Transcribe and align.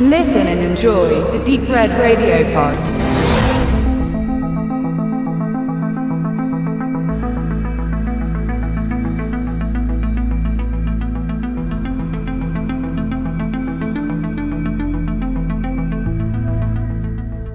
Listen 0.00 0.46
and 0.46 0.60
enjoy 0.60 1.08
the 1.36 1.44
Deep 1.44 1.68
Red 1.68 1.90
Radio 1.90 2.44
Pod. 2.54 2.78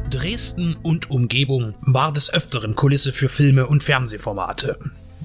Dresden 0.09 0.75
und 0.83 1.09
Umgebung 1.09 1.75
war 1.79 2.11
des 2.11 2.33
Öfteren 2.33 2.75
Kulisse 2.75 3.13
für 3.13 3.29
Filme 3.29 3.67
und 3.67 3.85
Fernsehformate. 3.85 4.77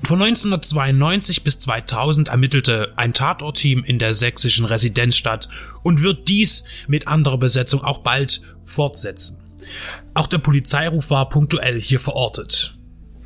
Von 0.09 0.23
1992 0.23 1.45
bis 1.45 1.59
2000 1.59 2.29
ermittelte 2.29 2.95
ein 2.97 3.13
Tatortteam 3.13 3.85
in 3.85 3.99
der 3.99 4.15
sächsischen 4.15 4.65
Residenzstadt 4.65 5.51
und 5.83 6.01
wird 6.01 6.29
dies 6.29 6.65
mit 6.87 7.07
anderer 7.07 7.37
Besetzung 7.37 7.85
auch 7.85 7.99
bald 7.99 8.41
fortsetzen. 8.65 9.43
Auch 10.15 10.27
der 10.27 10.39
Polizeiruf 10.39 11.11
war 11.11 11.29
punktuell 11.29 11.79
hier 11.79 12.01
verortet. 12.01 12.79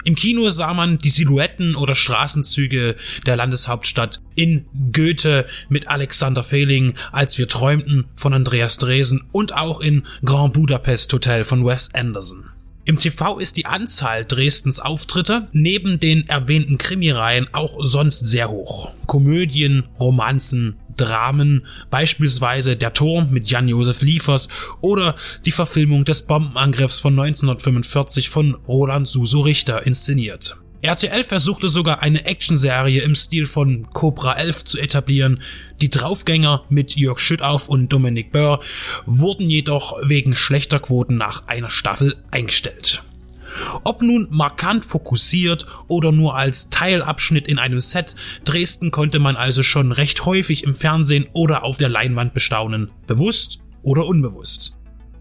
Im 0.02 0.16
Kino 0.16 0.50
sah 0.50 0.74
man 0.74 0.98
die 0.98 1.10
Silhouetten 1.10 1.76
oder 1.76 1.94
Straßenzüge 1.94 2.96
der 3.26 3.36
Landeshauptstadt 3.36 4.20
in 4.34 4.66
Goethe 4.92 5.46
mit 5.68 5.86
Alexander 5.86 6.42
Fehling, 6.42 6.94
als 7.12 7.38
wir 7.38 7.46
träumten 7.46 8.06
von 8.16 8.34
Andreas 8.34 8.78
Dresen 8.78 9.22
und 9.30 9.54
auch 9.54 9.80
in 9.80 10.04
Grand 10.24 10.54
Budapest 10.54 11.12
Hotel 11.12 11.44
von 11.44 11.64
Wes 11.64 11.94
Anderson. 11.94 12.51
Im 12.84 12.98
TV 12.98 13.38
ist 13.38 13.56
die 13.56 13.66
Anzahl 13.66 14.24
Dresdens 14.24 14.80
Auftritte 14.80 15.46
neben 15.52 16.00
den 16.00 16.28
erwähnten 16.28 16.78
Krimireihen 16.78 17.46
auch 17.52 17.78
sonst 17.84 18.24
sehr 18.24 18.50
hoch. 18.50 18.90
Komödien, 19.06 19.84
Romanzen, 20.00 20.76
Dramen, 20.96 21.64
beispielsweise 21.90 22.76
Der 22.76 22.92
Turm 22.92 23.30
mit 23.30 23.48
Jan-Josef 23.48 24.02
Liefers 24.02 24.48
oder 24.80 25.14
die 25.44 25.52
Verfilmung 25.52 26.04
des 26.04 26.22
Bombenangriffs 26.22 26.98
von 26.98 27.12
1945 27.12 28.28
von 28.28 28.56
Roland 28.66 29.06
Suso 29.06 29.42
Richter 29.42 29.86
inszeniert. 29.86 30.61
RTL 30.82 31.22
versuchte 31.22 31.68
sogar 31.68 32.02
eine 32.02 32.26
Actionserie 32.26 33.02
im 33.02 33.14
Stil 33.14 33.46
von 33.46 33.88
Cobra 33.90 34.34
11 34.34 34.64
zu 34.64 34.78
etablieren. 34.80 35.40
Die 35.80 35.90
Draufgänger 35.90 36.64
mit 36.70 36.96
Jörg 36.96 37.20
Schüttauf 37.20 37.68
und 37.68 37.92
Dominik 37.92 38.32
Böhr 38.32 38.60
wurden 39.06 39.48
jedoch 39.48 39.96
wegen 40.02 40.34
schlechter 40.34 40.80
Quoten 40.80 41.16
nach 41.16 41.46
einer 41.46 41.70
Staffel 41.70 42.16
eingestellt. 42.32 43.04
Ob 43.84 44.02
nun 44.02 44.26
markant 44.30 44.84
fokussiert 44.84 45.66
oder 45.86 46.10
nur 46.10 46.34
als 46.34 46.68
Teilabschnitt 46.68 47.46
in 47.46 47.60
einem 47.60 47.78
Set, 47.78 48.16
Dresden 48.44 48.90
konnte 48.90 49.20
man 49.20 49.36
also 49.36 49.62
schon 49.62 49.92
recht 49.92 50.24
häufig 50.24 50.64
im 50.64 50.74
Fernsehen 50.74 51.28
oder 51.32 51.62
auf 51.62 51.78
der 51.78 51.90
Leinwand 51.90 52.34
bestaunen, 52.34 52.90
bewusst 53.06 53.60
oder 53.84 54.04
unbewusst. 54.04 54.78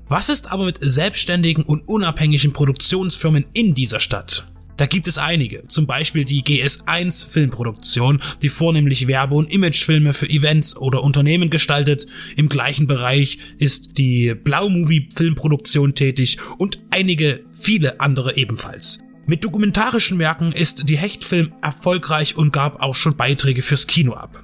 Was 0.08 0.30
ist 0.30 0.52
aber 0.52 0.66
mit 0.66 0.80
selbstständigen 0.82 1.64
und 1.64 1.88
unabhängigen 1.88 2.52
Produktionsfirmen 2.52 3.46
in 3.54 3.76
dieser 3.76 4.00
Stadt? 4.00 4.51
Da 4.82 4.88
gibt 4.88 5.08
es 5.08 5.20
einige, 5.20 5.68
zum 5.68 5.86
Beispiel 5.86 6.26
die 6.26 6.42
GS1 6.42 7.30
Filmproduktion, 7.30 8.20
die 8.42 8.50
vornehmlich 8.50 9.06
Werbe- 9.06 9.36
und 9.36 9.54
Imagefilme 9.54 10.12
für 10.12 10.28
Events 10.28 10.76
oder 10.76 11.04
Unternehmen 11.04 11.52
gestaltet. 11.52 12.08
Im 12.36 12.50
gleichen 12.50 12.88
Bereich 12.88 13.38
ist 13.60 14.00
die 14.00 14.34
Blau-Movie 14.34 15.10
Filmproduktion 15.16 15.94
tätig 15.94 16.40
und 16.58 16.80
einige 16.90 17.46
viele 17.52 18.00
andere 18.00 18.38
ebenfalls. 18.38 19.02
Mit 19.28 19.44
dokumentarischen 19.44 20.18
Werken 20.18 20.52
ist 20.52 20.90
die 20.90 20.98
Hechtfilm 20.98 21.54
erfolgreich 21.62 22.36
und 22.36 22.52
gab 22.52 22.82
auch 22.82 22.96
schon 22.96 23.16
Beiträge 23.16 23.62
fürs 23.62 23.86
Kino 23.86 24.14
ab. 24.14 24.44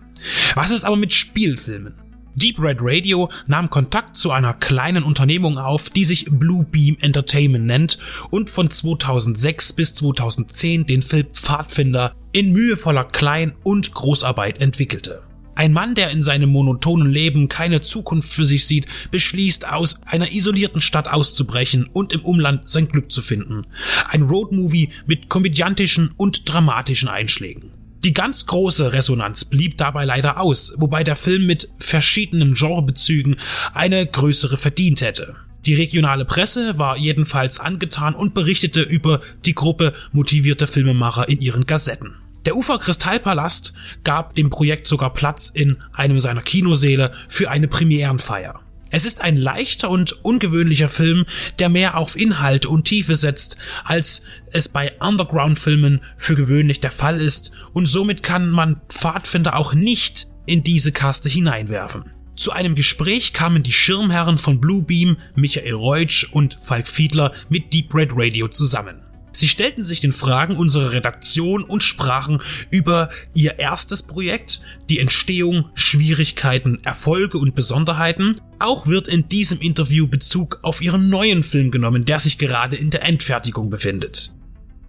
Was 0.53 0.69
ist 0.69 0.85
aber 0.85 0.97
mit 0.97 1.13
Spielfilmen? 1.13 1.95
Deep 2.37 2.59
Red 2.59 2.77
Radio 2.81 3.31
nahm 3.47 3.71
Kontakt 3.71 4.15
zu 4.15 4.31
einer 4.31 4.53
kleinen 4.53 5.03
Unternehmung 5.03 5.57
auf, 5.57 5.89
die 5.89 6.05
sich 6.05 6.27
Blue 6.29 6.63
Beam 6.63 6.95
Entertainment 7.01 7.65
nennt 7.65 7.97
und 8.29 8.51
von 8.51 8.69
2006 8.69 9.73
bis 9.73 9.95
2010 9.95 10.85
den 10.85 11.01
Film 11.01 11.25
Pfadfinder 11.33 12.13
in 12.33 12.53
mühevoller 12.53 13.05
Klein- 13.05 13.53
und 13.63 13.91
Großarbeit 13.91 14.61
entwickelte. 14.61 15.23
Ein 15.55 15.73
Mann, 15.73 15.95
der 15.95 16.11
in 16.11 16.21
seinem 16.21 16.51
monotonen 16.51 17.09
Leben 17.09 17.49
keine 17.49 17.81
Zukunft 17.81 18.31
für 18.31 18.45
sich 18.45 18.67
sieht, 18.67 18.85
beschließt, 19.09 19.67
aus 19.67 20.01
einer 20.05 20.31
isolierten 20.31 20.81
Stadt 20.81 21.11
auszubrechen 21.11 21.89
und 21.91 22.13
im 22.13 22.23
Umland 22.23 22.69
sein 22.69 22.87
Glück 22.87 23.11
zu 23.11 23.23
finden. 23.23 23.65
Ein 24.11 24.21
Roadmovie 24.21 24.89
mit 25.07 25.27
komödiantischen 25.27 26.13
und 26.17 26.47
dramatischen 26.47 27.09
Einschlägen. 27.09 27.76
Die 28.03 28.13
ganz 28.13 28.45
große 28.45 28.93
Resonanz 28.93 29.45
blieb 29.45 29.77
dabei 29.77 30.05
leider 30.05 30.39
aus, 30.39 30.73
wobei 30.77 31.03
der 31.03 31.15
Film 31.15 31.47
mit 31.47 31.69
verschiedenen 31.79 32.53
Genrebezügen 32.53 33.37
eine 33.73 34.05
größere 34.05 34.57
verdient 34.57 35.01
hätte. 35.01 35.35
Die 35.65 35.73
regionale 35.73 36.23
Presse 36.23 36.77
war 36.77 36.97
jedenfalls 36.97 37.59
angetan 37.59 38.13
und 38.13 38.33
berichtete 38.33 38.81
über 38.81 39.21
die 39.45 39.55
Gruppe 39.55 39.93
motivierter 40.11 40.67
Filmemacher 40.67 41.27
in 41.27 41.41
ihren 41.41 41.65
Gazetten. 41.65 42.15
Der 42.45 42.55
Ufer 42.55 42.79
Kristallpalast 42.79 43.73
gab 44.05 44.35
dem 44.35 44.49
Projekt 44.49 44.87
sogar 44.87 45.13
Platz 45.13 45.49
in 45.53 45.77
einem 45.91 46.21
seiner 46.21 46.41
Kinosäle 46.41 47.11
für 47.27 47.49
eine 47.49 47.67
Premierenfeier. 47.67 48.61
Es 48.89 49.05
ist 49.05 49.21
ein 49.21 49.37
leichter 49.37 49.89
und 49.89 50.23
ungewöhnlicher 50.23 50.89
Film, 50.89 51.25
der 51.59 51.69
mehr 51.69 51.97
auf 51.97 52.17
Inhalt 52.17 52.65
und 52.65 52.85
Tiefe 52.85 53.15
setzt, 53.15 53.57
als 53.83 54.23
es 54.51 54.69
bei 54.69 54.93
Underground-Filmen 54.99 56.01
für 56.17 56.35
gewöhnlich 56.35 56.79
der 56.79 56.91
Fall 56.91 57.19
ist, 57.19 57.51
und 57.73 57.85
somit 57.85 58.23
kann 58.23 58.49
man 58.49 58.81
Pfadfinder 58.89 59.55
auch 59.55 59.73
nicht 59.73 60.27
in 60.45 60.63
diese 60.63 60.91
Kaste 60.91 61.29
hineinwerfen. 61.29 62.05
Zu 62.35 62.51
einem 62.51 62.75
Gespräch 62.75 63.33
kamen 63.33 63.63
die 63.63 63.71
Schirmherren 63.71 64.37
von 64.37 64.61
Bluebeam, 64.61 65.17
Michael 65.35 65.73
Reutsch 65.73 66.27
und 66.31 66.57
Falk 66.61 66.87
Fiedler 66.87 67.33
mit 67.49 67.73
Deep 67.73 67.93
Red 67.95 68.11
Radio 68.13 68.47
zusammen. 68.47 69.06
Sie 69.37 69.47
stellten 69.47 69.83
sich 69.83 69.99
den 69.99 70.13
Fragen 70.13 70.57
unserer 70.57 70.93
Redaktion 70.93 71.63
und 71.63 71.83
sprachen 71.83 72.41
über 72.71 73.11
ihr 73.35 73.59
erstes 73.59 74.01
Projekt, 74.01 74.61
die 74.89 74.97
Entstehung, 74.97 75.69
Schwierigkeiten, 75.75 76.79
Erfolge 76.83 77.37
und 77.37 77.53
Besonderheiten. 77.53 78.33
Auch 78.57 78.87
wird 78.87 79.07
in 79.07 79.29
diesem 79.29 79.61
Interview 79.61 80.07
Bezug 80.07 80.57
auf 80.63 80.81
ihren 80.81 81.11
neuen 81.11 81.43
Film 81.43 81.69
genommen, 81.69 82.03
der 82.03 82.17
sich 82.17 82.39
gerade 82.39 82.77
in 82.77 82.89
der 82.89 83.03
Endfertigung 83.03 83.69
befindet. 83.69 84.33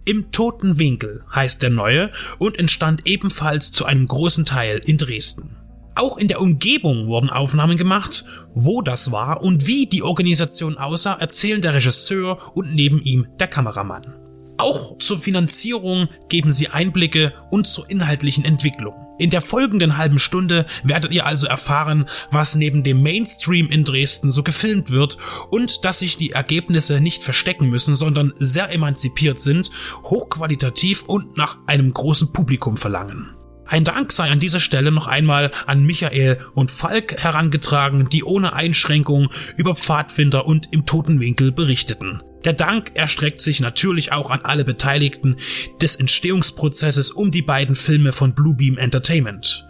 Im 0.07 0.33
Toten 0.33 0.79
Winkel 0.79 1.25
heißt 1.35 1.63
der 1.63 1.69
neue 1.69 2.11
und 2.39 2.59
entstand 2.59 3.07
ebenfalls 3.07 3.71
zu 3.71 3.85
einem 3.85 4.09
großen 4.09 4.47
Teil 4.47 4.81
in 4.83 4.97
Dresden. 4.97 5.59
Auch 5.95 6.17
in 6.17 6.29
der 6.29 6.41
Umgebung 6.41 7.07
wurden 7.09 7.29
Aufnahmen 7.29 7.77
gemacht. 7.77 8.25
Wo 8.55 8.81
das 8.81 9.13
war 9.13 9.43
und 9.43 9.67
wie 9.67 9.85
die 9.85 10.03
Organisation 10.03 10.79
aussah, 10.79 11.13
erzählen 11.15 11.61
der 11.61 11.75
Regisseur 11.75 12.57
und 12.57 12.75
neben 12.75 13.03
ihm 13.03 13.27
der 13.39 13.49
Kameramann. 13.49 14.28
Auch 14.59 14.99
zur 14.99 15.19
Finanzierung 15.19 16.09
geben 16.29 16.51
sie 16.51 16.69
Einblicke 16.69 17.33
und 17.51 17.69
zur 17.69 17.89
inhaltlichen 17.89 18.45
Entwicklung. 18.45 18.95
In 19.19 19.31
der 19.31 19.41
folgenden 19.41 19.97
halben 19.97 20.19
Stunde 20.19 20.67
werdet 20.83 21.13
ihr 21.13 21.27
also 21.27 21.47
erfahren, 21.47 22.09
was 22.31 22.57
neben 22.57 22.83
dem 22.83 23.03
Mainstream 23.03 23.69
in 23.69 23.85
Dresden 23.85 24.31
so 24.31 24.43
gefilmt 24.43 24.91
wird 24.91 25.17
und 25.51 25.85
dass 25.85 26.01
sich 26.01 26.17
die 26.17 26.33
Ergebnisse 26.33 27.01
nicht 27.01 27.25
verstecken 27.25 27.69
müssen, 27.69 27.95
sondern 27.95 28.33
sehr 28.37 28.73
emanzipiert 28.73 29.39
sind, 29.39 29.71
hochqualitativ 30.05 31.05
und 31.05 31.37
nach 31.37 31.59
einem 31.67 31.93
großen 31.93 32.33
Publikum 32.33 32.77
verlangen. 32.77 33.35
Ein 33.65 33.85
Dank 33.85 34.13
sei 34.13 34.31
an 34.31 34.41
dieser 34.41 34.61
Stelle 34.61 34.91
noch 34.91 35.07
einmal 35.07 35.53
an 35.67 35.85
Michael 35.85 36.39
und 36.55 36.71
Falk 36.71 37.23
herangetragen, 37.23 38.09
die 38.09 38.25
ohne 38.25 38.55
Einschränkung 38.55 39.29
über 39.57 39.75
Pfadfinder 39.75 40.47
und 40.47 40.73
im 40.73 40.87
Totenwinkel 40.87 41.53
berichteten. 41.53 42.23
Der 42.45 42.53
Dank 42.53 42.93
erstreckt 42.95 43.41
sich 43.41 43.61
natürlich 43.61 44.13
auch 44.13 44.31
an 44.31 44.41
alle 44.43 44.65
Beteiligten 44.65 45.37
des 45.83 45.97
Entstehungsprozesses 45.97 47.11
um 47.11 47.31
die 47.31 47.43
beiden 47.43 47.75
Filme 47.75 48.13
von 48.13 48.35
Bluebeam 48.35 48.79
Entertainment. 48.79 49.65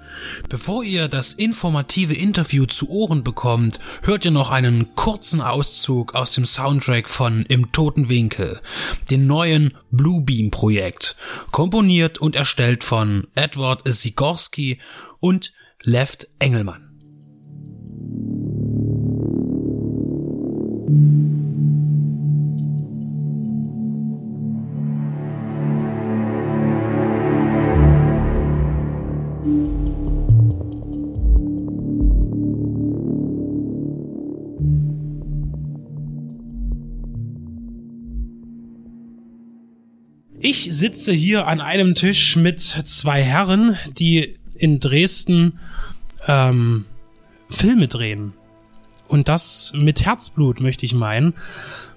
Bevor 0.48 0.82
ihr 0.82 1.08
das 1.08 1.32
informative 1.32 2.14
Interview 2.14 2.66
zu 2.66 2.88
Ohren 2.88 3.22
bekommt, 3.22 3.78
hört 4.02 4.24
ihr 4.24 4.30
noch 4.30 4.50
einen 4.50 4.94
kurzen 4.94 5.40
Auszug 5.40 6.14
aus 6.14 6.32
dem 6.32 6.44
Soundtrack 6.44 7.08
von 7.08 7.44
Im 7.46 7.72
Toten 7.72 8.08
Winkel, 8.08 8.60
dem 9.10 9.26
neuen 9.26 9.74
Bluebeam 9.90 10.50
Projekt, 10.50 11.16
komponiert 11.50 12.18
und 12.18 12.36
erstellt 12.36 12.84
von 12.84 13.26
Edward 13.34 13.82
Sigorski 13.84 14.80
und 15.20 15.52
Left 15.82 16.28
Engelmann. 16.38 16.84
Ich 40.50 40.68
sitze 40.70 41.12
hier 41.12 41.46
an 41.46 41.60
einem 41.60 41.94
Tisch 41.94 42.34
mit 42.34 42.58
zwei 42.58 43.22
Herren, 43.22 43.76
die 43.98 44.34
in 44.54 44.80
Dresden 44.80 45.58
ähm, 46.26 46.86
Filme 47.50 47.86
drehen. 47.86 48.32
Und 49.08 49.28
das 49.28 49.72
mit 49.74 50.06
Herzblut, 50.06 50.60
möchte 50.60 50.86
ich 50.86 50.94
meinen. 50.94 51.34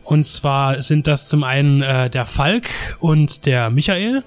Und 0.03 0.25
zwar 0.25 0.81
sind 0.81 1.07
das 1.07 1.29
zum 1.29 1.45
einen 1.45 1.81
äh, 1.81 2.09
der 2.09 2.25
Falk 2.25 2.67
und 2.99 3.45
der 3.45 3.69
Michael. 3.69 4.21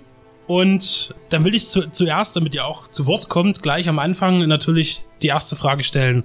Und 0.47 1.15
dann 1.29 1.45
will 1.45 1.55
ich 1.55 1.69
zu, 1.69 1.91
zuerst, 1.91 2.35
damit 2.35 2.55
ihr 2.55 2.65
auch 2.65 2.91
zu 2.91 3.05
Wort 3.05 3.29
kommt, 3.29 3.63
gleich 3.63 3.91
am 3.91 3.99
Anfang 3.99 4.49
natürlich 4.49 5.01
die 5.21 5.27
erste 5.27 5.55
Frage 5.55 5.83
stellen. 5.83 6.25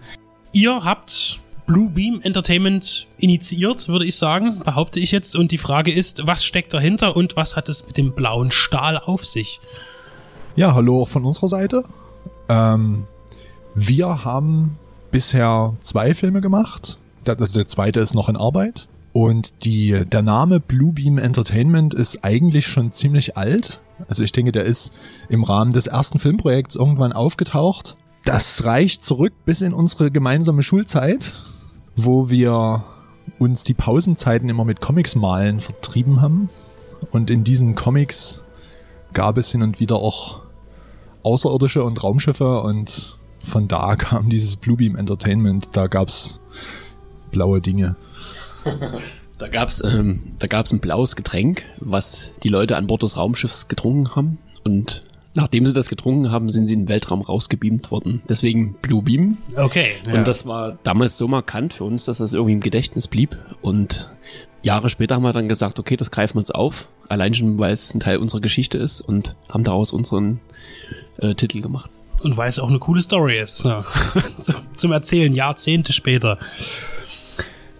Ihr 0.54 0.86
habt 0.86 1.42
Blue 1.70 1.88
Beam 1.88 2.20
Entertainment 2.24 3.06
initiiert, 3.20 3.90
würde 3.90 4.04
ich 4.04 4.16
sagen, 4.16 4.60
behaupte 4.66 5.00
ich 5.00 5.12
jetzt. 5.12 5.36
Und 5.36 5.52
die 5.52 5.60
Frage 5.60 5.92
ist, 5.92 6.26
was 6.26 6.44
steckt 6.44 6.74
dahinter 6.74 7.16
und 7.16 7.36
was 7.36 7.56
hat 7.56 7.70
es 7.70 7.86
mit 7.86 7.96
dem 7.96 8.14
blauen 8.14 8.50
Stahl 8.50 8.98
auf 8.98 9.24
sich? 9.24 9.62
Ja, 10.56 10.74
hallo 10.74 11.06
von 11.06 11.26
unserer 11.26 11.48
Seite. 11.48 11.84
Ähm, 12.50 13.06
wir 13.76 14.26
haben 14.26 14.80
bisher 15.12 15.76
zwei 15.80 16.16
Filme 16.16 16.42
gemacht. 16.42 16.98
Der, 17.28 17.40
also 17.40 17.60
der 17.60 17.68
zweite 17.68 18.00
ist 18.00 18.16
noch 18.16 18.30
in 18.30 18.36
Arbeit. 18.36 18.88
Und 19.14 19.64
die, 19.64 20.06
der 20.08 20.24
Name 20.24 20.60
Bluebeam 20.60 21.20
Entertainment 21.20 21.94
ist 21.94 22.24
eigentlich 22.24 22.66
schon 22.66 22.94
ziemlich 22.94 23.38
alt. 23.38 23.80
Also 24.08 24.24
ich 24.24 24.32
denke, 24.32 24.52
der 24.52 24.64
ist 24.64 24.92
im 25.30 25.44
Rahmen 25.44 25.72
des 25.72 25.86
ersten 25.86 26.18
Filmprojekts 26.18 26.78
irgendwann 26.78 27.14
aufgetaucht. 27.14 27.96
Das 28.26 28.64
reicht 28.64 29.06
zurück 29.06 29.34
bis 29.46 29.62
in 29.62 29.74
unsere 29.74 30.10
gemeinsame 30.10 30.64
Schulzeit, 30.64 31.34
wo 32.06 32.30
wir 32.30 32.84
uns 33.38 33.64
die 33.64 33.74
Pausenzeiten 33.74 34.50
immer 34.50 34.66
mit 34.66 34.82
Comics 34.82 35.16
malen 35.16 35.60
vertrieben 35.60 36.22
haben. 36.22 36.50
Und 37.12 37.30
in 37.30 37.44
diesen 37.44 37.76
Comics 37.76 38.44
gab 39.14 39.38
es 39.38 39.52
hin 39.52 39.62
und 39.62 39.80
wieder 39.80 39.98
auch 39.98 40.42
Außerirdische 41.24 41.84
und 41.84 42.02
Raumschiffe 42.02 42.62
und 42.62 43.18
von 43.40 43.68
da 43.68 43.96
kam 43.98 44.30
dieses 44.30 44.58
Bluebeam 44.58 44.96
Entertainment. 44.96 45.70
Da 45.74 45.88
gab's 45.88 46.40
blaue 47.32 47.62
Dinge. 47.62 47.96
Da 49.38 49.48
gab's 49.48 49.82
ähm, 49.84 50.36
da 50.40 50.48
gab's 50.48 50.72
ein 50.74 50.80
blaues 50.80 51.16
Getränk, 51.16 51.66
was 51.80 52.32
die 52.44 52.50
Leute 52.50 52.76
an 52.76 52.88
Bord 52.88 53.04
des 53.04 53.18
Raumschiffs 53.18 53.68
getrunken 53.68 54.16
haben. 54.16 54.38
Und 54.66 55.04
nachdem 55.40 55.66
sie 55.66 55.74
das 55.74 55.88
getrunken 55.88 56.32
haben, 56.32 56.50
sind 56.50 56.68
sie 56.68 56.74
in 56.74 56.82
den 56.82 56.90
Weltraum 56.90 57.22
rausgebeamt 57.22 57.92
worden. 57.92 58.22
Deswegen 58.28 58.74
Blue 58.82 59.02
Beam. 59.02 59.38
Okay. 59.56 59.94
Ja. 60.06 60.16
Und 60.16 60.28
das 60.28 60.46
war 60.46 60.78
damals 60.84 61.18
so 61.18 61.30
markant 61.30 61.74
für 61.74 61.86
uns, 61.86 62.04
dass 62.04 62.18
das 62.18 62.34
irgendwie 62.34 62.54
im 62.54 62.60
Gedächtnis 62.60 63.08
blieb. 63.08 63.38
Und 63.62 64.12
Jahre 64.62 64.90
später 64.90 65.16
haben 65.16 65.24
wir 65.24 65.32
dann 65.32 65.48
gesagt, 65.48 65.80
okay, 65.80 65.96
das 65.96 66.12
greifen 66.12 66.36
wir 66.36 66.40
uns 66.40 66.52
auf. 66.52 66.90
Allein 67.08 67.34
schon, 67.34 67.58
weil 67.58 67.72
es 67.72 67.94
ein 67.94 68.02
Teil 68.02 68.18
unserer 68.18 68.42
Geschichte 68.42 68.78
ist 68.78 69.00
und 69.00 69.38
haben 69.48 69.64
daraus 69.64 69.94
unseren 69.94 70.42
äh, 71.20 71.34
Titel 71.36 71.62
gemacht. 71.62 71.90
Und 72.22 72.36
weil 72.36 72.50
es 72.50 72.60
auch 72.60 72.68
eine 72.68 72.80
coole 72.80 73.02
Story 73.02 73.40
ist. 73.40 73.64
Ja. 73.64 73.86
Zum 74.76 74.92
Erzählen, 74.92 75.34
Jahrzehnte 75.34 75.94
später. 75.94 76.38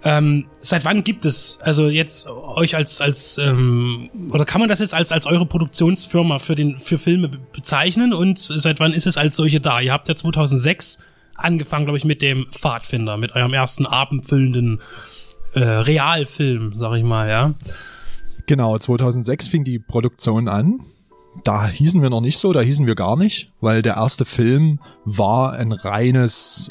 Ähm, 0.04 0.46
seit 0.60 0.86
wann 0.86 1.04
gibt 1.04 1.26
es, 1.26 1.60
also 1.62 1.90
jetzt 1.90 2.30
euch 2.30 2.76
als, 2.76 3.02
als 3.02 3.38
ähm, 3.38 4.10
oder 4.32 4.46
kann 4.46 4.62
man 4.62 4.70
das 4.70 4.80
jetzt 4.80 4.94
als, 4.94 5.12
als 5.12 5.26
eure 5.26 5.46
Produktionsfirma 5.46 6.40
für, 6.40 6.56
den, 6.56 6.78
für 6.78 6.98
Filme 6.98 7.30
bezeichnen 7.52 8.14
und 8.14 8.40
seit 8.40 8.80
wann 8.80 8.94
ist 8.94 9.08
es 9.08 9.18
als 9.18 9.36
solche 9.36 9.60
da? 9.60 9.82
Ihr 9.82 9.92
habt 9.92 10.08
ja 10.08 10.16
2006 10.16 11.00
angefangen, 11.36 11.86
glaube 11.86 11.98
ich, 11.98 12.06
mit 12.06 12.22
dem 12.22 12.46
Pfadfinder, 12.46 13.18
mit 13.18 13.36
eurem 13.36 13.54
ersten 13.54 13.86
abendfüllenden 13.86 14.82
äh, 15.54 15.60
Realfilm, 15.60 16.76
sag 16.76 16.98
ich 16.98 17.04
mal, 17.04 17.30
ja. 17.30 17.54
Genau, 18.46 18.78
2006 18.78 19.48
fing 19.48 19.64
die 19.64 19.80
Produktion 19.80 20.48
an. 20.48 20.80
Da 21.44 21.68
hießen 21.68 22.02
wir 22.02 22.10
noch 22.10 22.22
nicht 22.22 22.40
so, 22.40 22.54
da 22.54 22.62
hießen 22.62 22.88
wir 22.88 22.96
gar 22.96 23.16
nicht, 23.16 23.52
weil 23.62 23.82
der 23.82 23.96
erste 23.96 24.26
Film 24.26 24.80
war 25.06 25.54
ein 25.54 25.72
reines 25.72 26.70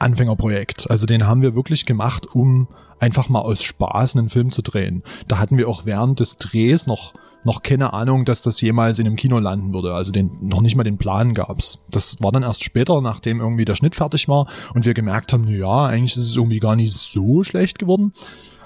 Anfängerprojekt. 0.00 0.90
Also 0.90 1.06
den 1.06 1.26
haben 1.26 1.42
wir 1.42 1.54
wirklich 1.54 1.86
gemacht, 1.86 2.26
um 2.34 2.68
einfach 2.98 3.28
mal 3.28 3.40
aus 3.40 3.62
Spaß 3.62 4.16
einen 4.16 4.28
Film 4.28 4.50
zu 4.50 4.62
drehen. 4.62 5.02
Da 5.28 5.38
hatten 5.38 5.58
wir 5.58 5.68
auch 5.68 5.86
während 5.86 6.20
des 6.20 6.36
Drehs 6.36 6.86
noch 6.86 7.14
noch 7.42 7.62
keine 7.62 7.92
Ahnung, 7.92 8.24
dass 8.24 8.42
das 8.42 8.60
jemals 8.60 8.98
in 8.98 9.06
einem 9.06 9.16
Kino 9.16 9.38
landen 9.38 9.72
würde. 9.72 9.94
Also 9.94 10.12
den, 10.12 10.30
noch 10.42 10.60
nicht 10.60 10.76
mal 10.76 10.84
den 10.84 10.98
Plan 10.98 11.32
gab's. 11.34 11.78
Das 11.90 12.18
war 12.20 12.32
dann 12.32 12.42
erst 12.42 12.64
später, 12.64 13.00
nachdem 13.00 13.40
irgendwie 13.40 13.64
der 13.64 13.74
Schnitt 13.74 13.94
fertig 13.94 14.28
war 14.28 14.46
und 14.74 14.84
wir 14.84 14.94
gemerkt 14.94 15.32
haben, 15.32 15.44
na 15.46 15.52
ja, 15.52 15.86
eigentlich 15.86 16.16
ist 16.16 16.28
es 16.28 16.36
irgendwie 16.36 16.60
gar 16.60 16.76
nicht 16.76 16.92
so 16.92 17.42
schlecht 17.42 17.78
geworden, 17.78 18.12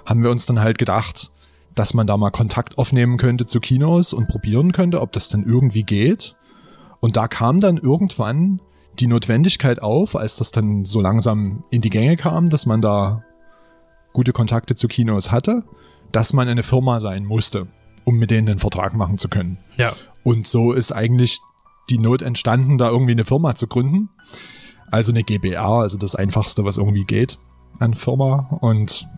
haben 0.05 0.25
wir 0.25 0.31
uns 0.31 0.47
dann 0.47 0.61
halt 0.61 0.79
gedacht, 0.79 1.31
dass 1.75 1.95
man 1.95 2.07
da 2.07 2.17
mal 2.17 2.31
Kontakt 2.31 2.79
aufnehmen 2.79 3.17
könnte 3.17 3.47
zu 3.47 3.61
Kinos 3.61 4.13
und 4.13 4.29
probieren 4.29 4.73
könnte, 4.73 5.01
ob 5.01 5.13
das 5.13 5.29
dann 5.29 5.45
irgendwie 5.45 5.85
geht. 5.85 6.37
Und 7.01 7.17
da 7.17 7.29
kam 7.29 7.61
dann 7.61 7.77
irgendwann 7.77 8.61
die 9.01 9.07
Notwendigkeit 9.07 9.83
auf, 9.83 10.17
als 10.17 10.37
das 10.37 10.53
dann 10.53 10.85
so 10.85 11.01
langsam 11.01 11.65
in 11.71 11.81
die 11.81 11.91
Gänge 11.91 12.17
kam, 12.17 12.49
dass 12.49 12.67
man 12.67 12.81
da 12.81 13.25
gute 14.13 14.33
Kontakte 14.33 14.75
zu 14.75 14.89
Kinos 14.89 15.31
hatte, 15.31 15.65
dass 16.13 16.33
man 16.33 16.49
eine 16.49 16.63
Firma 16.63 17.01
sein 17.01 17.25
musste, 17.25 17.67
um 18.05 18.17
mit 18.17 18.31
denen 18.31 18.47
den 18.47 18.59
Vertrag 18.59 18.95
machen 18.95 19.19
zu 19.19 19.29
können. 19.29 19.59
Ja. 19.77 19.95
Und 20.23 20.47
so 20.47 20.73
ist 20.73 20.93
eigentlich 20.93 21.41
die 21.91 21.99
Not 21.99 22.23
entstanden, 22.23 22.79
da 22.79 22.89
irgendwie 22.89 23.13
eine 23.13 23.25
Firma 23.25 23.55
zu 23.55 23.67
gründen. 23.67 24.11
Also 24.91 25.13
eine 25.13 25.25
GBR, 25.25 25.81
also 25.81 25.99
das 25.99 26.15
einfachste, 26.15 26.65
was 26.65 26.79
irgendwie 26.79 27.05
geht 27.05 27.39
an 27.81 27.95
Firma. 27.95 28.57
Und 28.61 29.09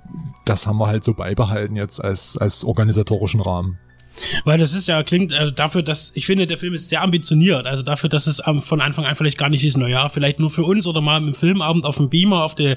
das 0.44 0.67
haben 0.67 0.79
wir 0.79 0.87
halt 0.87 1.05
so 1.05 1.14
beibehalten 1.14 1.76
jetzt 1.76 2.02
als, 2.02 2.37
als 2.37 2.64
organisatorischen 2.64 3.40
Rahmen. 3.40 3.79
Weil 4.45 4.59
das 4.59 4.75
ist 4.75 4.89
ja, 4.89 5.03
klingt 5.03 5.33
äh, 5.33 5.53
dafür, 5.53 5.83
dass, 5.83 6.13
ich 6.15 6.27
finde, 6.27 6.47
der 6.47 6.59
Film 6.59 6.75
ist 6.75 6.89
sehr 6.89 7.03
ambitioniert. 7.03 7.67
Also 7.67 7.83
dafür, 7.83 8.09
dass 8.09 8.27
es 8.27 8.43
ähm, 8.47 8.63
von 8.63 8.81
Anfang 8.81 9.05
an 9.05 9.15
vielleicht 9.15 9.39
gar 9.39 9.49
nicht 9.49 9.65
ist, 9.65 9.77
naja, 9.77 10.09
vielleicht 10.09 10.39
nur 10.39 10.51
für 10.51 10.65
uns 10.65 10.87
oder 10.87 11.01
mal 11.01 11.19
im 11.19 11.35
Filmabend 11.35 11.85
auf 11.85 11.97
dem 11.97 12.09
Beamer, 12.09 12.45
auf 12.45 12.55
der, 12.55 12.77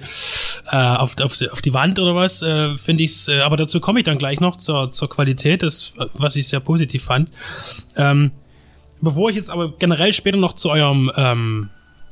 äh, 0.71 0.75
auf, 0.75 1.15
auf, 1.21 1.37
die, 1.37 1.49
auf 1.49 1.61
die 1.61 1.73
Wand 1.73 1.99
oder 1.99 2.15
was, 2.15 2.41
äh, 2.41 2.75
finde 2.75 3.03
ich's, 3.03 3.27
äh, 3.27 3.41
aber 3.41 3.57
dazu 3.57 3.79
komme 3.79 3.99
ich 3.99 4.05
dann 4.05 4.17
gleich 4.17 4.39
noch 4.39 4.57
zur, 4.57 4.91
zur 4.91 5.09
Qualität, 5.09 5.63
das, 5.63 5.93
was 6.13 6.35
ich 6.35 6.47
sehr 6.47 6.59
positiv 6.59 7.03
fand. 7.03 7.31
Ähm, 7.95 8.31
bevor 9.01 9.29
ich 9.29 9.35
jetzt 9.35 9.49
aber 9.49 9.77
generell 9.77 10.13
später 10.13 10.37
noch 10.37 10.53
zu 10.53 10.69
eurem, 10.69 11.11
ähm, 11.15 11.69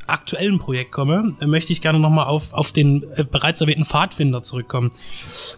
aktuellen 0.08 0.58
Projekt 0.60 0.92
komme, 0.92 1.36
möchte 1.46 1.74
ich 1.74 1.82
gerne 1.82 2.00
nochmal 2.00 2.28
auf, 2.28 2.54
auf 2.54 2.72
den 2.72 3.04
äh, 3.16 3.24
bereits 3.24 3.62
erwähnten 3.62 3.86
Pfadfinder 3.86 4.42
zurückkommen. 4.42 4.92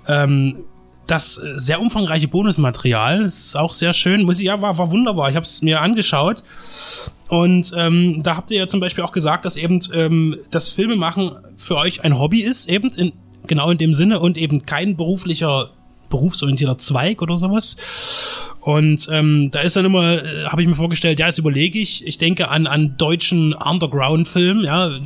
Ähm, 0.07 0.65
das 1.09 1.37
äh, 1.37 1.57
sehr 1.57 1.81
umfangreiche 1.81 2.27
Bonusmaterial. 2.27 3.23
Das 3.23 3.37
ist 3.37 3.57
auch 3.57 3.73
sehr 3.73 3.93
schön. 3.93 4.23
Muss 4.23 4.39
ich, 4.39 4.45
ja, 4.45 4.61
war, 4.61 4.77
war 4.77 4.91
wunderbar. 4.91 5.29
Ich 5.29 5.35
habe 5.35 5.45
es 5.45 5.61
mir 5.61 5.81
angeschaut. 5.81 6.43
Und 7.27 7.73
ähm, 7.75 8.21
da 8.23 8.35
habt 8.35 8.51
ihr 8.51 8.57
ja 8.57 8.67
zum 8.67 8.79
Beispiel 8.79 9.03
auch 9.03 9.11
gesagt, 9.11 9.45
dass 9.45 9.55
eben 9.55 9.79
ähm, 9.93 10.37
das 10.51 10.69
Filmemachen 10.69 11.31
für 11.57 11.77
euch 11.77 12.03
ein 12.03 12.17
Hobby 12.17 12.41
ist, 12.41 12.67
eben 12.69 12.89
in, 12.89 13.13
genau 13.47 13.69
in 13.69 13.77
dem 13.77 13.93
Sinne 13.93 14.19
und 14.19 14.37
eben 14.37 14.65
kein 14.65 14.97
beruflicher 14.97 15.69
berufsorientierter 16.09 16.77
Zweig 16.79 17.21
oder 17.21 17.37
sowas. 17.37 17.77
Und 18.61 19.07
ähm, 19.09 19.51
da 19.51 19.61
ist 19.61 19.75
dann 19.77 19.85
immer, 19.85 20.21
äh, 20.21 20.45
habe 20.45 20.61
ich 20.61 20.67
mir 20.67 20.75
vorgestellt, 20.75 21.19
ja, 21.19 21.27
jetzt 21.27 21.37
überlege 21.37 21.79
ich, 21.79 22.05
ich 22.05 22.17
denke 22.17 22.49
an 22.49 22.67
an 22.67 22.97
deutschen 22.97 23.53
Underground-Film, 23.53 24.65
ja, 24.65 24.99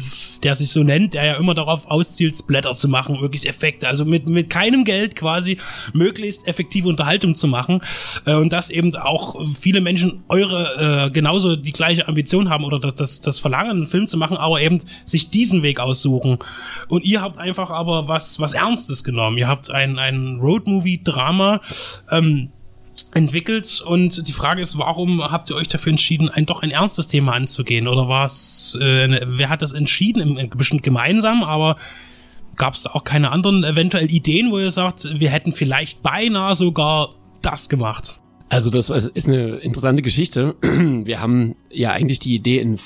der 0.43 0.55
sich 0.55 0.69
so 0.69 0.81
nennt, 0.83 1.13
der 1.13 1.25
ja 1.25 1.33
immer 1.36 1.53
darauf 1.53 1.86
auszielt, 1.89 2.36
Splatter 2.36 2.74
zu 2.74 2.88
machen, 2.88 3.22
möglichst 3.22 3.45
Effekte, 3.45 3.88
also 3.88 4.05
mit 4.05 4.27
mit 4.27 4.50
keinem 4.50 4.86
Geld 4.86 5.15
quasi 5.15 5.60
möglichst 5.93 6.48
effektive 6.48 6.88
Unterhaltung 6.88 7.36
zu 7.36 7.48
machen 7.48 7.81
äh, 8.25 8.33
und 8.33 8.51
dass 8.51 8.72
eben 8.72 8.95
auch 8.95 9.39
viele 9.53 9.81
Menschen 9.81 10.24
eure 10.29 11.07
äh, 11.07 11.12
genauso 11.12 11.55
die 11.55 11.74
gleiche 11.74 12.07
Ambition 12.07 12.50
haben 12.50 12.63
oder 12.63 12.79
das, 12.79 12.95
das 12.95 13.22
das 13.22 13.39
Verlangen, 13.39 13.72
einen 13.72 13.88
Film 13.88 14.07
zu 14.07 14.17
machen, 14.17 14.36
aber 14.36 14.62
eben 14.62 14.79
sich 15.05 15.29
diesen 15.29 15.62
Weg 15.62 15.79
aussuchen. 15.79 16.39
Und 16.88 17.05
ihr 17.05 17.22
habt 17.22 17.38
einfach 17.38 17.69
aber 17.69 18.07
was 18.07 18.39
was 18.39 18.53
Ernstes 18.53 19.03
genommen. 19.03 19.38
Ihr 19.38 19.48
habt 19.48 19.69
ein 19.69 20.00
ein 20.00 20.39
Roadmovie-Drama. 20.41 21.62
Ähm, 22.10 22.50
entwickelt 23.15 23.82
und 23.86 24.27
die 24.27 24.32
Frage 24.32 24.62
ist, 24.62 24.77
warum 24.77 25.24
habt 25.24 25.50
ihr 25.50 25.55
euch 25.55 25.67
dafür 25.67 25.91
entschieden, 25.91 26.29
ein 26.29 26.46
doch 26.46 26.62
ein 26.62 26.72
ernstes 26.72 27.08
Thema 27.08 27.34
anzugehen 27.34 27.88
oder 27.88 28.08
war 28.08 28.25
es, 28.25 28.77
äh, 28.79 29.22
wer 29.25 29.50
hat 29.50 29.62
das 29.62 29.74
entschieden, 29.74 30.50
bestimmt 30.55 30.84
gemeinsam, 30.84 31.43
aber 31.43 31.77
gab 32.55 32.74
es 32.74 32.84
da 32.84 32.91
auch 32.91 33.03
keine 33.03 33.32
anderen 33.32 33.63
eventuell 33.63 34.12
Ideen, 34.12 34.51
wo 34.51 34.60
ihr 34.60 34.72
sagt, 34.72 35.20
wir 35.20 35.29
hätten 35.29 35.51
vielleicht 35.51 36.03
beinahe 36.03 36.55
sogar 36.55 37.10
das 37.41 37.70
gemacht? 37.70 38.20
Also 38.53 38.70
das 38.70 38.89
ist 38.89 39.27
eine 39.27 39.55
interessante 39.58 40.03
Geschichte. 40.03 40.55
Wir 40.62 41.20
haben 41.20 41.55
ja 41.72 41.89
eigentlich 41.89 42.20
die 42.20 42.36
Idee, 42.36 42.62
einen 42.62 42.77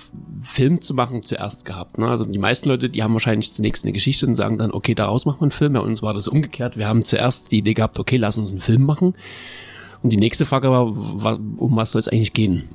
Film 0.42 0.80
zu 0.80 0.94
machen 0.94 1.24
zuerst 1.24 1.66
gehabt. 1.66 1.98
Ne? 1.98 2.08
Also 2.08 2.24
die 2.24 2.40
meisten 2.40 2.70
Leute, 2.70 2.90
die 2.90 3.04
haben 3.04 3.12
wahrscheinlich 3.12 3.52
zunächst 3.52 3.84
eine 3.84 3.92
Geschichte 3.92 4.26
und 4.28 4.36
sagen 4.36 4.58
dann, 4.58 4.72
okay, 4.72 4.96
daraus 4.96 5.26
machen 5.26 5.40
wir 5.40 5.44
einen 5.44 5.52
Film. 5.52 5.74
Bei 5.74 5.82
uns 5.82 6.02
war 6.02 6.14
das 6.14 6.30
umgekehrt. 6.30 6.78
Wir 6.78 6.88
haben 6.88 7.04
zuerst 7.04 7.52
die 7.52 7.58
Idee 7.58 7.74
gehabt, 7.74 8.00
okay, 8.00 8.16
lass 8.16 8.38
uns 8.38 8.52
einen 8.52 8.62
Film 8.62 8.84
machen. 8.84 9.14
Und 10.04 10.12
die 10.14 10.18
nächste 10.18 10.46
Frage 10.46 10.70
war, 10.70 10.86
um 10.86 11.76
was 11.76 11.92
soll 11.92 12.00
es 12.00 12.08
eigentlich 12.08 12.34
gehen? 12.34 12.70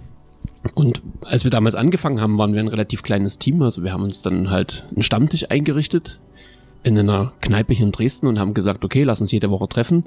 Und 0.74 1.02
als 1.22 1.44
wir 1.44 1.50
damals 1.50 1.74
angefangen 1.74 2.20
haben, 2.20 2.38
waren 2.38 2.52
wir 2.52 2.60
ein 2.60 2.68
relativ 2.68 3.02
kleines 3.02 3.38
Team. 3.38 3.62
Also 3.62 3.82
wir 3.82 3.92
haben 3.92 4.02
uns 4.02 4.22
dann 4.22 4.50
halt 4.50 4.86
einen 4.94 5.02
Stammtisch 5.02 5.50
eingerichtet 5.50 6.20
in 6.84 6.98
einer 6.98 7.32
Kneipe 7.40 7.74
hier 7.74 7.86
in 7.86 7.92
Dresden 7.92 8.26
und 8.26 8.38
haben 8.38 8.54
gesagt, 8.54 8.84
okay, 8.84 9.04
lass 9.04 9.20
uns 9.20 9.32
jede 9.32 9.50
Woche 9.50 9.68
treffen. 9.68 10.04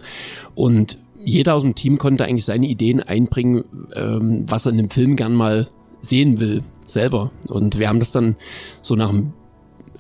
Und 0.55 0.97
jeder 1.23 1.55
aus 1.55 1.63
dem 1.63 1.75
Team 1.75 1.97
konnte 1.97 2.25
eigentlich 2.25 2.45
seine 2.45 2.67
Ideen 2.67 3.01
einbringen, 3.01 3.63
ähm, 3.95 4.45
was 4.47 4.65
er 4.65 4.71
in 4.71 4.77
dem 4.77 4.89
Film 4.89 5.15
gern 5.15 5.33
mal 5.33 5.69
sehen 6.01 6.39
will, 6.39 6.63
selber. 6.85 7.31
Und 7.49 7.79
wir 7.79 7.89
haben 7.89 7.99
das 7.99 8.11
dann 8.11 8.35
so 8.81 8.95
nach 8.95 9.13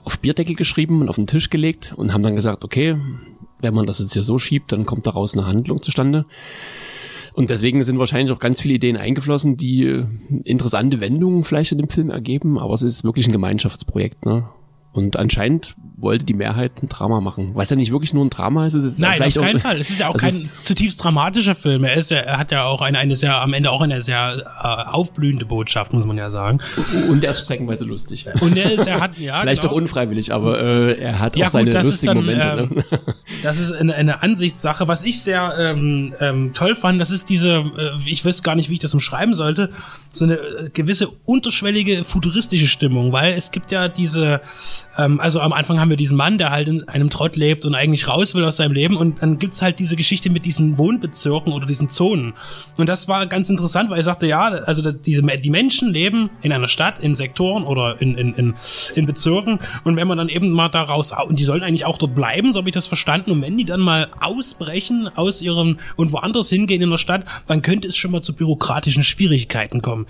auf 0.03 0.19
Bierdeckel 0.19 0.55
geschrieben 0.55 1.01
und 1.01 1.09
auf 1.09 1.15
den 1.15 1.25
Tisch 1.25 1.49
gelegt 1.49 1.93
und 1.95 2.13
haben 2.13 2.21
dann 2.21 2.35
gesagt, 2.35 2.63
okay, 2.63 2.97
wenn 3.59 3.73
man 3.73 3.87
das 3.87 3.99
jetzt 3.99 4.13
hier 4.13 4.23
so 4.23 4.37
schiebt, 4.37 4.71
dann 4.71 4.85
kommt 4.85 5.07
daraus 5.07 5.33
eine 5.33 5.47
Handlung 5.47 5.81
zustande. 5.81 6.25
Und 7.35 7.49
deswegen 7.49 7.83
sind 7.83 7.99
wahrscheinlich 7.99 8.31
auch 8.31 8.39
ganz 8.39 8.61
viele 8.61 8.75
Ideen 8.75 8.95
eingeflossen, 8.95 9.57
die 9.57 9.85
äh, 9.85 10.05
interessante 10.45 11.01
Wendungen 11.01 11.43
vielleicht 11.43 11.73
in 11.73 11.77
dem 11.77 11.89
Film 11.89 12.09
ergeben, 12.09 12.57
aber 12.57 12.73
es 12.73 12.81
ist 12.81 13.03
wirklich 13.03 13.27
ein 13.27 13.33
Gemeinschaftsprojekt. 13.33 14.25
Ne? 14.25 14.47
Und 14.95 15.17
anscheinend 15.17 15.75
wollte 15.97 16.23
die 16.23 16.33
Mehrheit 16.33 16.81
ein 16.81 16.87
Drama 16.87 17.19
machen. 17.19 17.51
Was 17.53 17.69
ja 17.69 17.75
nicht 17.75 17.91
wirklich 17.91 18.13
nur 18.13 18.23
ein 18.23 18.29
Drama 18.29 18.65
ist, 18.65 18.75
es 18.75 18.85
ist 18.85 18.99
Nein, 18.99 19.21
auf 19.21 19.33
keinen 19.33 19.57
auch, 19.57 19.61
Fall. 19.61 19.77
Es 19.77 19.89
ist 19.89 19.99
ja 19.99 20.07
auch 20.07 20.15
kein 20.15 20.49
zutiefst 20.55 21.03
dramatischer 21.03 21.53
Film. 21.53 21.83
Er 21.83 21.95
ist 21.95 22.11
ja, 22.11 22.19
er 22.19 22.37
hat 22.37 22.53
ja 22.53 22.63
auch 22.63 22.81
eine, 22.81 22.97
eine 22.99 23.17
sehr, 23.17 23.41
am 23.41 23.53
Ende 23.53 23.71
auch 23.71 23.81
eine 23.81 24.01
sehr 24.01 24.37
äh, 24.57 24.89
aufblühende 24.89 25.45
Botschaft, 25.45 25.91
muss 25.91 26.05
man 26.05 26.17
ja 26.17 26.29
sagen. 26.29 26.59
Und 27.09 27.25
er 27.25 27.31
ist 27.31 27.41
streckenweise 27.41 27.83
lustig. 27.83 28.25
Und 28.39 28.55
er 28.55 28.71
ist, 28.71 28.87
er 28.87 29.01
hat, 29.01 29.17
ja. 29.17 29.37
vielleicht 29.41 29.63
genau. 29.63 29.73
auch 29.73 29.77
unfreiwillig, 29.77 30.33
aber 30.33 30.61
äh, 30.61 30.97
er 30.97 31.19
hat 31.19 31.35
Ja, 31.35 31.47
auch 31.47 31.51
seine 31.51 31.65
gut, 31.65 31.73
das 31.73 31.87
ist 31.87 32.05
lustigen 32.05 32.37
dann, 32.39 32.69
Momente. 32.69 32.85
ähm, 32.91 32.97
ne? 33.05 33.15
Das 33.43 33.59
ist 33.59 33.73
eine, 33.73 33.95
eine 33.95 34.23
Ansichtssache. 34.23 34.87
Was 34.87 35.03
ich 35.03 35.21
sehr 35.21 35.53
ähm, 35.59 36.13
ähm, 36.21 36.53
toll 36.53 36.73
fand, 36.73 37.01
das 37.01 37.11
ist 37.11 37.29
diese, 37.29 37.65
äh, 37.77 37.91
ich 38.05 38.23
weiß 38.23 38.43
gar 38.43 38.55
nicht, 38.55 38.69
wie 38.69 38.75
ich 38.75 38.79
das 38.79 38.93
umschreiben 38.93 39.33
sollte, 39.33 39.71
so 40.09 40.23
eine 40.23 40.35
äh, 40.35 40.69
gewisse 40.73 41.09
unterschwellige 41.25 42.05
futuristische 42.05 42.67
Stimmung, 42.67 43.11
weil 43.11 43.33
es 43.33 43.51
gibt 43.51 43.73
ja 43.73 43.89
diese, 43.89 44.39
ähm, 44.97 45.19
also 45.19 45.39
am 45.39 45.53
Anfang 45.53 45.79
haben 45.79 45.89
wir 45.89 45.97
diesen 45.97 46.17
Mann, 46.17 46.37
der 46.37 46.51
halt 46.51 46.67
in 46.67 46.87
einem 46.87 47.09
Trott 47.09 47.35
lebt 47.35 47.65
und 47.65 47.75
eigentlich 47.75 48.07
raus 48.07 48.35
will 48.35 48.43
aus 48.45 48.57
seinem 48.57 48.73
Leben 48.73 48.97
und 48.97 49.21
dann 49.21 49.39
gibt's 49.39 49.61
halt 49.61 49.79
diese 49.79 49.95
Geschichte 49.95 50.29
mit 50.29 50.45
diesen 50.45 50.77
Wohnbezirken 50.77 51.53
oder 51.53 51.65
diesen 51.65 51.89
Zonen. 51.89 52.33
Und 52.77 52.87
das 52.87 53.07
war 53.07 53.25
ganz 53.27 53.49
interessant, 53.49 53.89
weil 53.89 53.99
ich 53.99 54.05
sagte, 54.05 54.27
ja, 54.27 54.43
also 54.43 54.91
diese, 54.91 55.21
die 55.21 55.49
Menschen 55.49 55.89
leben 55.93 56.29
in 56.41 56.51
einer 56.51 56.67
Stadt, 56.67 56.99
in 56.99 57.15
Sektoren 57.15 57.63
oder 57.63 58.01
in, 58.01 58.15
in, 58.15 58.33
in, 58.33 58.53
in 58.95 59.05
Bezirken 59.05 59.59
und 59.83 59.95
wenn 59.95 60.07
man 60.07 60.17
dann 60.17 60.29
eben 60.29 60.51
mal 60.51 60.69
daraus, 60.69 61.13
au- 61.13 61.27
und 61.27 61.39
die 61.39 61.43
sollen 61.43 61.63
eigentlich 61.63 61.85
auch 61.85 61.97
dort 61.97 62.15
bleiben, 62.15 62.53
so 62.53 62.59
habe 62.59 62.69
ich 62.69 62.75
das 62.75 62.87
verstanden, 62.87 63.31
und 63.31 63.41
wenn 63.41 63.57
die 63.57 63.65
dann 63.65 63.81
mal 63.81 64.09
ausbrechen 64.19 65.09
aus 65.15 65.41
ihrem 65.41 65.77
und 65.95 66.11
woanders 66.11 66.49
hingehen 66.49 66.81
in 66.81 66.89
der 66.89 66.97
Stadt, 66.97 67.25
dann 67.47 67.61
könnte 67.61 67.87
es 67.87 67.95
schon 67.95 68.11
mal 68.11 68.21
zu 68.21 68.33
bürokratischen 68.33 69.03
Schwierigkeiten 69.03 69.81
kommen. 69.81 70.07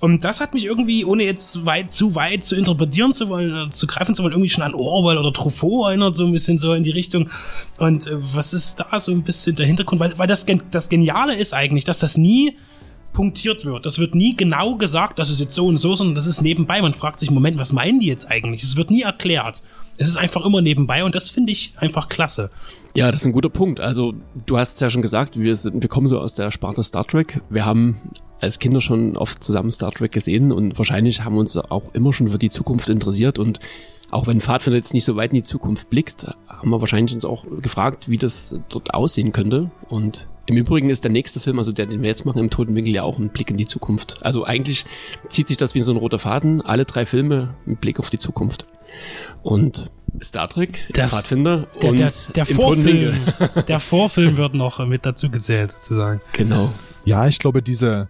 Und 0.00 0.24
das 0.24 0.40
hat 0.40 0.54
mich 0.54 0.64
irgendwie, 0.64 1.04
ohne 1.04 1.24
jetzt 1.24 1.66
weit 1.66 1.92
zu 1.92 2.14
weit 2.14 2.44
zu 2.44 2.56
interpretieren 2.56 3.12
zu 3.12 3.28
wollen, 3.28 3.68
äh, 3.68 3.70
zu 3.70 3.86
greifen 3.86 4.13
zu 4.14 4.22
wollen, 4.22 4.32
irgendwie 4.32 4.50
schon 4.50 4.62
an 4.62 4.74
Orwell 4.74 5.18
oder 5.18 5.32
Truffaut 5.32 5.88
erinnert, 5.88 6.16
so 6.16 6.24
ein 6.24 6.32
bisschen 6.32 6.58
so 6.58 6.74
in 6.74 6.82
die 6.82 6.90
Richtung. 6.90 7.30
Und 7.78 8.06
äh, 8.06 8.16
was 8.34 8.52
ist 8.52 8.80
da 8.80 8.98
so 9.00 9.12
ein 9.12 9.22
bisschen 9.22 9.56
der 9.56 9.66
Hintergrund? 9.66 10.00
Weil, 10.00 10.18
weil 10.18 10.26
das, 10.26 10.46
das 10.70 10.88
Geniale 10.88 11.34
ist 11.34 11.54
eigentlich, 11.54 11.84
dass 11.84 11.98
das 11.98 12.16
nie 12.16 12.56
punktiert 13.12 13.64
wird. 13.64 13.86
Das 13.86 13.98
wird 13.98 14.14
nie 14.14 14.36
genau 14.36 14.76
gesagt, 14.76 15.18
das 15.18 15.30
ist 15.30 15.40
jetzt 15.40 15.54
so 15.54 15.66
und 15.66 15.78
so, 15.78 15.94
sondern 15.94 16.14
das 16.14 16.26
ist 16.26 16.42
nebenbei. 16.42 16.82
Man 16.82 16.92
fragt 16.92 17.20
sich, 17.20 17.30
Moment, 17.30 17.58
was 17.58 17.72
meinen 17.72 18.00
die 18.00 18.08
jetzt 18.08 18.30
eigentlich? 18.30 18.62
Es 18.62 18.76
wird 18.76 18.90
nie 18.90 19.02
erklärt. 19.02 19.62
Es 19.96 20.08
ist 20.08 20.16
einfach 20.16 20.44
immer 20.44 20.60
nebenbei 20.60 21.04
und 21.04 21.14
das 21.14 21.30
finde 21.30 21.52
ich 21.52 21.72
einfach 21.76 22.08
klasse. 22.08 22.50
Ja, 22.96 23.10
das 23.12 23.20
ist 23.20 23.26
ein 23.26 23.32
guter 23.32 23.48
Punkt. 23.48 23.78
Also 23.78 24.14
du 24.44 24.58
hast 24.58 24.74
es 24.74 24.80
ja 24.80 24.90
schon 24.90 25.02
gesagt, 25.02 25.38
wir, 25.38 25.54
sind, 25.54 25.80
wir 25.80 25.88
kommen 25.88 26.08
so 26.08 26.18
aus 26.18 26.34
der 26.34 26.50
Sparte 26.50 26.82
Star 26.82 27.06
Trek. 27.06 27.40
Wir 27.48 27.64
haben 27.64 27.96
als 28.40 28.58
Kinder 28.58 28.80
schon 28.80 29.16
oft 29.16 29.44
zusammen 29.44 29.70
Star 29.70 29.92
Trek 29.92 30.10
gesehen 30.10 30.50
und 30.50 30.76
wahrscheinlich 30.78 31.22
haben 31.22 31.38
uns 31.38 31.56
auch 31.56 31.94
immer 31.94 32.12
schon 32.12 32.28
für 32.28 32.38
die 32.38 32.50
Zukunft 32.50 32.88
interessiert 32.88 33.38
und 33.38 33.60
auch 34.14 34.28
wenn 34.28 34.40
Pfadfinder 34.40 34.76
jetzt 34.76 34.94
nicht 34.94 35.04
so 35.04 35.16
weit 35.16 35.32
in 35.32 35.36
die 35.36 35.42
Zukunft 35.42 35.90
blickt, 35.90 36.24
haben 36.46 36.70
wir 36.70 36.80
wahrscheinlich 36.80 37.12
uns 37.14 37.24
auch 37.24 37.44
gefragt, 37.60 38.08
wie 38.08 38.16
das 38.16 38.54
dort 38.68 38.94
aussehen 38.94 39.32
könnte. 39.32 39.72
Und 39.88 40.28
im 40.46 40.56
Übrigen 40.56 40.88
ist 40.88 41.02
der 41.02 41.10
nächste 41.10 41.40
Film, 41.40 41.58
also 41.58 41.72
der, 41.72 41.86
den 41.86 42.00
wir 42.00 42.10
jetzt 42.10 42.24
machen, 42.24 42.38
im 42.38 42.48
Toten 42.48 42.76
Winkel 42.76 42.94
ja 42.94 43.02
auch 43.02 43.18
ein 43.18 43.30
Blick 43.30 43.50
in 43.50 43.56
die 43.56 43.66
Zukunft. 43.66 44.22
Also 44.22 44.44
eigentlich 44.44 44.84
zieht 45.28 45.48
sich 45.48 45.56
das 45.56 45.74
wie 45.74 45.80
so 45.80 45.90
ein 45.92 45.96
roter 45.98 46.20
Faden, 46.20 46.62
alle 46.62 46.84
drei 46.84 47.06
Filme 47.06 47.54
mit 47.66 47.80
Blick 47.80 47.98
auf 47.98 48.08
die 48.08 48.18
Zukunft. 48.18 48.66
Und 49.42 49.90
Star 50.22 50.48
Trek, 50.48 50.86
Das- 50.92 51.12
Pfadfinder 51.12 51.66
Der, 51.82 51.90
und 51.90 51.98
der, 51.98 52.12
der 52.36 52.48
im 52.48 52.56
Toten 52.56 52.84
Winkel. 52.84 53.14
Vorfilm, 53.14 53.64
der 53.66 53.78
Vorfilm 53.80 54.36
wird 54.36 54.54
noch 54.54 54.86
mit 54.86 55.04
dazu 55.04 55.28
gezählt, 55.28 55.72
sozusagen. 55.72 56.20
Genau. 56.32 56.72
Ja, 57.04 57.26
ich 57.26 57.40
glaube, 57.40 57.62
diese, 57.62 58.08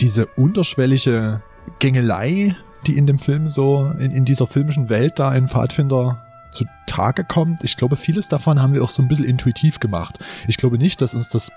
diese 0.00 0.24
unterschwellige 0.36 1.42
Gängelei, 1.78 2.56
die 2.86 2.96
in 2.96 3.06
dem 3.06 3.18
Film 3.18 3.48
so, 3.48 3.92
in, 3.98 4.10
in 4.10 4.24
dieser 4.24 4.46
filmischen 4.46 4.88
Welt 4.88 5.18
da 5.18 5.34
in 5.34 5.48
Pfadfinder 5.48 6.22
zu 6.50 6.64
Tage 6.86 7.24
kommt, 7.24 7.64
ich 7.64 7.76
glaube, 7.76 7.96
vieles 7.96 8.28
davon 8.28 8.62
haben 8.62 8.74
wir 8.74 8.82
auch 8.82 8.90
so 8.90 9.02
ein 9.02 9.08
bisschen 9.08 9.24
intuitiv 9.24 9.80
gemacht. 9.80 10.18
Ich 10.46 10.56
glaube 10.56 10.78
nicht, 10.78 11.00
dass 11.00 11.14
uns 11.14 11.28
das 11.28 11.52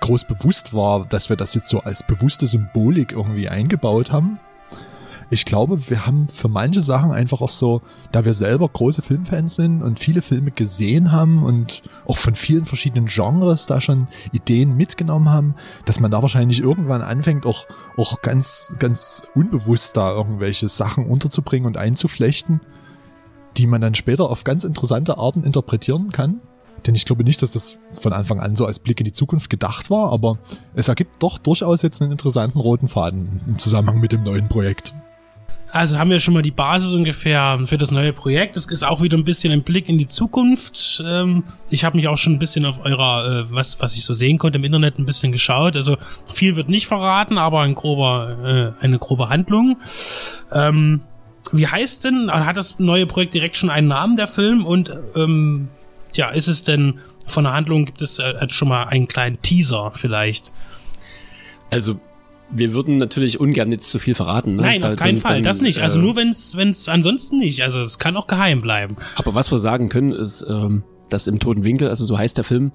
groß 0.00 0.24
bewusst 0.24 0.74
war, 0.74 1.06
dass 1.06 1.28
wir 1.28 1.36
das 1.36 1.54
jetzt 1.54 1.68
so 1.68 1.80
als 1.80 2.02
bewusste 2.02 2.46
Symbolik 2.46 3.12
irgendwie 3.12 3.48
eingebaut 3.48 4.12
haben. 4.12 4.38
Ich 5.30 5.44
glaube, 5.44 5.90
wir 5.90 6.06
haben 6.06 6.26
für 6.28 6.48
manche 6.48 6.80
Sachen 6.80 7.12
einfach 7.12 7.42
auch 7.42 7.50
so, 7.50 7.82
da 8.12 8.24
wir 8.24 8.32
selber 8.32 8.66
große 8.66 9.02
Filmfans 9.02 9.56
sind 9.56 9.82
und 9.82 10.00
viele 10.00 10.22
Filme 10.22 10.50
gesehen 10.50 11.12
haben 11.12 11.42
und 11.42 11.82
auch 12.06 12.16
von 12.16 12.34
vielen 12.34 12.64
verschiedenen 12.64 13.06
Genres 13.06 13.66
da 13.66 13.80
schon 13.80 14.08
Ideen 14.32 14.74
mitgenommen 14.74 15.28
haben, 15.28 15.54
dass 15.84 16.00
man 16.00 16.10
da 16.10 16.22
wahrscheinlich 16.22 16.60
irgendwann 16.60 17.02
anfängt, 17.02 17.44
auch, 17.44 17.66
auch 17.98 18.22
ganz, 18.22 18.74
ganz 18.78 19.22
unbewusst 19.34 19.98
da 19.98 20.12
irgendwelche 20.12 20.68
Sachen 20.68 21.06
unterzubringen 21.06 21.66
und 21.66 21.76
einzuflechten, 21.76 22.60
die 23.58 23.66
man 23.66 23.82
dann 23.82 23.94
später 23.94 24.30
auf 24.30 24.44
ganz 24.44 24.64
interessante 24.64 25.18
Arten 25.18 25.44
interpretieren 25.44 26.10
kann. 26.10 26.40
Denn 26.86 26.94
ich 26.94 27.04
glaube 27.04 27.24
nicht, 27.24 27.42
dass 27.42 27.52
das 27.52 27.76
von 27.90 28.12
Anfang 28.14 28.40
an 28.40 28.56
so 28.56 28.64
als 28.64 28.78
Blick 28.78 29.00
in 29.00 29.04
die 29.04 29.12
Zukunft 29.12 29.50
gedacht 29.50 29.90
war, 29.90 30.10
aber 30.10 30.38
es 30.74 30.88
ergibt 30.88 31.22
doch 31.22 31.36
durchaus 31.36 31.82
jetzt 31.82 32.00
einen 32.00 32.12
interessanten 32.12 32.60
roten 32.60 32.88
Faden 32.88 33.40
im 33.46 33.58
Zusammenhang 33.58 34.00
mit 34.00 34.12
dem 34.12 34.22
neuen 34.22 34.48
Projekt. 34.48 34.94
Also 35.70 35.98
haben 35.98 36.08
wir 36.08 36.18
schon 36.18 36.32
mal 36.32 36.42
die 36.42 36.50
Basis 36.50 36.94
ungefähr 36.94 37.58
für 37.66 37.76
das 37.76 37.90
neue 37.90 38.14
Projekt. 38.14 38.56
Es 38.56 38.66
ist 38.66 38.82
auch 38.82 39.02
wieder 39.02 39.18
ein 39.18 39.24
bisschen 39.24 39.52
ein 39.52 39.62
Blick 39.62 39.88
in 39.88 39.98
die 39.98 40.06
Zukunft. 40.06 41.02
Ähm, 41.04 41.44
Ich 41.68 41.84
habe 41.84 41.96
mich 41.96 42.08
auch 42.08 42.16
schon 42.16 42.34
ein 42.34 42.38
bisschen 42.38 42.64
auf 42.64 42.84
eurer, 42.84 43.26
äh, 43.26 43.52
was, 43.52 43.78
was 43.80 43.94
ich 43.94 44.04
so 44.04 44.14
sehen 44.14 44.38
konnte 44.38 44.58
im 44.58 44.64
Internet, 44.64 44.98
ein 44.98 45.04
bisschen 45.04 45.30
geschaut. 45.30 45.76
Also 45.76 45.98
viel 46.24 46.56
wird 46.56 46.70
nicht 46.70 46.86
verraten, 46.86 47.36
aber 47.36 47.60
ein 47.60 47.74
grober, 47.74 48.74
äh, 48.80 48.82
eine 48.82 48.98
grobe 48.98 49.28
Handlung. 49.28 49.76
Ähm, 50.52 51.02
Wie 51.52 51.66
heißt 51.66 52.04
denn, 52.04 52.30
hat 52.30 52.56
das 52.56 52.78
neue 52.78 53.06
Projekt 53.06 53.34
direkt 53.34 53.56
schon 53.56 53.68
einen 53.70 53.88
Namen, 53.88 54.16
der 54.16 54.28
Film? 54.28 54.64
Und 54.64 54.90
ähm, 55.14 55.68
ja, 56.14 56.30
ist 56.30 56.48
es 56.48 56.62
denn 56.62 57.00
von 57.26 57.44
der 57.44 57.52
Handlung, 57.52 57.84
gibt 57.84 58.00
es 58.00 58.18
äh, 58.18 58.34
schon 58.48 58.68
mal 58.68 58.84
einen 58.84 59.06
kleinen 59.06 59.40
Teaser 59.42 59.92
vielleicht? 59.94 60.52
Also, 61.70 62.00
wir 62.50 62.72
würden 62.74 62.96
natürlich 62.96 63.40
ungern 63.40 63.70
jetzt 63.72 63.90
zu 63.90 63.98
viel 63.98 64.14
verraten. 64.14 64.56
Ne? 64.56 64.62
Nein, 64.62 64.84
auf 64.84 64.96
keinen 64.96 65.16
dann- 65.16 65.22
Fall. 65.22 65.34
dann, 65.34 65.42
das 65.44 65.60
nicht. 65.60 65.80
Also 65.80 65.98
äh, 65.98 66.02
nur 66.02 66.16
wenn's, 66.16 66.56
wenn's 66.56 66.88
ansonsten 66.88 67.38
nicht. 67.38 67.62
Also 67.62 67.80
es 67.80 67.98
kann 67.98 68.16
auch 68.16 68.26
geheim 68.26 68.60
bleiben. 68.60 68.96
Aber 69.16 69.34
was 69.34 69.50
wir 69.50 69.58
sagen 69.58 69.88
können, 69.88 70.12
ist, 70.12 70.44
ähm, 70.48 70.82
dass 71.10 71.26
im 71.26 71.38
Toten 71.38 71.64
Winkel, 71.64 71.88
also 71.88 72.04
so 72.04 72.18
heißt 72.18 72.36
der 72.36 72.44
Film, 72.44 72.70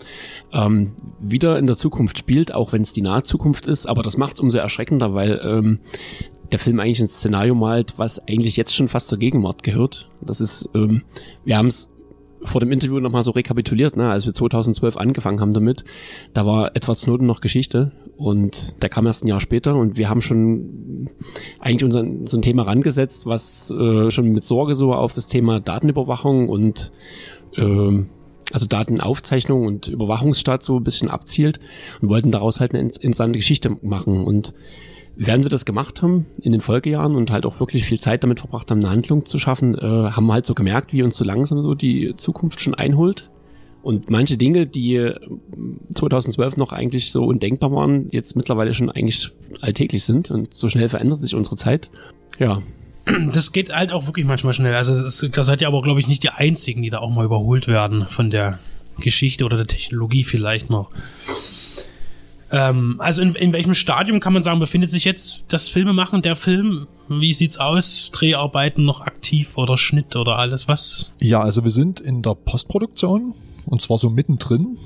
ähm, 0.51 0.94
wieder 1.20 1.60
in 1.60 1.68
der 1.68 1.77
Zukunft 1.77 2.18
spielt, 2.18 2.53
auch 2.53 2.74
wenn 2.74 2.82
es 2.82 2.94
die 2.94 3.01
nahe 3.01 3.24
Zukunft 3.24 3.68
ist. 3.68 3.88
Aber 3.88 4.03
das 4.03 4.18
macht 4.18 4.36
es 4.36 4.39
umso 4.42 4.58
erschreckender, 4.58 5.13
weil 5.13 5.39
ähm, 5.44 5.80
der 6.51 6.60
Film 6.60 6.80
eigentlich 6.80 7.00
ein 7.00 7.08
Szenario 7.08 7.56
malt, 7.56 7.94
was 7.98 8.20
eigentlich 8.27 8.58
jetzt 8.58 8.75
schon 8.75 8.88
fast 8.88 9.08
zur 9.08 9.18
Gegenwart 9.18 9.63
gehört. 9.63 10.10
Das 10.22 10.42
ist, 10.42 10.70
ähm, 10.75 11.03
wir 11.46 11.58
haben 11.58 11.68
es 11.68 11.92
vor 12.43 12.62
dem 12.62 12.71
Interview 12.71 13.00
nochmal 13.00 13.23
so 13.23 13.31
rekapituliert, 13.31 13.97
ne? 13.97 14.09
als 14.09 14.25
wir 14.25 14.33
2012 14.33 14.97
angefangen 14.97 15.39
haben 15.39 15.53
damit, 15.53 15.83
da 16.33 16.45
war 16.45 16.75
Edward 16.75 17.00
Snowden 17.00 17.25
noch 17.25 17.41
Geschichte 17.41 17.91
und 18.17 18.81
der 18.81 18.89
kam 18.89 19.05
erst 19.05 19.23
ein 19.23 19.27
Jahr 19.27 19.41
später 19.41 19.75
und 19.75 19.97
wir 19.97 20.09
haben 20.09 20.21
schon 20.21 21.09
eigentlich 21.59 21.83
unser, 21.83 22.05
so 22.25 22.38
ein 22.38 22.41
Thema 22.41 22.63
rangesetzt, 22.63 23.25
was 23.25 23.71
äh, 23.71 24.12
schon 24.12 24.31
mit 24.31 24.45
Sorge 24.45 24.75
so 24.75 24.93
auf 24.93 25.13
das 25.13 25.27
Thema 25.27 25.59
Datenüberwachung 25.59 26.50
und 26.50 26.91
ähm, 27.57 28.07
also 28.51 28.67
Datenaufzeichnung 28.67 29.65
und 29.65 29.88
Überwachungsstaat 29.88 30.63
so 30.63 30.77
ein 30.77 30.83
bisschen 30.83 31.09
abzielt 31.09 31.59
und 32.01 32.09
wollten 32.09 32.31
daraus 32.31 32.59
halt 32.59 32.73
eine 32.73 32.81
interessante 32.81 33.39
Geschichte 33.39 33.77
machen 33.81 34.25
und 34.25 34.53
Während 35.15 35.46
wir 35.46 35.50
das 35.50 35.65
gemacht 35.65 36.01
haben 36.01 36.25
in 36.41 36.51
den 36.51 36.62
Folgejahren 36.62 37.15
und 37.15 37.32
halt 37.32 37.46
auch 37.46 37.60
wirklich 37.60 37.86
viel 37.86 38.00
Zeit 38.00 38.24
damit 38.24 38.39
verbracht 38.39 38.72
haben, 38.72 38.79
eine 38.79 38.89
Handlung 38.89 39.25
zu 39.25 39.38
schaffen, 39.38 39.75
äh, 39.75 39.82
haben 39.82 40.25
wir 40.25 40.34
halt 40.34 40.46
so 40.46 40.55
gemerkt, 40.55 40.91
wie 40.93 41.03
uns 41.03 41.17
so 41.17 41.24
langsam 41.24 41.62
so 41.62 41.75
die 41.75 42.15
Zukunft 42.17 42.62
schon 42.62 42.74
einholt. 42.74 43.29
Und 43.84 44.10
manche 44.10 44.38
Dinge, 44.38 44.65
die 44.65 44.96
äh, 44.96 45.20
2012 45.93 46.58
noch 46.58 46.72
eigentlich 46.72 47.12
so 47.12 47.25
undenkbar 47.25 47.72
waren, 47.72 48.08
jetzt 48.12 48.36
mittlerweile 48.36 48.74
schon 48.74 48.89
eigentlich 48.89 49.32
alltäglich 49.62 50.03
sind. 50.03 50.32
Und 50.32 50.53
so 50.53 50.70
schnell 50.70 50.89
verändert 50.89 51.22
sich 51.22 51.36
unsere 51.36 51.58
Zeit. 51.58 51.89
Ja, 52.39 52.62
Das 53.34 53.51
geht 53.51 53.74
halt 53.74 53.91
auch 53.91 54.05
wirklich 54.08 54.25
manchmal 54.25 54.53
schnell. 54.53 54.75
Also 54.75 55.05
ist, 55.05 55.38
das 55.38 55.46
seid 55.46 55.62
ihr 55.62 55.67
aber, 55.67 55.82
glaube 55.82 56.00
ich, 56.00 56.08
nicht 56.08 56.24
die 56.24 56.29
einzigen, 56.29 56.82
die 56.82 56.89
da 56.89 57.00
auch 57.00 57.10
mal 57.10 57.25
überholt 57.25 57.67
werden 57.67 58.05
von 58.08 58.29
der 58.29 58.60
Geschichte 59.00 59.46
oder 59.46 59.58
der 59.58 59.67
Technologie 59.67 60.24
vielleicht 60.24 60.70
noch. 60.70 60.91
Ähm, 62.53 62.98
also 63.00 63.24
in, 63.24 63.33
in 63.33 63.51
welchem 63.51 63.74
Stadium 63.74 64.19
kann 64.19 64.31
man 64.31 64.43
sagen, 64.43 64.60
befindet 64.60 64.91
sich 64.91 65.05
jetzt 65.05 65.45
das 65.48 65.69
Filmemachen 65.69 66.22
der 66.22 66.36
Film? 66.36 66.86
Wie 67.10 67.33
sieht's 67.33 67.57
aus? 67.57 68.12
Dreharbeiten 68.12 68.86
noch 68.86 69.01
aktiv 69.01 69.57
oder 69.57 69.75
Schnitt 69.75 70.15
oder 70.15 70.38
alles 70.38 70.67
was? 70.67 71.12
Ja, 71.19 71.41
also 71.41 71.63
wir 71.63 71.72
sind 71.72 72.00
in 72.00 72.22
der 72.22 72.36
Postproduktion 72.36 73.33
und 73.65 73.81
zwar 73.81 73.98
so 73.98 74.12
mittendrin. 74.12 74.77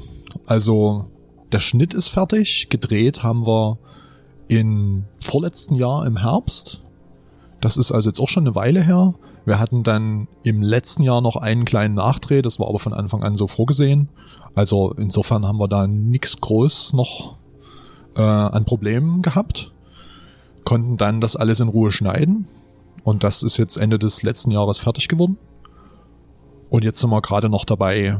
Also 0.45 1.11
der 1.51 1.59
Schnitt 1.59 1.93
ist 1.93 2.07
fertig. 2.07 2.69
Gedreht 2.69 3.21
haben 3.21 3.45
wir 3.45 3.79
im 4.47 5.03
vorletzten 5.21 5.75
Jahr 5.75 6.05
im 6.05 6.15
Herbst. 6.15 6.83
Das 7.59 7.75
ist 7.75 7.91
also 7.91 8.09
jetzt 8.09 8.21
auch 8.21 8.29
schon 8.29 8.43
eine 8.43 8.55
Weile 8.55 8.81
her. 8.81 9.15
Wir 9.43 9.59
hatten 9.59 9.83
dann 9.83 10.29
im 10.43 10.61
letzten 10.61 11.03
Jahr 11.03 11.19
noch 11.19 11.35
einen 11.35 11.65
kleinen 11.65 11.95
Nachdreh, 11.95 12.41
das 12.41 12.59
war 12.59 12.67
aber 12.67 12.79
von 12.79 12.93
Anfang 12.93 13.23
an 13.23 13.35
so 13.35 13.47
vorgesehen. 13.47 14.07
Also 14.55 14.93
insofern 14.93 15.45
haben 15.45 15.57
wir 15.57 15.67
da 15.67 15.85
nichts 15.85 16.39
groß 16.39 16.93
noch 16.93 17.35
äh, 18.17 18.21
an 18.21 18.65
Problemen 18.65 19.21
gehabt. 19.21 19.71
Konnten 20.65 20.97
dann 20.97 21.21
das 21.21 21.35
alles 21.35 21.61
in 21.61 21.69
Ruhe 21.69 21.91
schneiden. 21.91 22.47
Und 23.03 23.23
das 23.23 23.43
ist 23.43 23.57
jetzt 23.57 23.77
Ende 23.77 23.99
des 23.99 24.23
letzten 24.23 24.51
Jahres 24.51 24.79
fertig 24.79 25.07
geworden. 25.07 25.37
Und 26.69 26.83
jetzt 26.83 26.99
sind 26.99 27.09
wir 27.09 27.21
gerade 27.21 27.47
noch 27.47 27.63
dabei, 27.63 28.19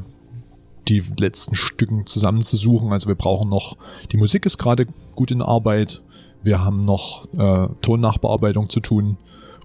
die 0.87 1.03
letzten 1.19 1.55
Stücken 1.55 2.05
zusammenzusuchen. 2.05 2.93
Also 2.93 3.09
wir 3.09 3.15
brauchen 3.15 3.49
noch, 3.49 3.75
die 4.13 4.17
Musik 4.17 4.45
ist 4.45 4.57
gerade 4.57 4.85
gut 5.15 5.31
in 5.31 5.41
Arbeit. 5.41 6.03
Wir 6.43 6.63
haben 6.63 6.79
noch 6.79 7.27
äh, 7.33 7.67
Tonnachbearbeitung 7.81 8.69
zu 8.69 8.79
tun. 8.79 9.17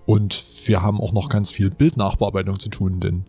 Und 0.04 0.44
wir 0.66 0.82
haben 0.82 1.00
auch 1.00 1.12
noch 1.12 1.28
ganz 1.28 1.52
viel 1.52 1.70
Bildnachbearbeitung 1.70 2.58
zu 2.58 2.70
tun, 2.70 2.98
denn 2.98 3.24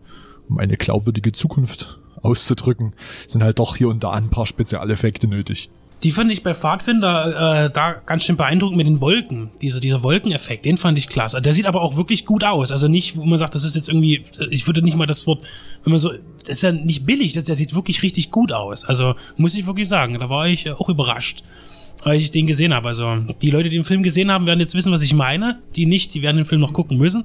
um 0.48 0.58
eine 0.58 0.76
glaubwürdige 0.76 1.30
Zukunft 1.30 2.00
auszudrücken, 2.20 2.94
sind 3.26 3.42
halt 3.42 3.58
doch 3.58 3.76
hier 3.76 3.88
und 3.88 4.02
da 4.02 4.10
ein 4.10 4.30
paar 4.30 4.46
Spezialeffekte 4.46 5.28
nötig. 5.28 5.70
Die 6.04 6.10
fand 6.10 6.30
ich 6.30 6.42
bei 6.42 6.54
Pfadfinder 6.54 7.64
äh, 7.64 7.70
da 7.70 7.94
ganz 7.94 8.24
schön 8.24 8.36
beeindruckend 8.36 8.76
mit 8.76 8.86
den 8.86 9.00
Wolken. 9.00 9.50
Diese, 9.62 9.80
dieser 9.80 10.02
Wolkeneffekt, 10.02 10.66
den 10.66 10.76
fand 10.76 10.98
ich 10.98 11.08
klasse. 11.08 11.40
Der 11.40 11.54
sieht 11.54 11.66
aber 11.66 11.80
auch 11.80 11.96
wirklich 11.96 12.26
gut 12.26 12.44
aus. 12.44 12.70
Also 12.70 12.88
nicht, 12.88 13.16
wo 13.16 13.24
man 13.24 13.38
sagt, 13.38 13.54
das 13.54 13.64
ist 13.64 13.74
jetzt 13.74 13.88
irgendwie, 13.88 14.22
ich 14.50 14.66
würde 14.66 14.82
nicht 14.82 14.96
mal 14.96 15.06
das 15.06 15.26
Wort, 15.26 15.42
wenn 15.82 15.92
man 15.92 15.98
so, 15.98 16.12
das 16.40 16.56
ist 16.56 16.62
ja 16.62 16.72
nicht 16.72 17.06
billig, 17.06 17.32
das, 17.32 17.44
der 17.44 17.56
sieht 17.56 17.74
wirklich 17.74 18.02
richtig 18.02 18.30
gut 18.30 18.52
aus. 18.52 18.84
Also 18.84 19.14
muss 19.38 19.54
ich 19.54 19.66
wirklich 19.66 19.88
sagen, 19.88 20.18
da 20.18 20.28
war 20.28 20.46
ich 20.46 20.70
auch 20.70 20.90
überrascht 20.90 21.42
als 22.02 22.20
ich 22.20 22.30
den 22.30 22.46
gesehen 22.46 22.74
habe. 22.74 22.88
Also 22.88 23.16
die 23.40 23.50
Leute, 23.50 23.68
die 23.68 23.76
den 23.76 23.84
Film 23.84 24.02
gesehen 24.02 24.30
haben, 24.30 24.46
werden 24.46 24.60
jetzt 24.60 24.74
wissen, 24.74 24.92
was 24.92 25.02
ich 25.02 25.14
meine. 25.14 25.60
Die 25.76 25.86
nicht, 25.86 26.14
die 26.14 26.22
werden 26.22 26.36
den 26.36 26.44
Film 26.44 26.60
noch 26.60 26.72
gucken 26.72 26.98
müssen. 26.98 27.24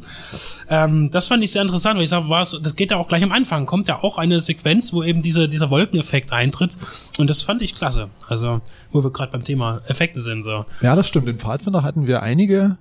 Ähm, 0.69 1.09
das 1.11 1.27
fand 1.27 1.43
ich 1.43 1.51
sehr 1.51 1.61
interessant, 1.61 1.97
weil 1.97 2.03
ich 2.03 2.09
sage, 2.09 2.27
das 2.61 2.75
geht 2.75 2.91
ja 2.91 2.97
auch 2.97 3.07
gleich 3.07 3.23
am 3.23 3.31
Anfang. 3.31 3.65
Kommt 3.65 3.87
ja 3.87 4.01
auch 4.01 4.17
eine 4.17 4.39
Sequenz, 4.39 4.93
wo 4.93 5.03
eben 5.03 5.21
diese, 5.21 5.49
dieser 5.49 5.69
Wolkeneffekt 5.69 6.31
eintritt. 6.31 6.77
Und 7.17 7.29
das 7.29 7.43
fand 7.43 7.61
ich 7.61 7.75
klasse. 7.75 8.09
Also, 8.27 8.61
wo 8.91 9.03
wir 9.03 9.11
gerade 9.11 9.31
beim 9.31 9.43
Thema 9.43 9.81
Effekte 9.87 10.21
sind. 10.21 10.43
So. 10.43 10.65
Ja, 10.81 10.95
das 10.95 11.07
stimmt. 11.07 11.27
In 11.27 11.39
Pfadfinder 11.39 11.83
hatten 11.83 12.07
wir 12.07 12.21
einige 12.21 12.77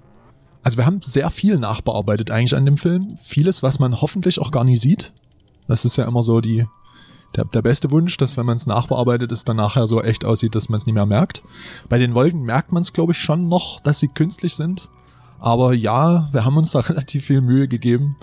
also 0.62 0.76
wir 0.76 0.86
haben 0.86 1.00
sehr 1.02 1.30
viel 1.30 1.56
nachbearbeitet 1.58 2.30
eigentlich 2.30 2.54
an 2.54 2.66
dem 2.66 2.76
Film. 2.76 3.16
Vieles, 3.16 3.62
was 3.62 3.78
man 3.78 4.00
hoffentlich 4.00 4.40
auch 4.40 4.50
gar 4.50 4.64
nicht 4.64 4.80
sieht. 4.80 5.12
Das 5.66 5.84
ist 5.84 5.96
ja 5.96 6.04
immer 6.04 6.22
so 6.22 6.40
die, 6.40 6.66
der, 7.36 7.44
der 7.44 7.62
beste 7.62 7.90
Wunsch, 7.90 8.16
dass 8.16 8.36
wenn 8.36 8.46
man 8.46 8.56
es 8.56 8.66
nachbearbeitet, 8.66 9.32
es 9.32 9.44
dann 9.44 9.56
nachher 9.56 9.86
so 9.86 10.02
echt 10.02 10.24
aussieht, 10.24 10.54
dass 10.54 10.68
man 10.68 10.78
es 10.78 10.86
nicht 10.86 10.94
mehr 10.94 11.06
merkt. 11.06 11.42
Bei 11.88 11.98
den 11.98 12.14
Wolken 12.14 12.42
merkt 12.42 12.72
man 12.72 12.82
es, 12.82 12.92
glaube 12.92 13.12
ich, 13.12 13.18
schon 13.18 13.48
noch, 13.48 13.80
dass 13.80 13.98
sie 13.98 14.08
künstlich 14.08 14.54
sind. 14.54 14.88
Aber 15.38 15.72
ja, 15.74 16.28
wir 16.32 16.44
haben 16.44 16.56
uns 16.56 16.70
da 16.70 16.80
relativ 16.80 17.26
viel 17.26 17.40
Mühe 17.40 17.68
gegeben, 17.68 18.16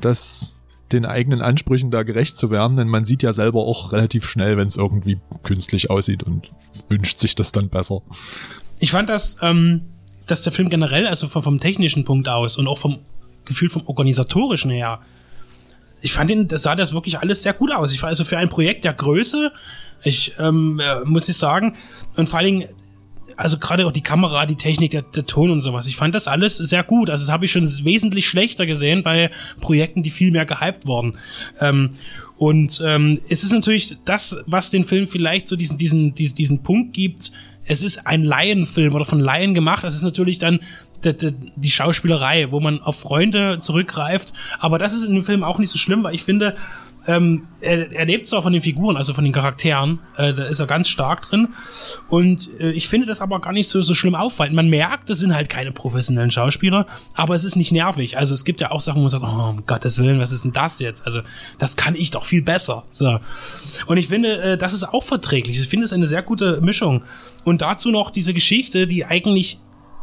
dass 0.00 0.58
den 0.90 1.06
eigenen 1.06 1.40
Ansprüchen 1.40 1.90
da 1.90 2.02
gerecht 2.02 2.36
zu 2.36 2.50
werden, 2.50 2.76
denn 2.76 2.88
man 2.88 3.04
sieht 3.04 3.22
ja 3.22 3.32
selber 3.32 3.60
auch 3.60 3.92
relativ 3.92 4.28
schnell, 4.28 4.58
wenn 4.58 4.68
es 4.68 4.76
irgendwie 4.76 5.18
künstlich 5.42 5.88
aussieht 5.88 6.22
und 6.22 6.50
wünscht 6.88 7.18
sich 7.18 7.34
das 7.34 7.52
dann 7.52 7.70
besser. 7.70 8.02
Ich 8.78 8.90
fand 8.90 9.08
das, 9.08 9.38
ähm, 9.40 9.82
dass 10.26 10.42
der 10.42 10.52
Film 10.52 10.68
generell, 10.68 11.06
also 11.06 11.28
vom, 11.28 11.42
vom 11.42 11.60
technischen 11.60 12.04
Punkt 12.04 12.28
aus 12.28 12.56
und 12.56 12.66
auch 12.66 12.78
vom 12.78 12.98
Gefühl 13.46 13.70
vom 13.70 13.86
organisatorischen 13.86 14.70
her, 14.70 15.00
ich 16.02 16.12
fand 16.12 16.30
ihn, 16.30 16.48
das 16.48 16.64
sah 16.64 16.74
das 16.74 16.92
wirklich 16.92 17.18
alles 17.20 17.42
sehr 17.42 17.54
gut 17.54 17.72
aus. 17.72 17.92
Ich 17.92 18.02
war 18.02 18.08
also 18.08 18.24
für 18.24 18.36
ein 18.36 18.48
Projekt 18.48 18.84
der 18.84 18.92
Größe, 18.92 19.52
ich 20.02 20.34
ähm, 20.38 20.80
äh, 20.80 21.04
muss 21.04 21.28
ich 21.28 21.36
sagen, 21.36 21.76
und 22.16 22.28
vor 22.28 22.40
allen 22.40 22.46
Dingen, 22.46 22.68
also 23.36 23.58
gerade 23.58 23.86
auch 23.86 23.92
die 23.92 24.02
Kamera, 24.02 24.44
die 24.44 24.56
Technik, 24.56 24.90
der, 24.90 25.02
der 25.02 25.24
Ton 25.26 25.50
und 25.50 25.62
sowas. 25.62 25.86
Ich 25.86 25.96
fand 25.96 26.14
das 26.14 26.28
alles 26.28 26.56
sehr 26.56 26.82
gut. 26.82 27.08
Also 27.08 27.24
das 27.24 27.32
habe 27.32 27.44
ich 27.44 27.52
schon 27.52 27.62
wesentlich 27.84 28.26
schlechter 28.26 28.66
gesehen 28.66 29.02
bei 29.02 29.30
Projekten, 29.60 30.02
die 30.02 30.10
viel 30.10 30.32
mehr 30.32 30.44
gehypt 30.44 30.86
wurden. 30.86 31.16
Ähm, 31.60 31.90
und 32.36 32.82
ähm, 32.84 33.20
es 33.28 33.44
ist 33.44 33.52
natürlich 33.52 33.96
das, 34.04 34.38
was 34.46 34.70
den 34.70 34.84
Film 34.84 35.06
vielleicht 35.06 35.46
so 35.46 35.56
diesen, 35.56 35.78
diesen, 35.78 36.14
diesen, 36.14 36.34
diesen 36.34 36.62
Punkt 36.62 36.92
gibt. 36.92 37.30
Es 37.64 37.82
ist 37.82 38.06
ein 38.06 38.24
Laienfilm 38.24 38.94
oder 38.94 39.04
von 39.04 39.20
Laien 39.20 39.54
gemacht. 39.54 39.84
Das 39.84 39.94
ist 39.94 40.02
natürlich 40.02 40.38
dann 40.38 40.58
die, 41.04 41.70
Schauspielerei, 41.70 42.50
wo 42.50 42.60
man 42.60 42.80
auf 42.80 43.00
Freunde 43.00 43.58
zurückgreift. 43.60 44.32
Aber 44.58 44.78
das 44.78 44.92
ist 44.92 45.04
in 45.04 45.14
dem 45.14 45.24
Film 45.24 45.42
auch 45.42 45.58
nicht 45.58 45.70
so 45.70 45.78
schlimm, 45.78 46.04
weil 46.04 46.14
ich 46.14 46.22
finde, 46.22 46.56
ähm, 47.06 47.48
er, 47.60 47.90
er 47.92 48.04
lebt 48.04 48.26
zwar 48.26 48.42
von 48.42 48.52
den 48.52 48.62
Figuren, 48.62 48.96
also 48.96 49.12
von 49.12 49.24
den 49.24 49.32
Charakteren, 49.32 49.98
äh, 50.16 50.32
da 50.32 50.44
ist 50.44 50.60
er 50.60 50.66
ganz 50.66 50.88
stark 50.88 51.22
drin. 51.22 51.48
Und 52.08 52.48
äh, 52.60 52.70
ich 52.70 52.88
finde 52.88 53.06
das 53.06 53.20
aber 53.20 53.40
gar 53.40 53.52
nicht 53.52 53.68
so, 53.68 53.82
so 53.82 53.94
schlimm 53.94 54.14
auffallend. 54.14 54.54
Man 54.54 54.68
merkt, 54.68 55.10
das 55.10 55.18
sind 55.18 55.34
halt 55.34 55.48
keine 55.48 55.72
professionellen 55.72 56.30
Schauspieler, 56.30 56.86
aber 57.14 57.34
es 57.34 57.44
ist 57.44 57.56
nicht 57.56 57.72
nervig. 57.72 58.18
Also 58.18 58.34
es 58.34 58.44
gibt 58.44 58.60
ja 58.60 58.70
auch 58.70 58.80
Sachen, 58.80 58.98
wo 58.98 59.02
man 59.02 59.10
sagt, 59.10 59.24
oh 59.24 59.50
um 59.50 59.66
Gottes 59.66 59.98
Willen, 59.98 60.20
was 60.20 60.30
ist 60.30 60.44
denn 60.44 60.52
das 60.52 60.78
jetzt? 60.78 61.04
Also 61.04 61.22
das 61.58 61.76
kann 61.76 61.94
ich 61.96 62.12
doch 62.12 62.24
viel 62.24 62.42
besser. 62.42 62.84
So. 62.92 63.18
Und 63.86 63.96
ich 63.96 64.08
finde, 64.08 64.40
äh, 64.40 64.58
das 64.58 64.72
ist 64.72 64.84
auch 64.84 65.02
verträglich. 65.02 65.58
Ich 65.58 65.68
finde 65.68 65.86
es 65.86 65.92
eine 65.92 66.06
sehr 66.06 66.22
gute 66.22 66.60
Mischung. 66.60 67.02
Und 67.44 67.62
dazu 67.62 67.90
noch 67.90 68.10
diese 68.10 68.32
Geschichte, 68.32 68.86
die 68.86 69.04
eigentlich 69.04 69.58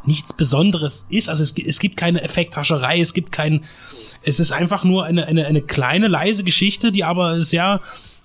nichts 0.06 0.34
Besonderes 0.34 1.06
ist. 1.10 1.30
Also 1.30 1.44
es, 1.44 1.54
es 1.58 1.80
gibt 1.80 1.98
keine 1.98 2.22
Effekthascherei, 2.22 3.00
es 3.00 3.14
gibt 3.14 3.32
kein, 3.32 3.66
es 4.24 4.40
ist 4.40 4.52
einfach 4.52 4.84
nur 4.84 5.06
eine, 5.06 5.26
eine, 5.28 5.46
eine 5.46 5.62
kleine, 5.62 6.08
leise 6.08 6.44
Geschichte, 6.44 6.92
die 6.92 7.04
aber 7.04 7.42
sehr 7.42 7.82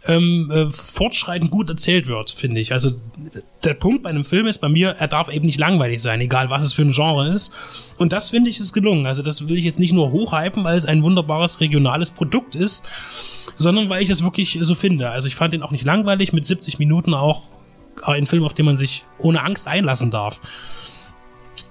ähm, 0.07 0.51
äh, 0.51 0.71
fortschreitend 0.71 1.51
gut 1.51 1.71
erzählt 1.71 2.07
wird, 2.07 2.31
finde 2.31 2.61
ich. 2.61 2.73
Also 2.73 2.93
der 3.65 3.75
Punkt 3.75 4.03
bei 4.03 4.11
einem 4.11 4.25
Film 4.25 4.47
ist 4.47 4.59
bei 4.61 4.69
mir, 4.69 4.91
er 4.91 5.09
darf 5.09 5.29
eben 5.29 5.47
nicht 5.47 5.59
langweilig 5.59 6.03
sein, 6.03 6.21
egal 6.21 6.51
was 6.51 6.65
es 6.65 6.75
für 6.75 6.83
ein 6.83 6.93
Genre 6.93 7.33
ist. 7.33 7.55
Und 7.97 8.13
das 8.13 8.31
finde 8.31 8.51
ich 8.51 8.61
ist 8.61 8.73
gelungen. 8.73 9.07
Also 9.07 9.23
das 9.23 9.49
will 9.49 9.57
ich 9.57 9.65
jetzt 9.65 9.79
nicht 9.79 9.93
nur 9.93 10.13
hochhypen, 10.13 10.63
weil 10.65 10.77
es 10.77 10.87
ein 10.87 11.03
wunderbares 11.03 11.61
regionales 11.61 12.11
Produkt 12.11 12.55
ist, 12.55 12.85
sondern 13.57 13.89
weil 13.89 14.03
ich 14.03 14.11
es 14.11 14.23
wirklich 14.23 14.59
so 14.61 14.75
finde. 14.75 15.11
Also 15.11 15.29
ich 15.29 15.35
fand 15.35 15.55
ihn 15.55 15.63
auch 15.63 15.71
nicht 15.71 15.85
langweilig, 15.85 16.33
mit 16.33 16.45
70 16.45 16.79
Minuten 16.79 17.15
auch 17.15 17.43
ein 18.03 18.27
Film, 18.27 18.45
auf 18.45 18.55
den 18.55 18.67
man 18.67 18.77
sich 18.77 19.05
ohne 19.19 19.43
Angst 19.43 19.69
einlassen 19.69 20.11
darf. 20.11 20.41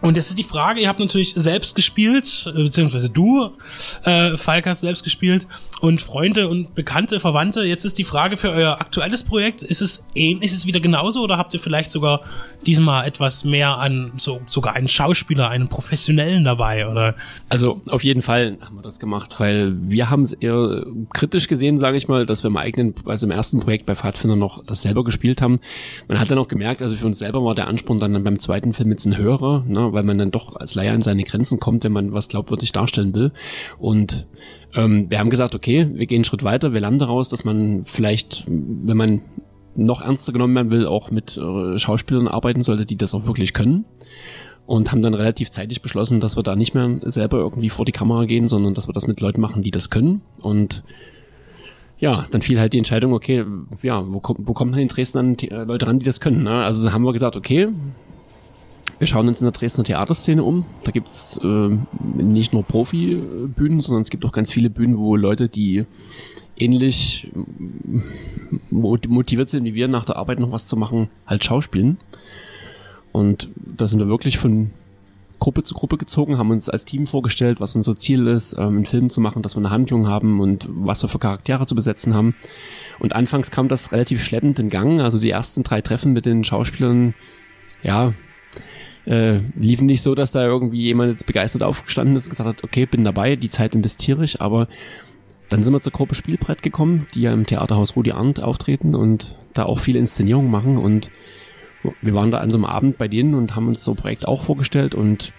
Und 0.04 0.18
jetzt 0.18 0.30
ist 0.30 0.38
die 0.38 0.44
Frage, 0.44 0.82
ihr 0.82 0.90
habt 0.90 1.00
natürlich 1.00 1.34
selbst 1.34 1.76
gespielt, 1.76 2.52
äh, 2.54 2.64
beziehungsweise 2.64 3.10
du, 3.10 3.52
äh, 4.04 4.36
Falk 4.36 4.68
hast 4.68 4.82
selbst 4.82 5.06
gespielt 5.06 5.48
und 5.80 6.02
Freunde 6.02 6.50
und 6.50 6.76
Bekannte, 6.76 7.22
Verwandte. 7.22 7.62
Jetzt 7.62 7.86
ist 7.86 7.98
die 7.98 8.04
Frage 8.04 8.36
für 8.36 8.50
euer 8.50 8.82
aktuelles 8.82 9.24
Projekt, 9.24 9.64
ist 9.64 9.82
es 9.82 10.06
ähnlich, 10.14 10.52
ist 10.52 10.58
es 10.58 10.68
wieder 10.68 10.82
genauso 10.82 11.22
oder 11.22 11.38
habt 11.38 11.54
ihr 11.54 11.60
vielleicht 11.62 11.90
sogar 11.90 12.20
diesmal 12.66 13.08
etwas 13.08 13.46
mehr 13.46 13.78
an, 13.78 14.12
so, 14.18 14.42
sogar 14.48 14.76
einen 14.76 14.90
Schauspieler, 14.90 15.50
einen 15.50 15.70
Professionellen 15.70 16.44
dabei 16.44 16.86
oder? 16.86 17.16
Also 17.48 17.80
auf 17.88 18.04
jeden 18.04 18.22
Fall 18.22 18.58
haben 18.60 18.76
wir 18.76 18.82
das 18.82 19.00
gemacht, 19.00 19.36
weil 19.40 19.74
wir 19.84 20.10
haben 20.10 20.24
es 20.24 20.34
eher 20.34 20.86
kritisch 21.14 21.48
gesehen, 21.48 21.80
sage 21.80 21.96
ich 21.96 22.10
mal, 22.10 22.26
dass 22.26 22.44
wir 22.44 22.50
im 22.50 22.58
eigenen, 22.58 22.94
also 23.06 23.26
im 23.26 23.32
ersten 23.32 23.62
Projekt 23.62 23.86
bei 23.86 23.96
Pfadfinder 23.96 24.36
noch 24.36 24.66
das 24.66 24.82
selber 24.82 25.06
gespielt 25.06 25.42
haben. 25.42 25.62
Man 26.10 26.20
hat 26.20 26.30
dann 26.30 26.40
auch 26.40 26.50
gemerkt, 26.50 26.82
also 26.82 26.94
für 26.94 27.06
uns 27.06 27.20
selber 27.20 27.42
war 27.46 27.56
der 27.56 27.68
Ansporn 27.68 28.00
dann 28.00 28.22
beim 28.22 28.40
zweiten 28.40 28.74
Film 28.74 28.92
jetzt 28.92 29.06
ein 29.06 29.16
höherer, 29.16 29.64
ne, 29.66 29.93
weil 29.94 30.04
man 30.04 30.18
dann 30.18 30.32
doch 30.32 30.56
als 30.56 30.76
Leier 30.76 30.94
an 30.94 31.02
seine 31.02 31.24
Grenzen 31.24 31.60
kommt, 31.60 31.84
wenn 31.84 31.92
man 31.92 32.14
was 32.14 32.28
glaubwürdig 32.28 32.72
darstellen 32.72 33.14
will. 33.14 33.32
Und 33.80 34.26
ähm, 34.76 35.10
wir 35.10 35.20
haben 35.20 35.30
gesagt, 35.30 35.56
okay, 35.56 35.90
wir 35.94 36.06
gehen 36.08 36.18
einen 36.18 36.26
Schritt 36.26 36.44
weiter, 36.44 36.74
wir 36.74 36.82
lernen 36.82 36.98
daraus, 36.98 37.30
dass 37.30 37.46
man 37.46 37.84
vielleicht, 37.86 38.46
wenn 38.48 38.98
man 38.98 39.22
noch 39.76 40.02
ernster 40.02 40.34
genommen 40.34 40.56
werden 40.56 40.72
will, 40.72 40.86
auch 40.86 41.12
mit 41.12 41.38
äh, 41.38 41.80
Schauspielern 41.80 42.28
arbeiten 42.28 42.62
sollte, 42.62 42.86
die 42.86 42.98
das 42.98 43.14
auch 43.14 43.26
wirklich 43.26 43.54
können. 43.54 43.86
Und 44.66 44.92
haben 44.92 45.02
dann 45.02 45.14
relativ 45.14 45.52
zeitig 45.52 45.82
beschlossen, 45.82 46.22
dass 46.22 46.38
wir 46.38 46.44
da 46.44 46.56
nicht 46.56 46.74
mehr 46.74 47.00
selber 47.04 47.38
irgendwie 47.38 47.70
vor 47.70 47.84
die 47.86 47.92
Kamera 47.92 48.24
gehen, 48.24 48.48
sondern 48.48 48.74
dass 48.74 48.88
wir 48.88 48.94
das 48.94 49.08
mit 49.08 49.20
Leuten 49.20 49.42
machen, 49.42 49.62
die 49.62 49.72
das 49.72 49.90
können. 49.90 50.22
Und 50.42 50.84
ja, 52.04 52.28
dann 52.32 52.42
fiel 52.42 52.60
halt 52.60 52.74
die 52.74 52.78
Entscheidung, 52.78 53.14
okay, 53.14 53.46
ja, 53.82 54.04
wo, 54.06 54.22
wo 54.38 54.54
kommen 54.54 54.74
in 54.76 54.88
Dresden 54.88 55.18
dann 55.18 55.38
die, 55.38 55.52
äh, 55.52 55.64
Leute 55.64 55.88
ran, 55.88 56.00
die 56.00 56.06
das 56.06 56.20
können? 56.20 56.44
Ne? 56.44 56.52
Also 56.52 56.92
haben 56.92 57.04
wir 57.04 57.14
gesagt, 57.14 57.36
okay, 57.36 57.70
wir 59.00 59.08
schauen 59.08 59.28
uns 59.28 59.42
in 59.42 59.46
der 59.46 59.52
Dresdner 59.52 59.84
Theaterszene 59.84 60.44
um. 60.44 60.66
Da 60.84 60.92
gibt's 60.92 61.40
äh, 61.44 61.78
nicht 62.16 62.54
nur 62.54 62.64
Profibühnen, 62.64 63.80
sondern 63.82 64.04
es 64.04 64.10
gibt 64.10 64.26
auch 64.26 64.32
ganz 64.32 64.52
viele 64.52 64.70
Bühnen, 64.70 64.98
wo 64.98 65.16
Leute, 65.16 65.50
die 65.50 65.86
ähnlich 66.58 67.32
motiviert 68.70 69.50
sind 69.50 69.66
wie 69.66 69.74
wir, 69.74 69.88
nach 69.88 70.06
der 70.06 70.18
Arbeit 70.18 70.40
noch 70.40 70.52
was 70.52 70.68
zu 70.68 70.78
machen, 70.78 71.10
halt 71.26 71.44
schauspielen. 71.44 71.98
Und 73.12 73.50
da 73.56 73.88
sind 73.88 74.00
wir 74.00 74.08
wirklich 74.08 74.38
von 74.38 74.72
Gruppe 75.40 75.64
zu 75.64 75.74
Gruppe 75.74 75.98
gezogen, 75.98 76.38
haben 76.38 76.52
uns 76.52 76.70
als 76.70 76.86
Team 76.86 77.06
vorgestellt, 77.06 77.60
was 77.60 77.76
unser 77.76 77.96
Ziel 77.96 78.28
ist, 78.28 78.54
ähm, 78.54 78.78
einen 78.78 78.86
Film 78.86 79.10
zu 79.10 79.20
machen, 79.20 79.42
dass 79.42 79.56
wir 79.56 79.60
eine 79.60 79.72
Handlung 79.72 80.08
haben 80.08 80.40
und 80.40 80.70
was 80.70 81.04
wir 81.04 81.10
für 81.10 81.20
Charaktere 81.20 81.66
zu 81.66 81.76
besetzen 81.76 82.14
haben. 82.14 82.34
Und 83.00 83.14
anfangs 83.14 83.52
kam 83.52 83.68
das 83.68 83.92
relativ 83.92 84.24
schleppend 84.24 84.60
in 84.60 84.70
Gang. 84.70 85.02
Also 85.02 85.20
die 85.20 85.32
ersten 85.32 85.64
drei 85.64 85.82
Treffen 85.82 86.14
mit 86.14 86.26
den 86.26 86.46
Schauspielern, 86.46 87.14
ja, 87.82 88.14
äh, 89.06 89.40
liefen 89.60 89.86
nicht 89.86 90.02
so, 90.02 90.16
dass 90.16 90.32
da 90.32 90.46
irgendwie 90.46 90.82
jemand 90.82 91.12
jetzt 91.12 91.26
begeistert 91.26 91.64
aufgestanden 91.64 92.16
ist 92.16 92.26
und 92.26 92.32
gesagt 92.32 92.48
hat, 92.48 92.64
okay, 92.64 92.86
bin 92.86 93.04
dabei, 93.04 93.36
die 93.36 93.50
Zeit 93.50 93.76
investiere 93.76 94.24
ich, 94.24 94.42
aber 94.42 94.68
dann 95.50 95.64
sind 95.64 95.74
wir 95.74 95.82
zur 95.82 95.92
Gruppe 95.92 96.16
Spielbrett 96.16 96.64
gekommen, 96.64 97.08
die 97.14 97.22
ja 97.22 97.34
im 97.34 97.46
Theaterhaus 97.46 97.96
Rudi 97.96 98.12
Arndt 98.12 98.42
auftreten 98.42 98.96
und 98.96 99.38
da 99.54 99.66
auch 99.66 99.80
viele 99.80 100.00
Inszenierungen 100.00 100.50
machen 100.50 100.78
und 100.78 101.12
wir 102.02 102.14
waren 102.14 102.32
da 102.32 102.40
an 102.40 102.50
so 102.50 102.58
einem 102.58 102.66
Abend 102.66 102.98
bei 102.98 103.08
denen 103.08 103.36
und 103.36 103.56
haben 103.56 103.68
uns 103.68 103.84
so 103.84 103.92
ein 103.92 103.98
Projekt 103.98 104.28
auch 104.28 104.42
vorgestellt 104.42 104.96
und 104.96 105.34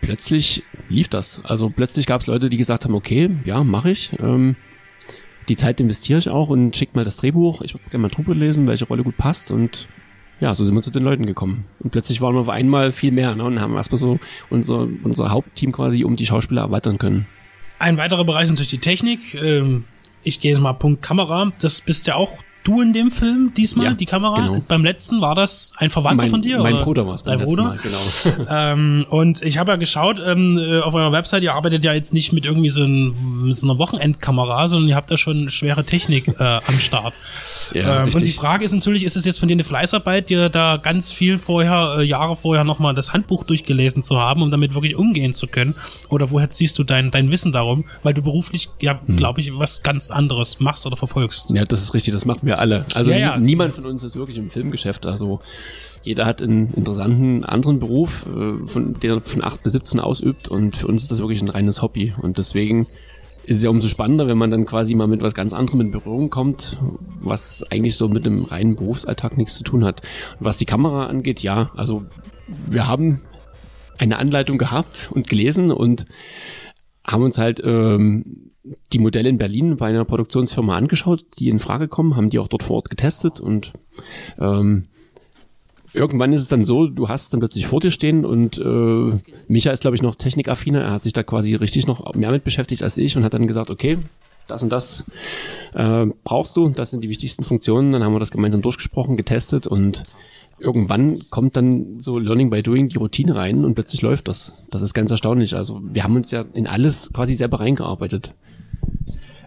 plötzlich 0.00 0.62
lief 0.88 1.08
das. 1.08 1.40
Also 1.44 1.70
plötzlich 1.70 2.06
gab 2.06 2.20
es 2.20 2.26
Leute, 2.26 2.48
die 2.48 2.56
gesagt 2.56 2.84
haben, 2.84 2.94
okay, 2.94 3.30
ja, 3.44 3.64
mache 3.64 3.90
ich. 3.90 4.12
Ähm, 4.20 4.56
die 5.48 5.56
Zeit 5.56 5.80
investiere 5.80 6.18
ich 6.18 6.28
auch 6.28 6.50
und 6.50 6.76
schickt 6.76 6.94
mal 6.94 7.04
das 7.04 7.16
Drehbuch. 7.16 7.62
Ich 7.62 7.74
würde 7.74 7.84
gerne 7.90 8.02
mal 8.02 8.08
drüber 8.10 8.34
lesen, 8.34 8.66
welche 8.66 8.86
Rolle 8.86 9.02
gut 9.02 9.16
passt 9.16 9.50
und 9.50 9.88
ja, 10.40 10.54
so 10.54 10.64
sind 10.64 10.74
wir 10.74 10.82
zu 10.82 10.90
den 10.90 11.02
Leuten 11.02 11.26
gekommen. 11.26 11.64
Und 11.80 11.90
plötzlich 11.90 12.20
waren 12.20 12.34
wir 12.34 12.40
auf 12.40 12.48
einmal 12.48 12.92
viel 12.92 13.12
mehr 13.12 13.34
ne, 13.34 13.44
und 13.44 13.60
haben 13.60 13.74
erstmal 13.74 13.98
so 13.98 14.18
unser, 14.50 14.88
unser 15.02 15.30
Hauptteam 15.30 15.72
quasi 15.72 16.04
um 16.04 16.16
die 16.16 16.26
Schauspieler 16.26 16.62
erweitern 16.62 16.98
können. 16.98 17.26
Ein 17.78 17.96
weiterer 17.96 18.24
Bereich 18.24 18.44
ist 18.44 18.50
natürlich 18.50 18.70
die 18.70 18.78
Technik. 18.78 19.34
Ähm, 19.34 19.84
ich 20.22 20.40
gehe 20.40 20.52
jetzt 20.52 20.60
mal 20.60 20.72
Punkt 20.72 21.02
Kamera. 21.02 21.52
Das 21.60 21.80
bist 21.80 22.06
ja 22.06 22.14
auch 22.14 22.38
du 22.68 22.80
in 22.82 22.92
dem 22.92 23.10
Film 23.10 23.52
diesmal, 23.56 23.86
Ja, 23.86 23.92
die 23.94 24.04
Kamera. 24.06 24.34
genau. 24.36 24.62
Beim 24.68 24.84
letzten 24.84 25.20
war 25.20 25.34
das 25.34 25.72
ein 25.76 25.90
Verwandter 25.90 26.24
mein, 26.24 26.30
von 26.30 26.42
dir? 26.42 26.58
Mein 26.58 26.74
oder? 26.74 26.84
Bruder 26.84 27.06
war 27.06 27.14
es 27.14 27.22
beim 27.22 27.38
letzten 27.40 27.56
Bruder? 27.56 27.64
Mal, 27.64 27.78
genau. 27.78 27.98
Ähm, 28.50 29.06
und 29.10 29.42
ich 29.42 29.58
habe 29.58 29.72
ja 29.72 29.76
geschaut 29.76 30.20
ähm, 30.24 30.58
äh, 30.58 30.80
auf 30.80 30.94
eurer 30.94 31.12
Website, 31.12 31.42
ihr 31.42 31.54
arbeitet 31.54 31.84
ja 31.84 31.92
jetzt 31.92 32.12
nicht 32.14 32.32
mit 32.32 32.44
irgendwie 32.44 32.70
so, 32.70 32.82
ein, 32.82 33.14
so 33.52 33.66
einer 33.68 33.78
Wochenendkamera, 33.78 34.68
sondern 34.68 34.88
ihr 34.88 34.96
habt 34.96 35.10
da 35.10 35.16
schon 35.16 35.50
schwere 35.50 35.84
Technik 35.84 36.28
äh, 36.28 36.58
am 36.66 36.78
Start. 36.78 37.18
Ja, 37.74 38.04
ähm, 38.04 38.14
und 38.14 38.22
die. 38.24 38.30
Frage 38.30 38.64
ist 38.64 38.72
natürlich, 38.72 39.04
ist 39.04 39.14
es 39.16 39.26
jetzt 39.26 39.38
von 39.40 39.46
dir 39.48 39.52
eine 39.54 39.62
Fleißarbeit, 39.62 40.30
dir 40.30 40.48
da 40.48 40.78
ganz 40.78 41.12
viel 41.12 41.36
vorher, 41.36 41.96
äh, 41.98 42.02
Jahre 42.02 42.34
vorher 42.34 42.64
nochmal 42.64 42.94
das 42.94 43.12
Handbuch 43.12 43.44
durchgelesen 43.44 44.02
zu 44.02 44.18
haben, 44.18 44.40
um 44.40 44.50
damit 44.50 44.74
wirklich 44.74 44.96
umgehen 44.96 45.34
zu 45.34 45.48
können? 45.48 45.74
Oder 46.08 46.30
woher 46.30 46.48
ziehst 46.48 46.78
du 46.78 46.84
dein, 46.84 47.10
dein 47.10 47.30
Wissen 47.30 47.52
darum? 47.52 47.84
Weil 48.02 48.14
du 48.14 48.22
beruflich, 48.22 48.70
ja, 48.80 48.98
Hm. 49.04 49.16
glaube 49.16 49.42
ich, 49.42 49.50
was 49.58 49.82
ganz 49.82 50.10
anderes 50.10 50.60
machst 50.60 50.86
oder 50.86 50.96
verfolgst. 50.96 51.50
Ja, 51.50 51.66
das 51.66 51.82
ist 51.82 51.92
richtig, 51.92 52.14
das 52.14 52.24
machen 52.24 52.46
wir 52.58 52.60
alle. 52.60 52.84
Also 52.94 53.10
Ja, 53.10 53.16
ja. 53.18 53.36
nie- 53.38 53.46
niemand 53.46 53.74
von 53.74 53.84
uns 53.86 54.02
ist 54.02 54.16
wirklich 54.16 54.38
im 54.38 54.50
Filmgeschäft. 54.50 55.06
Also 55.06 55.40
jeder 56.02 56.26
hat 56.26 56.42
einen 56.42 56.72
interessanten 56.74 57.44
anderen 57.44 57.78
Beruf, 57.80 58.26
äh, 58.26 58.66
von, 58.66 58.94
den 58.94 59.10
er 59.10 59.20
von 59.20 59.42
8 59.44 59.62
bis 59.62 59.72
17 59.72 60.00
ausübt 60.00 60.48
und 60.48 60.76
für 60.76 60.86
uns 60.86 61.02
ist 61.02 61.10
das 61.10 61.18
wirklich 61.20 61.40
ein 61.42 61.48
reines 61.48 61.82
Hobby. 61.82 62.14
Und 62.20 62.38
deswegen 62.38 62.86
ist 63.44 63.56
es 63.58 63.62
ja 63.62 63.70
umso 63.70 63.88
spannender, 63.88 64.26
wenn 64.28 64.38
man 64.38 64.50
dann 64.50 64.66
quasi 64.66 64.94
mal 64.94 65.06
mit 65.06 65.22
was 65.22 65.34
ganz 65.34 65.52
anderem 65.54 65.80
in 65.80 65.90
Berührung 65.90 66.28
kommt, 66.30 66.78
was 67.20 67.64
eigentlich 67.70 67.96
so 67.96 68.08
mit 68.08 68.26
dem 68.26 68.44
reinen 68.44 68.76
Berufsalltag 68.76 69.36
nichts 69.38 69.56
zu 69.56 69.64
tun 69.64 69.84
hat. 69.84 70.02
Und 70.38 70.44
was 70.46 70.58
die 70.58 70.66
Kamera 70.66 71.06
angeht, 71.06 71.40
ja, 71.42 71.70
also 71.74 72.04
wir 72.68 72.86
haben 72.86 73.20
eine 73.98 74.18
Anleitung 74.18 74.58
gehabt 74.58 75.08
und 75.12 75.28
gelesen 75.28 75.70
und 75.72 76.04
haben 77.06 77.22
uns 77.22 77.38
halt 77.38 77.60
ähm, 77.64 78.47
die 78.92 78.98
Modelle 78.98 79.28
in 79.28 79.38
Berlin 79.38 79.76
bei 79.76 79.88
einer 79.88 80.04
Produktionsfirma 80.04 80.76
angeschaut, 80.76 81.24
die 81.38 81.48
in 81.48 81.58
Frage 81.58 81.88
kommen, 81.88 82.16
haben 82.16 82.30
die 82.30 82.38
auch 82.38 82.48
dort 82.48 82.62
vor 82.62 82.76
Ort 82.76 82.90
getestet 82.90 83.40
und 83.40 83.72
ähm, 84.38 84.84
irgendwann 85.92 86.32
ist 86.32 86.42
es 86.42 86.48
dann 86.48 86.64
so, 86.64 86.86
du 86.86 87.08
hast 87.08 87.32
dann 87.32 87.40
plötzlich 87.40 87.66
vor 87.66 87.80
dir 87.80 87.90
stehen 87.90 88.24
und 88.24 88.58
äh, 88.58 89.18
Micha 89.48 89.70
ist, 89.70 89.80
glaube 89.80 89.96
ich, 89.96 90.02
noch 90.02 90.14
technikaffiner, 90.14 90.82
er 90.82 90.90
hat 90.92 91.04
sich 91.04 91.12
da 91.12 91.22
quasi 91.22 91.54
richtig 91.54 91.86
noch 91.86 92.14
mehr 92.14 92.30
mit 92.30 92.44
beschäftigt 92.44 92.82
als 92.82 92.96
ich 92.96 93.16
und 93.16 93.24
hat 93.24 93.34
dann 93.34 93.46
gesagt, 93.46 93.70
okay, 93.70 93.98
das 94.46 94.62
und 94.62 94.70
das 94.70 95.04
äh, 95.74 96.06
brauchst 96.24 96.56
du, 96.56 96.68
das 96.70 96.90
sind 96.90 97.02
die 97.02 97.10
wichtigsten 97.10 97.44
Funktionen, 97.44 97.92
dann 97.92 98.02
haben 98.02 98.14
wir 98.14 98.20
das 98.20 98.30
gemeinsam 98.30 98.62
durchgesprochen, 98.62 99.16
getestet 99.16 99.66
und 99.66 100.04
irgendwann 100.58 101.20
kommt 101.30 101.56
dann 101.56 102.00
so 102.00 102.18
Learning 102.18 102.50
by 102.50 102.62
Doing 102.62 102.88
die 102.88 102.98
Routine 102.98 103.34
rein 103.34 103.64
und 103.64 103.74
plötzlich 103.74 104.02
läuft 104.02 104.28
das. 104.28 104.52
Das 104.70 104.82
ist 104.82 104.94
ganz 104.94 105.10
erstaunlich. 105.10 105.54
Also 105.54 105.80
wir 105.82 106.02
haben 106.02 106.16
uns 106.16 106.30
ja 106.30 106.44
in 106.54 106.66
alles 106.66 107.12
quasi 107.12 107.34
selber 107.34 107.60
reingearbeitet. 107.60 108.34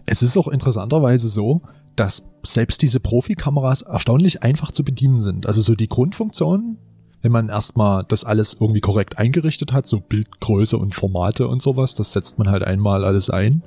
Es 0.06 0.22
ist 0.22 0.36
auch 0.36 0.48
interessanterweise 0.48 1.28
so, 1.28 1.62
dass 1.96 2.30
selbst 2.42 2.82
diese 2.82 3.00
Profikameras 3.00 3.82
erstaunlich 3.82 4.42
einfach 4.42 4.72
zu 4.72 4.84
bedienen 4.84 5.18
sind. 5.18 5.46
Also 5.46 5.60
so 5.60 5.74
die 5.74 5.88
Grundfunktionen, 5.88 6.78
wenn 7.20 7.32
man 7.32 7.48
erstmal 7.48 8.04
das 8.04 8.24
alles 8.24 8.56
irgendwie 8.60 8.80
korrekt 8.80 9.18
eingerichtet 9.18 9.72
hat, 9.72 9.86
so 9.86 10.00
Bildgröße 10.00 10.76
und 10.76 10.94
Formate 10.94 11.46
und 11.46 11.62
sowas, 11.62 11.94
das 11.94 12.12
setzt 12.12 12.38
man 12.38 12.50
halt 12.50 12.64
einmal 12.64 13.04
alles 13.04 13.30
ein. 13.30 13.62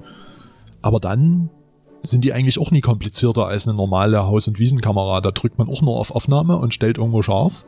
Aber 0.82 1.00
dann 1.00 1.50
sind 2.04 2.26
die 2.26 2.34
eigentlich 2.34 2.60
auch 2.60 2.72
nie 2.72 2.82
komplizierter 2.82 3.48
als 3.48 3.68
eine 3.68 3.78
normale 3.78 4.26
Haus- 4.26 4.48
und 4.48 4.60
Wiesenkamera. 4.60 5.22
Da 5.22 5.32
drückt 5.32 5.58
man 5.58 5.70
auch 5.70 5.82
nur 5.82 5.98
auf 5.98 6.12
Aufnahme 6.12 6.58
und 6.58 6.74
stellt 6.74 6.98
irgendwo 6.98 7.22
scharf. 7.22 7.66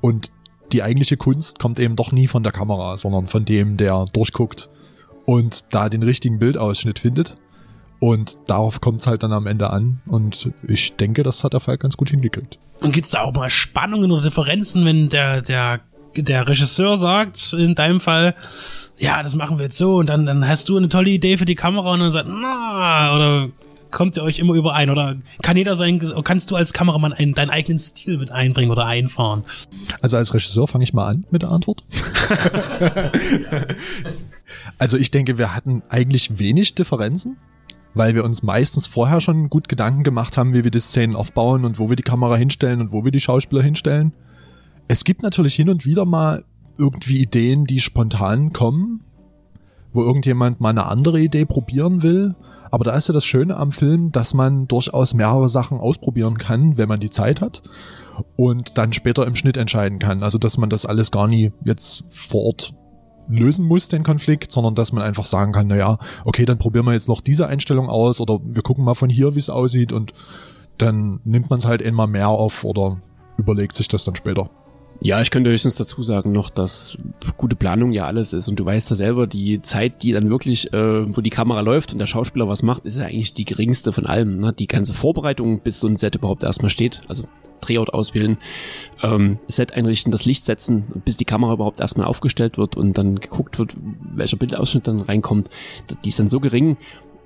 Und 0.00 0.32
die 0.72 0.82
eigentliche 0.82 1.16
Kunst 1.16 1.58
kommt 1.58 1.78
eben 1.78 1.96
doch 1.96 2.12
nie 2.12 2.26
von 2.26 2.42
der 2.42 2.52
Kamera, 2.52 2.96
sondern 2.96 3.26
von 3.26 3.44
dem, 3.44 3.76
der 3.76 4.06
durchguckt 4.12 4.68
und 5.24 5.74
da 5.74 5.88
den 5.88 6.02
richtigen 6.02 6.38
Bildausschnitt 6.38 6.98
findet. 6.98 7.36
Und 8.00 8.38
darauf 8.46 8.80
kommt 8.80 9.00
es 9.00 9.06
halt 9.06 9.22
dann 9.22 9.32
am 9.32 9.46
Ende 9.46 9.70
an. 9.70 10.00
Und 10.06 10.52
ich 10.66 10.96
denke, 10.96 11.22
das 11.22 11.42
hat 11.44 11.52
der 11.52 11.60
Fall 11.60 11.78
ganz 11.78 11.96
gut 11.96 12.10
hingekriegt. 12.10 12.58
Und 12.80 12.92
gibt's 12.92 13.10
da 13.10 13.22
auch 13.22 13.32
mal 13.32 13.50
Spannungen 13.50 14.12
oder 14.12 14.22
Differenzen, 14.22 14.84
wenn 14.84 15.08
der, 15.08 15.42
der, 15.42 15.80
der 16.16 16.46
Regisseur 16.46 16.96
sagt, 16.96 17.52
in 17.52 17.74
deinem 17.74 18.00
Fall, 18.00 18.34
ja, 18.98 19.22
das 19.22 19.34
machen 19.34 19.58
wir 19.58 19.64
jetzt 19.64 19.78
so 19.78 19.96
und 19.96 20.08
dann, 20.08 20.26
dann 20.26 20.46
hast 20.46 20.68
du 20.68 20.76
eine 20.76 20.88
tolle 20.88 21.10
Idee 21.10 21.36
für 21.36 21.44
die 21.44 21.54
Kamera 21.54 21.92
und 21.92 22.00
dann 22.00 22.10
sagt, 22.10 22.28
na, 22.28 23.14
oder 23.14 23.48
kommt 23.90 24.16
ihr 24.16 24.22
euch 24.22 24.38
immer 24.38 24.54
überein 24.54 24.90
oder 24.90 25.16
kann 25.42 25.56
jeder 25.56 25.74
sein, 25.74 26.00
kannst 26.24 26.50
du 26.50 26.56
als 26.56 26.72
Kameramann 26.72 27.12
einen, 27.12 27.34
deinen 27.34 27.50
eigenen 27.50 27.78
Stil 27.78 28.18
mit 28.18 28.30
einbringen 28.30 28.70
oder 28.70 28.86
einfahren? 28.86 29.44
Also 30.00 30.16
als 30.16 30.34
Regisseur 30.34 30.66
fange 30.66 30.84
ich 30.84 30.92
mal 30.92 31.08
an 31.08 31.26
mit 31.30 31.42
der 31.42 31.50
Antwort. 31.50 31.84
also 34.78 34.96
ich 34.96 35.10
denke, 35.10 35.38
wir 35.38 35.54
hatten 35.54 35.82
eigentlich 35.88 36.38
wenig 36.38 36.74
Differenzen, 36.74 37.36
weil 37.98 38.14
wir 38.14 38.24
uns 38.24 38.42
meistens 38.42 38.86
vorher 38.86 39.20
schon 39.20 39.50
gut 39.50 39.68
Gedanken 39.68 40.04
gemacht 40.04 40.38
haben, 40.38 40.54
wie 40.54 40.64
wir 40.64 40.70
die 40.70 40.78
Szenen 40.78 41.16
aufbauen 41.16 41.64
und 41.64 41.78
wo 41.78 41.88
wir 41.88 41.96
die 41.96 42.04
Kamera 42.04 42.36
hinstellen 42.36 42.80
und 42.80 42.92
wo 42.92 43.04
wir 43.04 43.10
die 43.10 43.20
Schauspieler 43.20 43.62
hinstellen. 43.62 44.14
Es 44.86 45.04
gibt 45.04 45.22
natürlich 45.22 45.54
hin 45.54 45.68
und 45.68 45.84
wieder 45.84 46.04
mal 46.04 46.44
irgendwie 46.78 47.18
Ideen, 47.18 47.64
die 47.64 47.80
spontan 47.80 48.52
kommen, 48.52 49.02
wo 49.92 50.02
irgendjemand 50.02 50.60
mal 50.60 50.70
eine 50.70 50.86
andere 50.86 51.20
Idee 51.20 51.44
probieren 51.44 52.02
will. 52.02 52.36
Aber 52.70 52.84
da 52.84 52.94
ist 52.94 53.08
ja 53.08 53.14
das 53.14 53.24
Schöne 53.24 53.56
am 53.56 53.72
Film, 53.72 54.12
dass 54.12 54.32
man 54.32 54.68
durchaus 54.68 55.14
mehrere 55.14 55.48
Sachen 55.48 55.78
ausprobieren 55.78 56.38
kann, 56.38 56.78
wenn 56.78 56.88
man 56.88 57.00
die 57.00 57.10
Zeit 57.10 57.40
hat 57.40 57.62
und 58.36 58.78
dann 58.78 58.92
später 58.92 59.26
im 59.26 59.34
Schnitt 59.34 59.56
entscheiden 59.56 59.98
kann. 59.98 60.22
Also 60.22 60.38
dass 60.38 60.56
man 60.56 60.70
das 60.70 60.86
alles 60.86 61.10
gar 61.10 61.26
nie 61.26 61.52
jetzt 61.64 62.04
vor 62.14 62.44
Ort 62.44 62.74
lösen 63.28 63.64
muss, 63.64 63.88
den 63.88 64.02
Konflikt, 64.02 64.52
sondern 64.52 64.74
dass 64.74 64.92
man 64.92 65.02
einfach 65.02 65.26
sagen 65.26 65.52
kann, 65.52 65.66
naja, 65.66 65.98
okay, 66.24 66.44
dann 66.44 66.58
probieren 66.58 66.86
wir 66.86 66.92
jetzt 66.92 67.08
noch 67.08 67.20
diese 67.20 67.46
Einstellung 67.46 67.88
aus 67.88 68.20
oder 68.20 68.40
wir 68.42 68.62
gucken 68.62 68.84
mal 68.84 68.94
von 68.94 69.10
hier, 69.10 69.34
wie 69.34 69.40
es 69.40 69.50
aussieht 69.50 69.92
und 69.92 70.12
dann 70.78 71.20
nimmt 71.24 71.50
man 71.50 71.58
es 71.58 71.66
halt 71.66 71.82
einmal 71.82 72.06
mehr 72.06 72.28
auf 72.28 72.64
oder 72.64 73.00
überlegt 73.36 73.74
sich 73.74 73.88
das 73.88 74.04
dann 74.04 74.16
später. 74.16 74.50
Ja, 75.00 75.22
ich 75.22 75.30
könnte 75.30 75.50
höchstens 75.50 75.76
dazu 75.76 76.02
sagen 76.02 76.32
noch, 76.32 76.50
dass 76.50 76.98
gute 77.36 77.54
Planung 77.54 77.92
ja 77.92 78.06
alles 78.06 78.32
ist. 78.32 78.48
Und 78.48 78.58
du 78.58 78.64
weißt 78.64 78.90
ja 78.90 78.96
selber, 78.96 79.28
die 79.28 79.62
Zeit, 79.62 80.02
die 80.02 80.10
dann 80.10 80.28
wirklich, 80.28 80.72
äh, 80.72 81.16
wo 81.16 81.20
die 81.20 81.30
Kamera 81.30 81.60
läuft 81.60 81.92
und 81.92 81.98
der 81.98 82.08
Schauspieler 82.08 82.48
was 82.48 82.64
macht, 82.64 82.84
ist 82.84 82.96
ja 82.96 83.04
eigentlich 83.04 83.32
die 83.32 83.44
geringste 83.44 83.92
von 83.92 84.06
allem. 84.06 84.40
Ne? 84.40 84.52
Die 84.52 84.66
ganze 84.66 84.94
Vorbereitung, 84.94 85.60
bis 85.60 85.78
so 85.78 85.86
ein 85.86 85.94
Set 85.94 86.16
überhaupt 86.16 86.42
erstmal 86.42 86.70
steht, 86.70 87.02
also 87.06 87.24
Drehort 87.60 87.92
auswählen, 87.92 88.38
ähm, 89.02 89.38
Set 89.48 89.72
einrichten, 89.72 90.12
das 90.12 90.24
Licht 90.24 90.44
setzen, 90.44 90.84
bis 91.04 91.16
die 91.16 91.24
Kamera 91.24 91.52
überhaupt 91.54 91.80
erstmal 91.80 92.06
aufgestellt 92.06 92.58
wird 92.58 92.76
und 92.76 92.98
dann 92.98 93.20
geguckt 93.20 93.58
wird, 93.58 93.74
welcher 94.14 94.36
Bildausschnitt 94.36 94.86
dann 94.86 95.00
reinkommt. 95.00 95.48
Die 96.04 96.08
ist 96.08 96.18
dann 96.18 96.28
so 96.28 96.40
gering, 96.40 96.76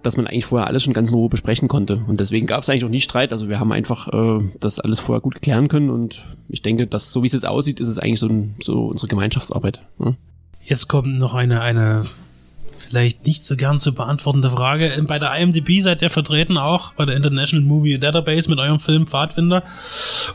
dass 0.03 0.17
man 0.17 0.27
eigentlich 0.27 0.47
vorher 0.47 0.67
alles 0.67 0.83
schon 0.83 0.93
ganz 0.93 1.11
in 1.11 1.17
Ruhe 1.17 1.29
besprechen 1.29 1.69
konnte. 1.69 2.03
Und 2.07 2.21
deswegen 2.21 2.47
gab 2.47 2.63
es 2.63 2.69
eigentlich 2.69 2.85
auch 2.85 2.89
nie 2.89 3.01
Streit. 3.01 3.33
Also 3.33 3.49
wir 3.49 3.61
haben 3.61 3.73
einfach 3.73 4.09
äh, 4.09 4.41
das 4.59 4.81
alles 4.81 5.01
vorher 5.01 5.21
gut 5.21 5.41
klären 5.41 5.69
können 5.69 5.91
und 5.91 6.25
ich 6.49 6.63
denke, 6.63 6.87
dass 6.87 7.13
so 7.13 7.23
wie 7.23 7.27
es 7.27 7.33
jetzt 7.33 7.47
aussieht, 7.47 7.81
ist 7.81 7.89
es 7.89 7.99
eigentlich 7.99 8.21
so, 8.21 8.29
so 8.61 8.87
unsere 8.87 9.09
Gemeinschaftsarbeit. 9.09 9.83
Ne? 9.99 10.17
Jetzt 10.65 10.89
kommt 10.89 11.19
noch 11.19 11.35
eine, 11.35 11.61
eine 11.61 12.05
vielleicht 12.93 13.27
nicht 13.27 13.43
so 13.43 13.57
gern 13.57 13.79
zu 13.79 13.95
beantwortende 13.95 14.51
Frage. 14.51 15.03
Bei 15.09 15.19
der 15.19 15.35
IMDb 15.35 15.81
seid 15.81 16.03
ihr 16.03 16.11
vertreten 16.11 16.59
auch 16.59 16.93
bei 16.93 17.07
der 17.07 17.17
International 17.17 17.67
Movie 17.67 17.99
Database 17.99 18.51
mit 18.51 18.59
eurem 18.59 18.81
Film 18.81 19.07
Pfadfinder. 19.07 19.63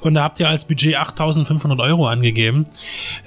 Und 0.02 0.16
da 0.16 0.24
habt 0.24 0.40
ihr 0.40 0.50
als 0.50 0.66
Budget 0.66 0.96
8500 0.96 1.80
Euro 1.80 2.08
angegeben. 2.08 2.64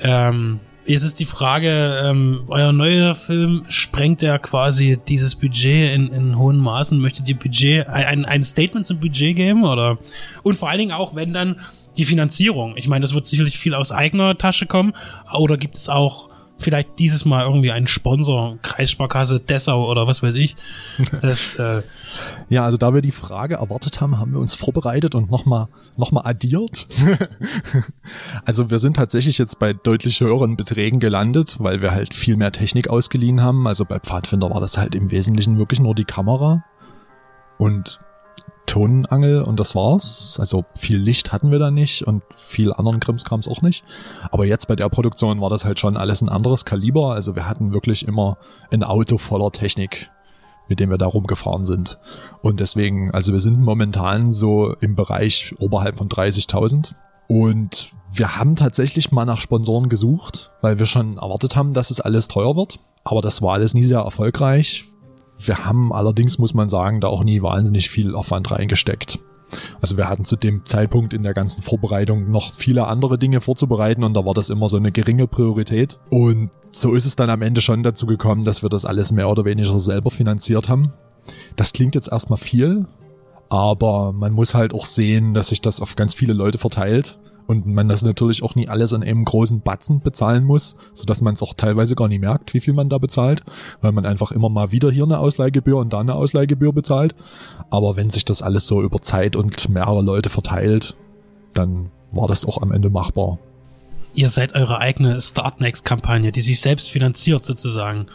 Ähm, 0.01 0.59
Jetzt 0.87 1.03
ist 1.05 1.21
die 1.21 1.27
Frage, 1.27 2.01
ähm, 2.05 2.45
euer 2.49 2.73
neuer 2.73 3.15
Film 3.15 3.65
sprengt 3.69 4.23
ja 4.23 4.39
quasi 4.39 4.99
dieses 5.07 5.37
Budget 5.37 5.95
in, 5.95 6.09
in 6.09 6.39
hohen 6.39 6.57
Maßen. 6.57 6.99
Möchtet 6.99 7.29
ihr 7.29 7.39
Budget, 7.39 7.87
ein, 7.87 8.25
ein 8.25 8.43
Statement 8.43 8.87
zum 8.87 8.99
Budget 8.99 9.37
geben? 9.37 9.65
Oder? 9.65 9.99
Und 10.43 10.57
vor 10.57 10.71
allen 10.71 10.79
Dingen 10.79 10.93
auch, 10.93 11.15
wenn 11.15 11.33
dann 11.33 11.61
die 11.97 12.05
Finanzierung. 12.07 12.77
Ich 12.77 12.89
meine, 12.89 13.03
das 13.03 13.15
wird 13.15 13.27
sicherlich 13.27 13.59
viel 13.59 13.75
aus 13.75 13.93
eigener 13.93 14.37
Tasche 14.39 14.67
kommen. 14.67 14.95
Oder 15.33 15.59
gibt 15.59 15.77
es 15.77 15.89
auch 15.89 16.30
vielleicht 16.61 16.99
dieses 16.99 17.25
Mal 17.25 17.45
irgendwie 17.45 17.73
einen 17.73 17.87
Sponsor, 17.87 18.59
Kreissparkasse 18.63 19.41
Dessau 19.41 19.91
oder 19.91 20.07
was 20.07 20.23
weiß 20.23 20.35
ich. 20.35 20.57
Das, 21.21 21.55
äh, 21.59 21.83
Ja, 22.49 22.65
also 22.65 22.77
da 22.77 22.95
wir 22.95 23.03
die 23.03 23.11
Frage 23.11 23.57
erwartet 23.57 24.01
haben, 24.01 24.19
haben 24.19 24.33
wir 24.33 24.41
uns 24.41 24.55
vorbereitet 24.55 25.15
und 25.15 25.31
nochmal 25.31 25.69
noch 25.97 26.13
mal 26.13 26.23
addiert. 26.23 26.87
also 28.45 28.71
wir 28.71 28.79
sind 28.79 28.97
tatsächlich 28.97 29.39
jetzt 29.39 29.59
bei 29.59 29.73
deutlich 29.73 30.21
höheren 30.21 30.57
Beträgen 30.57 31.01
gelandet, 31.01 31.57
weil 31.59 31.83
wir 31.83 31.93
halt 31.93 32.15
viel 32.15 32.37
mehr 32.37 32.53
Technik 32.53 32.89
ausgeliehen 32.89 33.43
haben. 33.43 33.67
Also 33.67 33.85
bei 33.85 33.99
Pfadfinder 33.99 34.51
war 34.51 34.61
das 34.61 34.79
halt 34.79 34.95
im 34.95 35.11
Wesentlichen 35.11 35.59
wirklich 35.59 35.81
nur 35.81 35.95
die 35.95 36.05
Kamera. 36.05 36.65
Und 37.59 38.01
Tonangel 38.71 39.43
und 39.43 39.59
das 39.59 39.75
war's. 39.75 40.37
Also 40.39 40.65
viel 40.77 40.97
Licht 40.97 41.33
hatten 41.33 41.51
wir 41.51 41.59
da 41.59 41.73
nicht 41.73 42.07
und 42.07 42.23
viel 42.31 42.73
anderen 42.73 43.01
Krimskrams 43.01 43.49
auch 43.49 43.63
nicht. 43.63 43.83
Aber 44.31 44.47
jetzt 44.47 44.69
bei 44.69 44.77
der 44.77 44.89
Produktion 44.89 45.41
war 45.41 45.51
das 45.51 45.65
halt 45.65 45.81
schon 45.81 45.97
alles 45.97 46.23
ein 46.23 46.29
anderes 46.29 46.65
Kaliber. 46.65 47.13
Also 47.13 47.35
wir 47.35 47.49
hatten 47.49 47.73
wirklich 47.73 48.07
immer 48.07 48.39
ein 48.71 48.85
Auto 48.85 49.19
voller 49.19 49.51
Technik, 49.51 50.11
mit 50.69 50.79
dem 50.79 50.89
wir 50.89 50.99
da 50.99 51.07
rumgefahren 51.07 51.65
sind. 51.65 51.99
Und 52.43 52.61
deswegen, 52.61 53.11
also 53.11 53.33
wir 53.33 53.41
sind 53.41 53.59
momentan 53.59 54.31
so 54.31 54.73
im 54.81 54.95
Bereich 54.95 55.53
oberhalb 55.59 55.99
von 55.99 56.09
30.000. 56.09 56.95
Und 57.27 57.91
wir 58.13 58.37
haben 58.37 58.55
tatsächlich 58.55 59.11
mal 59.11 59.25
nach 59.25 59.41
Sponsoren 59.41 59.89
gesucht, 59.89 60.53
weil 60.61 60.79
wir 60.79 60.87
schon 60.87 61.17
erwartet 61.17 61.57
haben, 61.57 61.73
dass 61.73 61.91
es 61.91 62.01
alles 62.01 62.29
teuer 62.29 62.55
wird. 62.55 62.79
Aber 63.03 63.21
das 63.21 63.43
war 63.43 63.55
alles 63.55 63.75
nie 63.75 63.83
sehr 63.83 63.99
erfolgreich. 63.99 64.85
Wir 65.47 65.65
haben 65.65 65.93
allerdings, 65.93 66.39
muss 66.39 66.55
man 66.55 66.69
sagen, 66.69 67.01
da 67.01 67.09
auch 67.09 67.25
nie 67.25 67.43
wahnsinnig 67.43 67.91
viel 67.91 68.15
Aufwand 68.15 68.51
reingesteckt. 68.51 69.19
Also 69.81 69.97
wir 69.97 70.09
hatten 70.09 70.25
zu 70.25 70.37
dem 70.37 70.65
Zeitpunkt 70.65 71.13
in 71.13 71.23
der 71.23 71.35
ganzen 71.35 71.63
Vorbereitung 71.63 72.31
noch 72.31 72.53
viele 72.53 72.87
andere 72.87 73.19
Dinge 73.19 73.41
vorzubereiten 73.41 74.05
und 74.05 74.15
da 74.15 74.25
war 74.25 74.35
das 74.35 74.51
immer 74.51 74.69
so 74.69 74.77
eine 74.77 74.93
geringe 74.93 75.27
Priorität. 75.27 75.99
Und 76.09 76.51
so 76.73 76.95
ist 76.95 77.07
es 77.07 77.17
dann 77.17 77.31
am 77.31 77.43
Ende 77.43 77.61
schon 77.61 77.83
dazu 77.83 78.07
gekommen, 78.07 78.45
dass 78.45 78.63
wir 78.63 78.69
das 78.69 78.85
alles 78.85 79.13
mehr 79.13 79.29
oder 79.29 79.45
weniger 79.45 79.81
selber 79.81 80.11
finanziert 80.11 80.69
haben. 80.69 80.93
Das 81.57 81.73
klingt 81.73 81.95
jetzt 81.95 82.11
erstmal 82.13 82.39
viel, 82.39 82.87
aber 83.49 84.13
man 84.13 84.33
muss 84.33 84.55
halt 84.55 84.73
auch 84.73 84.87
sehen, 84.87 85.35
dass 85.35 85.49
sich 85.49 85.61
das 85.61 85.81
auf 85.81 85.97
ganz 85.97 86.15
viele 86.15 86.33
Leute 86.33 86.59
verteilt 86.59 87.19
und 87.51 87.67
man 87.67 87.89
das 87.89 88.03
natürlich 88.03 88.45
auch 88.45 88.55
nie 88.55 88.69
alles 88.69 88.93
an 88.93 89.03
einem 89.03 89.25
großen 89.25 89.61
Batzen 89.61 89.99
bezahlen 89.99 90.45
muss, 90.45 90.77
so 90.95 91.05
dass 91.05 91.21
man 91.21 91.35
es 91.35 91.43
auch 91.43 91.53
teilweise 91.53 91.97
gar 91.97 92.07
nicht 92.07 92.21
merkt, 92.21 92.55
wie 92.55 92.61
viel 92.61 92.75
man 92.75 92.89
da 92.89 92.99
bezahlt, 92.99 93.43
weil 93.81 93.91
man 93.91 94.07
einfach 94.07 94.31
immer 94.31 94.49
mal 94.49 94.71
wieder 94.71 94.89
hier 94.93 95.03
eine 95.03 95.19
Ausleihgebühr 95.19 95.79
und 95.79 95.93
da 95.93 95.99
eine 95.99 96.15
Ausleihgebühr 96.15 96.73
bezahlt. 96.73 97.17
Aber 97.69 97.97
wenn 97.97 98.09
sich 98.09 98.25
das 98.25 98.41
alles 98.41 98.69
so 98.69 98.83
über 98.83 99.03
Zeit 99.03 99.35
und 99.35 99.69
mehrere 99.69 100.01
Leute 100.01 100.29
verteilt, 100.29 100.95
dann 101.53 101.91
war 102.13 102.29
das 102.29 102.45
auch 102.45 102.63
am 102.63 102.71
Ende 102.71 102.89
machbar. 102.89 103.41
Ihr 104.15 104.29
seid 104.29 104.55
eure 104.55 104.79
eigene 104.79 105.21
Startnext-Kampagne, 105.21 106.31
die 106.31 106.43
sich 106.43 106.61
selbst 106.61 106.89
finanziert 106.89 107.45
sozusagen. 107.45 108.07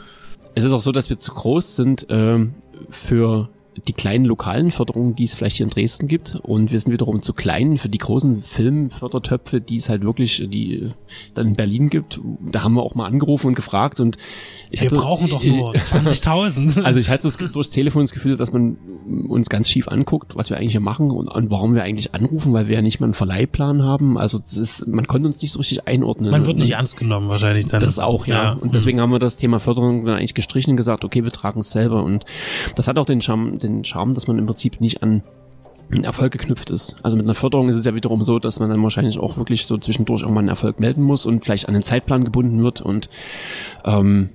Es 0.53 0.63
ist 0.63 0.71
auch 0.71 0.81
so, 0.81 0.93
dass 0.93 1.09
wir 1.09 1.19
zu 1.19 1.33
groß 1.33 1.75
sind 1.75 2.07
ähm, 2.09 2.53
für 2.89 3.49
die 3.87 3.93
kleinen 3.93 4.25
lokalen 4.25 4.71
Förderungen, 4.71 5.15
die 5.15 5.25
es 5.25 5.35
vielleicht 5.35 5.57
hier 5.57 5.65
in 5.65 5.69
Dresden 5.69 6.07
gibt. 6.07 6.35
Und 6.43 6.71
wir 6.71 6.79
sind 6.79 6.91
wiederum 6.91 7.21
zu 7.21 7.33
klein 7.33 7.77
für 7.77 7.89
die 7.89 7.97
großen 7.97 8.41
Filmfördertöpfe, 8.41 9.61
die 9.61 9.77
es 9.77 9.89
halt 9.89 10.03
wirklich, 10.03 10.47
die 10.49 10.91
dann 11.33 11.49
in 11.49 11.55
Berlin 11.55 11.89
gibt. 11.89 12.19
Da 12.41 12.63
haben 12.63 12.73
wir 12.73 12.83
auch 12.83 12.95
mal 12.95 13.05
angerufen 13.05 13.47
und 13.47 13.55
gefragt 13.55 13.99
und 13.99 14.17
ich 14.71 14.81
Wir 14.81 14.87
hatte, 14.87 14.95
brauchen 14.95 15.29
doch 15.29 15.43
nur 15.43 15.73
20.000. 15.75 16.83
Also 16.83 16.99
ich 16.99 17.09
hatte 17.09 17.23
das, 17.23 17.37
durchs 17.37 17.69
Telefon 17.69 18.03
das 18.03 18.11
Gefühl, 18.11 18.37
dass 18.37 18.51
man 18.51 18.77
uns 19.27 19.49
ganz 19.49 19.69
schief 19.69 19.87
anguckt, 19.87 20.35
was 20.35 20.49
wir 20.49 20.57
eigentlich 20.57 20.71
hier 20.71 20.81
machen 20.81 21.11
und, 21.11 21.27
und 21.27 21.51
warum 21.51 21.75
wir 21.75 21.83
eigentlich 21.83 22.13
anrufen, 22.13 22.53
weil 22.53 22.67
wir 22.67 22.75
ja 22.75 22.81
nicht 22.81 22.99
mal 22.99 23.05
einen 23.05 23.13
Verleihplan 23.13 23.83
haben. 23.83 24.17
Also 24.17 24.39
ist, 24.39 24.87
man 24.87 25.07
konnte 25.07 25.27
uns 25.27 25.41
nicht 25.41 25.51
so 25.51 25.59
richtig 25.59 25.87
einordnen. 25.87 26.31
Man 26.31 26.45
wird 26.45 26.57
nicht 26.57 26.71
ernst 26.71 26.97
genommen 26.97 27.29
wahrscheinlich 27.29 27.67
dann. 27.67 27.81
Das 27.81 27.99
auch, 27.99 28.27
ja. 28.27 28.53
Und 28.53 28.75
deswegen 28.75 29.01
haben 29.01 29.11
wir 29.11 29.19
das 29.19 29.37
Thema 29.37 29.59
Förderung 29.59 30.05
dann 30.05 30.15
eigentlich 30.15 30.33
gestrichen 30.33 30.71
und 30.71 30.77
gesagt, 30.77 31.05
okay, 31.05 31.23
wir 31.23 31.31
tragen 31.31 31.59
es 31.59 31.71
selber. 31.71 32.03
Und 32.03 32.25
das 32.75 32.87
hat 32.87 32.97
auch 32.97 33.05
den 33.05 33.21
Charme, 33.21 33.57
den 33.57 33.83
Charme, 33.83 34.13
dass 34.13 34.27
man 34.27 34.37
im 34.37 34.45
Prinzip 34.45 34.81
nicht 34.81 35.03
an 35.03 35.23
Erfolg 36.03 36.31
geknüpft 36.31 36.71
ist. 36.71 36.95
Also 37.03 37.15
mit 37.15 37.25
einer 37.25 37.35
Förderung 37.35 37.69
ist 37.69 37.75
es 37.75 37.85
ja 37.85 37.93
wiederum 37.93 38.23
so, 38.23 38.39
dass 38.39 38.59
man 38.59 38.69
dann 38.69 38.81
wahrscheinlich 38.81 39.19
auch 39.19 39.37
wirklich 39.37 39.65
so 39.65 39.77
zwischendurch 39.77 40.23
auch 40.23 40.29
mal 40.29 40.39
einen 40.39 40.49
Erfolg 40.49 40.79
melden 40.79 41.03
muss 41.03 41.25
und 41.25 41.45
vielleicht 41.45 41.67
an 41.67 41.73
den 41.73 41.83
Zeitplan 41.83 42.23
gebunden 42.23 42.63
wird. 42.63 42.81
Und 42.81 43.09
ähm, 43.83 44.29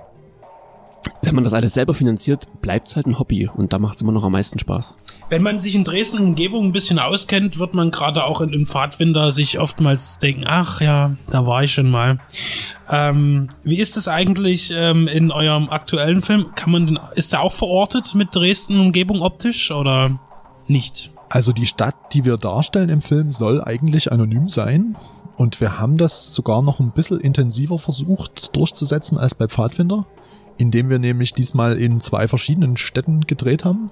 wenn 1.22 1.34
man 1.34 1.44
das 1.44 1.52
alles 1.52 1.74
selber 1.74 1.94
finanziert, 1.94 2.46
bleibt 2.60 2.88
es 2.88 2.96
halt 2.96 3.06
ein 3.06 3.18
Hobby 3.18 3.48
und 3.48 3.72
da 3.72 3.78
macht 3.78 3.96
es 3.96 4.02
immer 4.02 4.12
noch 4.12 4.24
am 4.24 4.32
meisten 4.32 4.58
Spaß. 4.58 4.96
Wenn 5.28 5.42
man 5.42 5.58
sich 5.58 5.74
in 5.74 5.84
Dresden 5.84 6.18
Umgebung 6.18 6.66
ein 6.66 6.72
bisschen 6.72 6.98
auskennt, 6.98 7.58
wird 7.58 7.74
man 7.74 7.90
gerade 7.90 8.24
auch 8.24 8.40
in 8.40 8.52
dem 8.52 8.66
Pfadfinder 8.66 9.32
sich 9.32 9.58
oftmals 9.58 10.18
denken, 10.18 10.44
ach 10.46 10.80
ja, 10.80 11.16
da 11.30 11.46
war 11.46 11.62
ich 11.62 11.72
schon 11.72 11.90
mal. 11.90 12.18
Ähm, 12.90 13.48
wie 13.62 13.78
ist 13.78 13.96
es 13.96 14.08
eigentlich 14.08 14.72
ähm, 14.74 15.06
in 15.06 15.30
eurem 15.30 15.70
aktuellen 15.70 16.22
Film? 16.22 16.46
Kann 16.56 16.72
man 16.72 16.86
den, 16.86 16.98
ist 17.14 17.32
der 17.32 17.42
auch 17.42 17.52
verortet 17.52 18.14
mit 18.14 18.34
Dresden 18.34 18.80
Umgebung 18.80 19.22
optisch 19.22 19.70
oder 19.70 20.18
nicht? 20.66 21.12
Also 21.28 21.52
die 21.52 21.66
Stadt, 21.66 21.94
die 22.12 22.24
wir 22.24 22.36
darstellen 22.36 22.88
im 22.88 23.02
Film, 23.02 23.30
soll 23.30 23.62
eigentlich 23.62 24.10
anonym 24.10 24.48
sein. 24.48 24.96
Und 25.36 25.60
wir 25.60 25.78
haben 25.78 25.96
das 25.96 26.34
sogar 26.34 26.60
noch 26.60 26.80
ein 26.80 26.90
bisschen 26.90 27.20
intensiver 27.20 27.78
versucht 27.78 28.54
durchzusetzen 28.56 29.16
als 29.16 29.36
bei 29.36 29.46
Pfadfinder, 29.46 30.06
indem 30.60 30.90
wir 30.90 30.98
nämlich 30.98 31.32
diesmal 31.32 31.78
in 31.78 32.00
zwei 32.00 32.28
verschiedenen 32.28 32.76
Städten 32.76 33.22
gedreht 33.22 33.64
haben. 33.64 33.90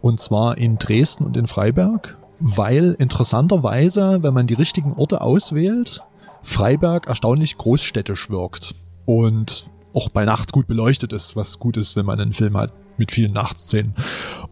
Und 0.00 0.20
zwar 0.20 0.56
in 0.56 0.78
Dresden 0.78 1.24
und 1.24 1.36
in 1.36 1.48
Freiberg. 1.48 2.16
Weil 2.38 2.94
interessanterweise, 3.00 4.22
wenn 4.22 4.32
man 4.32 4.46
die 4.46 4.54
richtigen 4.54 4.92
Orte 4.92 5.20
auswählt, 5.20 6.04
Freiberg 6.42 7.08
erstaunlich 7.08 7.58
großstädtisch 7.58 8.30
wirkt. 8.30 8.76
Und 9.06 9.64
auch 9.92 10.08
bei 10.08 10.24
Nacht 10.24 10.52
gut 10.52 10.68
beleuchtet 10.68 11.12
ist, 11.12 11.34
was 11.34 11.58
gut 11.58 11.76
ist, 11.76 11.96
wenn 11.96 12.06
man 12.06 12.20
einen 12.20 12.32
Film 12.32 12.56
hat 12.56 12.72
mit 12.96 13.10
vielen 13.10 13.32
Nachtszenen. 13.32 13.96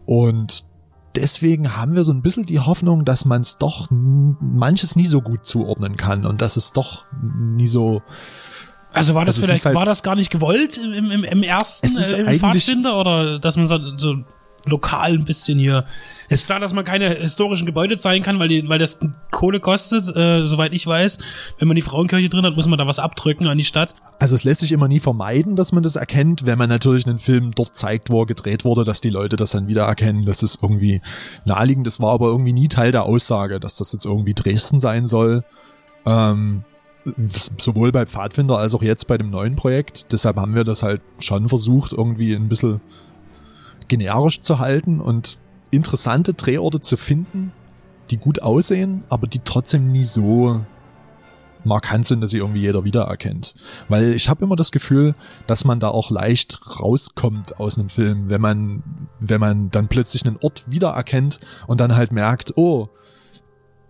Und 0.05 0.65
deswegen 1.15 1.77
haben 1.77 1.95
wir 1.95 2.03
so 2.03 2.11
ein 2.11 2.21
bisschen 2.21 2.45
die 2.45 2.59
Hoffnung, 2.59 3.05
dass 3.05 3.23
man 3.23 3.39
es 3.39 3.57
doch 3.57 3.87
manches 3.89 4.97
nie 4.97 5.05
so 5.05 5.21
gut 5.21 5.45
zuordnen 5.45 5.95
kann 5.95 6.25
und 6.25 6.41
dass 6.41 6.57
es 6.57 6.73
doch 6.73 7.05
nie 7.21 7.67
so. 7.67 8.01
Also 8.97 9.13
war 9.13 9.25
das 9.25 9.37
Also 9.37 9.47
vielleicht, 9.47 9.65
halt- 9.65 9.75
war 9.75 9.85
das 9.85 10.03
gar 10.03 10.15
nicht 10.15 10.29
gewollt 10.31 10.77
im, 10.77 11.11
im, 11.11 11.23
im 11.23 11.43
ersten, 11.43 11.87
äh, 11.87 12.31
im 12.33 12.39
Pfadfinder 12.39 12.99
oder 12.99 13.39
dass 13.39 13.57
man 13.57 13.65
so, 13.65 13.79
so 13.97 14.15
lokal 14.65 15.13
ein 15.13 15.23
bisschen 15.23 15.57
hier. 15.57 15.85
Es 16.27 16.41
ist 16.41 16.47
klar, 16.47 16.59
dass 16.59 16.73
man 16.73 16.83
keine 16.83 17.09
historischen 17.15 17.65
Gebäude 17.65 17.97
zeigen 17.97 18.23
kann, 18.23 18.37
weil, 18.37 18.49
die, 18.49 18.67
weil 18.67 18.79
das 18.79 18.99
Kohle 19.31 19.61
kostet, 19.61 20.13
äh, 20.15 20.45
soweit 20.45 20.73
ich 20.73 20.85
weiß. 20.85 21.19
Wenn 21.57 21.69
man 21.69 21.75
die 21.75 21.81
Frauenkirche 21.81 22.27
drin 22.27 22.43
hat, 22.45 22.55
muss 22.57 22.67
man 22.67 22.77
da 22.77 22.85
was 22.85 22.99
abdrücken 22.99 23.47
an 23.47 23.57
die 23.57 23.63
Stadt. 23.63 23.95
Also 24.19 24.35
es 24.35 24.43
lässt 24.43 24.59
sich 24.59 24.73
immer 24.73 24.89
nie 24.89 24.99
vermeiden, 24.99 25.55
dass 25.55 25.71
man 25.71 25.83
das 25.83 25.95
erkennt, 25.95 26.45
wenn 26.45 26.57
man 26.57 26.67
natürlich 26.67 27.07
einen 27.07 27.19
Film 27.19 27.51
dort 27.55 27.77
zeigt, 27.77 28.09
wo 28.09 28.23
er 28.23 28.25
gedreht 28.25 28.65
wurde, 28.65 28.83
dass 28.83 28.99
die 28.99 29.09
Leute 29.09 29.37
das 29.37 29.51
dann 29.51 29.67
wieder 29.67 29.83
erkennen. 29.83 30.25
Das 30.25 30.43
ist 30.43 30.61
irgendwie 30.61 31.01
naheliegend. 31.45 31.87
Das 31.87 32.01
war 32.01 32.11
aber 32.11 32.27
irgendwie 32.27 32.53
nie 32.53 32.67
Teil 32.67 32.91
der 32.91 33.03
Aussage, 33.03 33.61
dass 33.61 33.75
das 33.77 33.93
jetzt 33.93 34.05
irgendwie 34.05 34.33
Dresden 34.33 34.79
sein 34.81 35.07
soll. 35.07 35.45
Ähm, 36.05 36.65
sowohl 37.15 37.91
bei 37.91 38.05
Pfadfinder 38.05 38.57
als 38.57 38.75
auch 38.75 38.81
jetzt 38.81 39.07
bei 39.07 39.17
dem 39.17 39.29
neuen 39.29 39.55
Projekt. 39.55 40.11
Deshalb 40.11 40.37
haben 40.37 40.55
wir 40.55 40.63
das 40.63 40.83
halt 40.83 41.01
schon 41.19 41.47
versucht, 41.47 41.93
irgendwie 41.93 42.33
ein 42.33 42.49
bisschen 42.49 42.81
generisch 43.87 44.41
zu 44.41 44.59
halten 44.59 44.99
und 44.99 45.39
interessante 45.71 46.33
Drehorte 46.33 46.81
zu 46.81 46.97
finden, 46.97 47.51
die 48.09 48.17
gut 48.17 48.41
aussehen, 48.41 49.03
aber 49.09 49.27
die 49.27 49.39
trotzdem 49.39 49.91
nie 49.91 50.03
so 50.03 50.61
markant 51.63 52.05
sind, 52.05 52.21
dass 52.21 52.31
sie 52.31 52.37
irgendwie 52.37 52.61
jeder 52.61 52.83
wiedererkennt. 52.83 53.53
Weil 53.89 54.13
ich 54.13 54.29
habe 54.29 54.43
immer 54.43 54.55
das 54.55 54.71
Gefühl, 54.71 55.15
dass 55.47 55.65
man 55.65 55.79
da 55.79 55.89
auch 55.89 56.09
leicht 56.09 56.79
rauskommt 56.79 57.59
aus 57.59 57.77
einem 57.77 57.89
Film, 57.89 58.29
wenn 58.29 58.41
man, 58.41 58.83
wenn 59.19 59.39
man 59.39 59.69
dann 59.69 59.87
plötzlich 59.87 60.25
einen 60.25 60.37
Ort 60.41 60.71
wiedererkennt 60.71 61.39
und 61.67 61.81
dann 61.81 61.95
halt 61.95 62.11
merkt, 62.11 62.53
oh, 62.55 62.89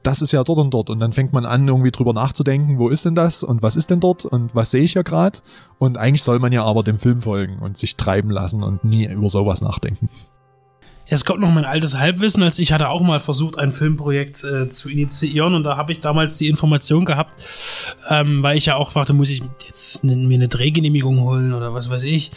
das 0.07 0.21
ist 0.21 0.31
ja 0.31 0.41
dort 0.45 0.59
und 0.59 0.73
dort. 0.73 0.89
Und 0.89 1.01
dann 1.01 1.11
fängt 1.11 1.33
man 1.33 1.45
an, 1.45 1.67
irgendwie 1.67 1.91
drüber 1.91 2.13
nachzudenken, 2.13 2.79
wo 2.79 2.87
ist 2.87 3.03
denn 3.03 3.13
das 3.13 3.43
und 3.43 3.61
was 3.61 3.75
ist 3.75 3.89
denn 3.89 3.99
dort 3.99 4.25
und 4.25 4.55
was 4.55 4.71
sehe 4.71 4.83
ich 4.83 4.93
ja 4.93 5.01
gerade. 5.01 5.39
Und 5.79 5.97
eigentlich 5.97 6.23
soll 6.23 6.39
man 6.39 6.53
ja 6.53 6.63
aber 6.63 6.81
dem 6.81 6.97
Film 6.97 7.21
folgen 7.21 7.59
und 7.59 7.77
sich 7.77 7.97
treiben 7.97 8.29
lassen 8.29 8.63
und 8.63 8.85
nie 8.85 9.05
über 9.05 9.27
sowas 9.27 9.61
nachdenken. 9.61 10.07
Jetzt 11.09 11.25
kommt 11.25 11.39
noch 11.39 11.51
mein 11.51 11.63
altes 11.63 11.97
Halbwissen, 11.97 12.43
als 12.43 12.59
ich 12.59 12.73
hatte 12.73 12.89
auch 12.89 13.01
mal 13.01 13.21
versucht, 13.21 13.57
ein 13.57 13.71
Filmprojekt 13.71 14.43
äh, 14.43 14.67
zu 14.67 14.89
initiieren 14.89 15.53
und 15.53 15.63
da 15.63 15.77
habe 15.77 15.93
ich 15.93 16.01
damals 16.01 16.37
die 16.37 16.49
Information 16.49 17.05
gehabt, 17.05 17.33
ähm, 18.09 18.43
weil 18.43 18.57
ich 18.57 18.65
ja 18.65 18.75
auch 18.75 18.93
warte, 18.95 19.13
muss 19.13 19.29
ich 19.29 19.41
jetzt 19.65 20.03
ne, 20.03 20.17
mir 20.17 20.35
eine 20.35 20.49
Drehgenehmigung 20.49 21.21
holen 21.21 21.53
oder 21.53 21.73
was 21.73 21.89
weiß 21.89 22.03
ich. 22.03 22.31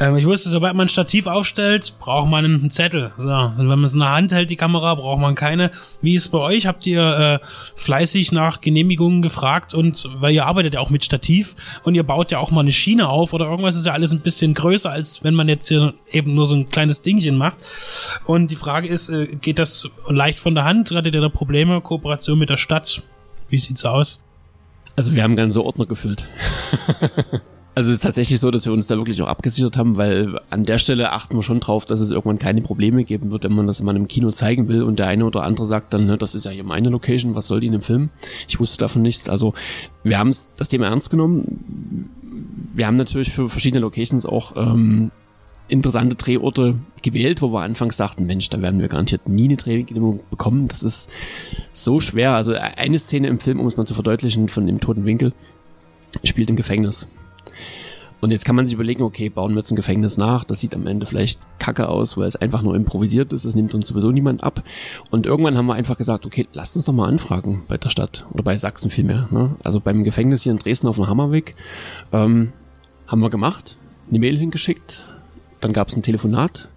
Ähm, 0.00 0.16
ich 0.16 0.24
wusste, 0.24 0.48
sobald 0.48 0.74
man 0.74 0.86
ein 0.86 0.90
Stativ 0.90 1.26
aufstellt, 1.26 1.94
braucht 1.98 2.30
man 2.30 2.46
einen 2.46 2.70
Zettel. 2.70 3.12
So, 3.18 3.30
und 3.30 3.58
wenn 3.58 3.66
man 3.66 3.84
es 3.84 3.92
in 3.92 4.00
der 4.00 4.12
Hand 4.12 4.32
hält, 4.32 4.48
die 4.48 4.56
Kamera, 4.56 4.94
braucht 4.94 5.20
man 5.20 5.34
keine. 5.34 5.70
Wie 6.00 6.14
ist 6.14 6.22
es 6.22 6.28
bei 6.30 6.38
euch? 6.38 6.66
Habt 6.66 6.86
ihr 6.86 7.40
äh, 7.42 7.46
fleißig 7.74 8.32
nach 8.32 8.62
Genehmigungen 8.62 9.20
gefragt 9.20 9.74
und 9.74 10.08
weil 10.14 10.32
ihr 10.32 10.46
arbeitet 10.46 10.74
ja 10.74 10.80
auch 10.80 10.90
mit 10.90 11.04
Stativ 11.04 11.56
und 11.82 11.94
ihr 11.94 12.04
baut 12.04 12.30
ja 12.30 12.38
auch 12.38 12.50
mal 12.50 12.60
eine 12.60 12.72
Schiene 12.72 13.06
auf 13.06 13.34
oder 13.34 13.46
irgendwas 13.50 13.76
ist 13.76 13.84
ja 13.84 13.92
alles 13.92 14.12
ein 14.12 14.20
bisschen 14.20 14.54
größer, 14.54 14.90
als 14.90 15.22
wenn 15.22 15.34
man 15.34 15.48
jetzt 15.48 15.68
hier 15.68 15.92
eben 16.10 16.34
nur 16.34 16.46
so 16.46 16.54
ein 16.54 16.70
kleines 16.70 17.02
Dingchen 17.02 17.36
macht. 17.36 17.58
Und 18.24 18.50
die 18.50 18.56
Frage 18.56 18.88
ist, 18.88 19.08
äh, 19.08 19.26
geht 19.40 19.58
das 19.58 19.88
leicht 20.08 20.38
von 20.38 20.54
der 20.54 20.64
Hand? 20.64 20.90
Hattet 20.90 21.14
ihr 21.14 21.20
da 21.20 21.28
Probleme? 21.28 21.80
Kooperation 21.80 22.38
mit 22.38 22.50
der 22.50 22.56
Stadt? 22.56 23.02
Wie 23.48 23.58
sieht's 23.58 23.84
aus? 23.84 24.20
Also 24.96 25.14
wir 25.14 25.22
haben 25.22 25.36
ganze 25.36 25.64
Ordner 25.64 25.86
gefüllt. 25.86 26.28
Also 27.76 27.90
es 27.90 27.96
ist 27.96 28.02
tatsächlich 28.02 28.38
so, 28.38 28.52
dass 28.52 28.66
wir 28.66 28.72
uns 28.72 28.86
da 28.86 28.96
wirklich 28.96 29.20
auch 29.20 29.26
abgesichert 29.26 29.76
haben, 29.76 29.96
weil 29.96 30.38
an 30.48 30.62
der 30.62 30.78
Stelle 30.78 31.10
achten 31.10 31.34
wir 31.34 31.42
schon 31.42 31.58
drauf, 31.58 31.86
dass 31.86 32.00
es 32.00 32.12
irgendwann 32.12 32.38
keine 32.38 32.62
Probleme 32.62 33.02
geben 33.02 33.32
wird, 33.32 33.42
wenn 33.42 33.54
man 33.54 33.66
das 33.66 33.82
mal 33.82 33.96
im 33.96 34.06
Kino 34.06 34.30
zeigen 34.30 34.68
will 34.68 34.84
und 34.84 35.00
der 35.00 35.08
eine 35.08 35.24
oder 35.24 35.42
andere 35.42 35.66
sagt 35.66 35.92
dann, 35.92 36.06
ne, 36.06 36.16
das 36.16 36.36
ist 36.36 36.44
ja 36.44 36.52
hier 36.52 36.62
meine 36.62 36.88
Location, 36.88 37.34
was 37.34 37.48
soll 37.48 37.58
die 37.58 37.66
in 37.66 37.72
dem 37.72 37.82
Film? 37.82 38.10
Ich 38.46 38.60
wusste 38.60 38.78
davon 38.78 39.02
nichts. 39.02 39.28
Also 39.28 39.54
wir 40.04 40.18
haben 40.18 40.32
das 40.56 40.68
Thema 40.68 40.86
ernst 40.86 41.10
genommen. 41.10 42.10
Wir 42.72 42.86
haben 42.86 42.96
natürlich 42.96 43.30
für 43.30 43.48
verschiedene 43.48 43.80
Locations 43.80 44.24
auch 44.24 44.54
ähm, 44.56 45.10
interessante 45.68 46.16
Drehorte 46.16 46.76
gewählt, 47.02 47.42
wo 47.42 47.52
wir 47.52 47.60
anfangs 47.60 47.96
dachten, 47.96 48.26
Mensch, 48.26 48.50
da 48.50 48.60
werden 48.60 48.80
wir 48.80 48.88
garantiert 48.88 49.28
nie 49.28 49.44
eine 49.44 49.56
Drehgenehmigung 49.56 50.20
bekommen. 50.30 50.68
Das 50.68 50.82
ist 50.82 51.10
so 51.72 52.00
schwer. 52.00 52.32
Also 52.32 52.52
eine 52.52 52.98
Szene 52.98 53.28
im 53.28 53.40
Film, 53.40 53.60
um 53.60 53.66
es 53.66 53.76
mal 53.76 53.86
zu 53.86 53.94
verdeutlichen, 53.94 54.48
von 54.48 54.66
dem 54.66 54.80
toten 54.80 55.04
Winkel, 55.04 55.32
spielt 56.22 56.50
im 56.50 56.56
Gefängnis. 56.56 57.08
Und 58.20 58.30
jetzt 58.30 58.46
kann 58.46 58.56
man 58.56 58.66
sich 58.66 58.74
überlegen, 58.74 59.02
okay, 59.02 59.28
bauen 59.28 59.50
wir 59.50 59.58
jetzt 59.58 59.70
ein 59.70 59.76
Gefängnis 59.76 60.16
nach, 60.16 60.44
das 60.44 60.58
sieht 60.58 60.74
am 60.74 60.86
Ende 60.86 61.04
vielleicht 61.04 61.40
kacke 61.58 61.90
aus, 61.90 62.16
weil 62.16 62.26
es 62.26 62.36
einfach 62.36 62.62
nur 62.62 62.74
improvisiert 62.74 63.34
ist, 63.34 63.44
es 63.44 63.54
nimmt 63.54 63.74
uns 63.74 63.88
sowieso 63.88 64.12
niemand 64.12 64.42
ab. 64.42 64.62
Und 65.10 65.26
irgendwann 65.26 65.58
haben 65.58 65.66
wir 65.66 65.74
einfach 65.74 65.98
gesagt, 65.98 66.24
okay, 66.24 66.48
lasst 66.54 66.74
uns 66.74 66.86
doch 66.86 66.94
mal 66.94 67.06
anfragen 67.06 67.64
bei 67.68 67.76
der 67.76 67.90
Stadt 67.90 68.24
oder 68.32 68.42
bei 68.42 68.56
Sachsen 68.56 68.90
vielmehr. 68.90 69.28
Ne? 69.30 69.56
Also 69.62 69.78
beim 69.78 70.04
Gefängnis 70.04 70.42
hier 70.42 70.52
in 70.52 70.58
Dresden 70.58 70.86
auf 70.86 70.96
dem 70.96 71.06
Hammerweg 71.06 71.54
ähm, 72.12 72.54
haben 73.06 73.20
wir 73.20 73.28
gemacht, 73.28 73.76
eine 74.08 74.20
Mail 74.20 74.38
hingeschickt, 74.38 75.04
dann 75.64 75.72
gab 75.72 75.88
es 75.88 75.96
ein 75.96 76.02
Telefonat 76.02 76.68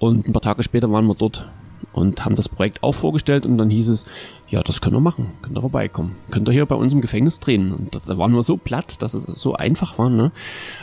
und 0.00 0.26
ein 0.26 0.32
paar 0.32 0.42
Tage 0.42 0.64
später 0.64 0.90
waren 0.90 1.06
wir 1.06 1.14
dort 1.14 1.48
und 1.92 2.24
haben 2.24 2.34
das 2.34 2.48
Projekt 2.48 2.82
auch 2.82 2.92
vorgestellt 2.92 3.46
und 3.46 3.56
dann 3.56 3.70
hieß 3.70 3.88
es, 3.88 4.04
ja, 4.48 4.64
das 4.64 4.80
können 4.80 4.96
wir 4.96 5.00
machen, 5.00 5.28
könnt 5.42 5.56
ihr 5.56 5.60
vorbeikommen, 5.60 6.16
könnt 6.32 6.48
ihr 6.48 6.52
hier 6.52 6.66
bei 6.66 6.74
uns 6.74 6.92
im 6.92 7.00
Gefängnis 7.00 7.38
drehen. 7.38 7.72
Und 7.72 8.00
da 8.08 8.18
waren 8.18 8.34
wir 8.34 8.42
so 8.42 8.56
platt, 8.56 9.00
dass 9.00 9.14
es 9.14 9.22
so 9.22 9.54
einfach 9.54 9.96
war, 9.96 10.10
ne? 10.10 10.32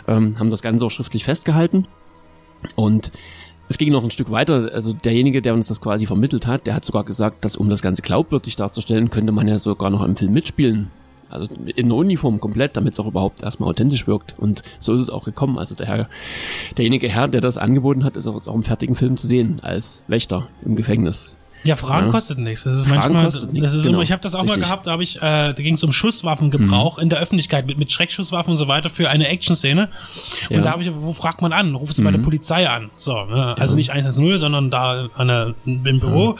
Ähm, 0.07 0.39
haben 0.39 0.51
das 0.51 0.61
Ganze 0.61 0.85
auch 0.85 0.89
schriftlich 0.89 1.25
festgehalten 1.25 1.85
und 2.75 3.11
es 3.67 3.77
ging 3.77 3.91
noch 3.91 4.05
ein 4.05 4.11
Stück 4.11 4.31
weiter. 4.31 4.71
Also 4.73 4.93
derjenige, 4.93 5.41
der 5.41 5.53
uns 5.53 5.67
das 5.67 5.81
quasi 5.81 6.05
vermittelt 6.05 6.47
hat, 6.47 6.65
der 6.65 6.75
hat 6.75 6.85
sogar 6.85 7.03
gesagt, 7.03 7.43
dass 7.43 7.57
um 7.57 7.69
das 7.69 7.81
Ganze 7.81 8.03
glaubwürdig 8.03 8.55
darzustellen, 8.55 9.09
könnte 9.09 9.33
man 9.33 9.49
ja 9.49 9.59
sogar 9.59 9.89
noch 9.89 10.01
im 10.01 10.15
Film 10.15 10.31
mitspielen. 10.31 10.91
Also 11.33 11.47
in 11.75 11.89
der 11.89 11.97
Uniform 11.97 12.39
komplett, 12.39 12.77
damit 12.77 12.93
es 12.93 12.99
auch 12.99 13.07
überhaupt 13.07 13.43
erstmal 13.43 13.69
authentisch 13.69 14.07
wirkt. 14.07 14.35
Und 14.37 14.63
so 14.79 14.93
ist 14.93 15.01
es 15.01 15.09
auch 15.09 15.25
gekommen. 15.25 15.57
Also 15.57 15.75
der 15.75 15.87
Herr, 15.87 16.09
derjenige 16.77 17.09
Herr, 17.09 17.27
der 17.27 17.41
das 17.41 17.57
angeboten 17.57 18.03
hat, 18.03 18.15
ist 18.15 18.27
auch 18.27 18.35
jetzt 18.35 18.47
auch 18.47 18.55
im 18.55 18.63
fertigen 18.63 18.95
Film 18.95 19.17
zu 19.17 19.27
sehen, 19.27 19.59
als 19.61 20.03
Wächter 20.07 20.47
im 20.63 20.75
Gefängnis. 20.75 21.31
Ja, 21.63 21.75
Fragen 21.75 22.07
Ja. 22.07 22.11
kostet 22.11 22.39
nichts. 22.39 22.63
Das 22.63 22.73
ist 22.73 22.85
Fragen 22.87 23.13
manchmal, 23.13 23.25
das 23.25 23.35
ist 23.73 23.83
genau. 23.83 23.95
immer, 23.95 24.03
ich 24.03 24.11
habe 24.11 24.21
das 24.21 24.35
auch 24.35 24.41
Richtig. 24.43 24.57
mal 24.59 24.63
gehabt, 24.65 24.87
da 24.87 24.91
habe 24.91 25.03
ich, 25.03 25.17
äh, 25.17 25.19
da 25.21 25.53
ging 25.53 25.75
es 25.75 25.83
um 25.83 25.91
Schusswaffengebrauch 25.91 26.97
in 26.99 27.09
der 27.09 27.19
Öffentlichkeit 27.19 27.65
mit, 27.67 27.77
mit 27.77 27.91
Schreckschusswaffen 27.91 28.51
und 28.51 28.57
so 28.57 28.67
weiter 28.67 28.89
für 28.89 29.09
eine 29.09 29.27
Actionszene. 29.27 29.89
Und 30.49 30.55
Ja. 30.57 30.61
da 30.61 30.71
habe 30.71 30.83
ich, 30.83 30.91
wo 30.93 31.13
fragt 31.13 31.41
man 31.41 31.53
an? 31.53 31.75
Rufst 31.75 31.99
du 31.99 32.03
bei 32.03 32.11
der 32.11 32.19
Polizei 32.19 32.67
an? 32.69 32.89
So, 32.95 33.23
ne? 33.25 33.55
also 33.57 33.75
nicht 33.75 33.91
110, 33.91 34.37
sondern 34.37 34.69
da 34.71 35.07
an 35.15 35.27
der, 35.27 35.53
im 35.65 35.99
Büro. 35.99 36.37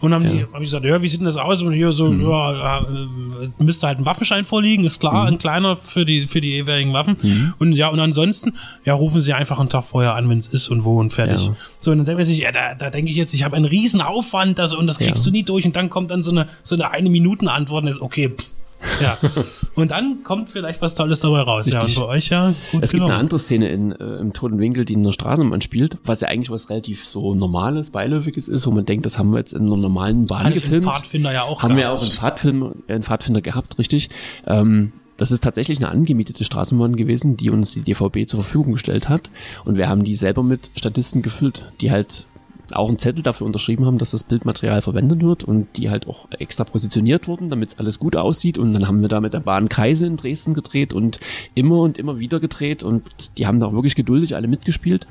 Und 0.00 0.10
dann 0.10 0.24
haben 0.24 0.30
die, 0.30 0.42
habe 0.44 0.64
ich 0.64 0.70
gesagt, 0.70 0.84
ja, 0.84 1.00
wie 1.02 1.08
sieht 1.08 1.20
denn 1.20 1.26
das 1.26 1.36
aus? 1.36 1.62
Und 1.62 1.72
hier 1.72 1.92
so, 1.92 2.12
ja, 2.12 2.80
äh, 2.80 3.62
müsste 3.62 3.86
halt 3.86 3.98
ein 3.98 4.06
Waffenschein 4.06 4.44
vorliegen, 4.44 4.84
ist 4.84 5.00
klar, 5.00 5.26
ein 5.26 5.38
kleiner 5.38 5.76
für 5.76 6.04
die 6.04 6.26
für 6.26 6.40
die 6.40 6.50
jeweiligen 6.50 6.92
Waffen. 6.92 7.54
Und 7.58 7.72
ja, 7.72 7.88
und 7.88 8.00
ansonsten, 8.00 8.54
ja, 8.84 8.94
rufen 8.94 9.20
sie 9.20 9.32
einfach 9.32 9.58
einen 9.58 9.68
Tag 9.68 9.84
vorher 9.84 10.14
an, 10.14 10.28
wenn 10.28 10.38
es 10.38 10.48
ist 10.48 10.68
und 10.68 10.84
wo 10.84 10.98
und 10.98 11.12
fertig. 11.12 11.46
Ja. 11.46 11.56
So, 11.78 11.90
und 11.90 11.98
dann 11.98 12.06
denkt 12.06 12.18
man 12.18 12.24
sich, 12.24 12.38
ja, 12.38 12.52
da, 12.52 12.74
da 12.74 12.90
denke 12.90 13.10
ich 13.10 13.16
jetzt, 13.16 13.34
ich 13.34 13.44
habe 13.44 13.56
einen 13.56 13.64
riesen 13.64 14.00
Aufwand, 14.00 14.55
das, 14.58 14.72
und 14.74 14.86
das 14.86 14.98
kriegst 14.98 15.24
Ja. 15.24 15.30
du 15.30 15.36
nie 15.36 15.42
durch. 15.42 15.64
Und 15.66 15.76
dann 15.76 15.90
kommt 15.90 16.10
dann 16.10 16.22
so 16.22 16.30
eine, 16.30 16.48
so 16.62 16.74
eine 16.74 16.90
eine 16.90 17.10
Minuten 17.10 17.48
Antwort 17.48 17.82
und 17.84 17.88
ist, 17.88 18.00
okay, 18.00 18.30
pff, 18.30 18.54
ja. 19.00 19.18
und 19.74 19.90
dann 19.90 20.22
kommt 20.22 20.50
vielleicht 20.50 20.82
was 20.82 20.94
Tolles 20.94 21.20
dabei 21.20 21.40
raus. 21.40 21.68
Ja, 21.70 21.78
und 21.80 21.84
Richtig. 21.86 22.02
bei 22.02 22.08
euch 22.08 22.28
ja 22.28 22.54
gut 22.72 22.82
Es 22.82 22.92
gibt 22.92 23.04
eine 23.04 23.14
andere 23.14 23.38
Szene 23.38 23.68
in, 23.68 23.92
äh, 23.92 24.16
im 24.16 24.32
Toten 24.32 24.58
Winkel, 24.58 24.84
die 24.84 24.92
in 24.92 25.02
der 25.02 25.12
Straßenbahn 25.12 25.60
spielt, 25.60 25.98
was 26.04 26.20
ja 26.20 26.28
eigentlich 26.28 26.50
was 26.50 26.68
relativ 26.70 27.04
so 27.06 27.34
Normales, 27.34 27.90
Beiläufiges 27.90 28.48
ist, 28.48 28.66
wo 28.66 28.70
man 28.70 28.84
denkt, 28.84 29.06
das 29.06 29.18
haben 29.18 29.30
wir 29.30 29.38
jetzt 29.38 29.54
in 29.54 29.66
einer 29.66 29.76
normalen 29.76 30.26
Bahn 30.26 30.44
den 30.46 30.54
gefilmt. 30.54 30.84
Pfadfinder 30.84 31.32
ja 31.32 31.42
auch 31.44 31.62
Haben 31.62 31.76
wir 31.76 31.90
auch 31.90 32.00
einen, 32.00 32.10
Pfadfilm, 32.10 32.74
äh, 32.86 32.94
einen 32.94 33.02
Pfadfinder 33.02 33.40
gehabt, 33.40 33.78
richtig. 33.78 34.10
Ähm, 34.46 34.92
das 35.16 35.30
ist 35.30 35.42
tatsächlich 35.42 35.78
eine 35.78 35.88
angemietete 35.88 36.44
Straßenbahn 36.44 36.94
gewesen, 36.96 37.38
die 37.38 37.48
uns 37.48 37.72
die 37.72 37.80
DVB 37.80 38.26
zur 38.28 38.42
Verfügung 38.42 38.74
gestellt 38.74 39.08
hat. 39.08 39.30
Und 39.64 39.78
wir 39.78 39.88
haben 39.88 40.04
die 40.04 40.14
selber 40.14 40.42
mit 40.42 40.70
Statisten 40.76 41.22
gefüllt, 41.22 41.72
die 41.80 41.90
halt 41.90 42.26
auch 42.72 42.88
einen 42.88 42.98
Zettel 42.98 43.22
dafür 43.22 43.46
unterschrieben 43.46 43.86
haben, 43.86 43.98
dass 43.98 44.10
das 44.10 44.24
Bildmaterial 44.24 44.82
verwendet 44.82 45.22
wird 45.22 45.44
und 45.44 45.68
die 45.76 45.90
halt 45.90 46.06
auch 46.06 46.28
extra 46.30 46.64
positioniert 46.64 47.28
wurden, 47.28 47.50
damit 47.50 47.78
alles 47.78 47.98
gut 47.98 48.16
aussieht. 48.16 48.58
Und 48.58 48.72
dann 48.72 48.88
haben 48.88 49.00
wir 49.00 49.08
da 49.08 49.20
mit 49.20 49.34
der 49.34 49.40
Bahn 49.40 49.68
Kreise 49.68 50.06
in 50.06 50.16
Dresden 50.16 50.54
gedreht 50.54 50.92
und 50.92 51.20
immer 51.54 51.80
und 51.80 51.98
immer 51.98 52.18
wieder 52.18 52.40
gedreht 52.40 52.82
und 52.82 53.38
die 53.38 53.46
haben 53.46 53.58
da 53.58 53.66
auch 53.66 53.72
wirklich 53.72 53.94
geduldig 53.94 54.34
alle 54.34 54.48
mitgespielt. 54.48 55.06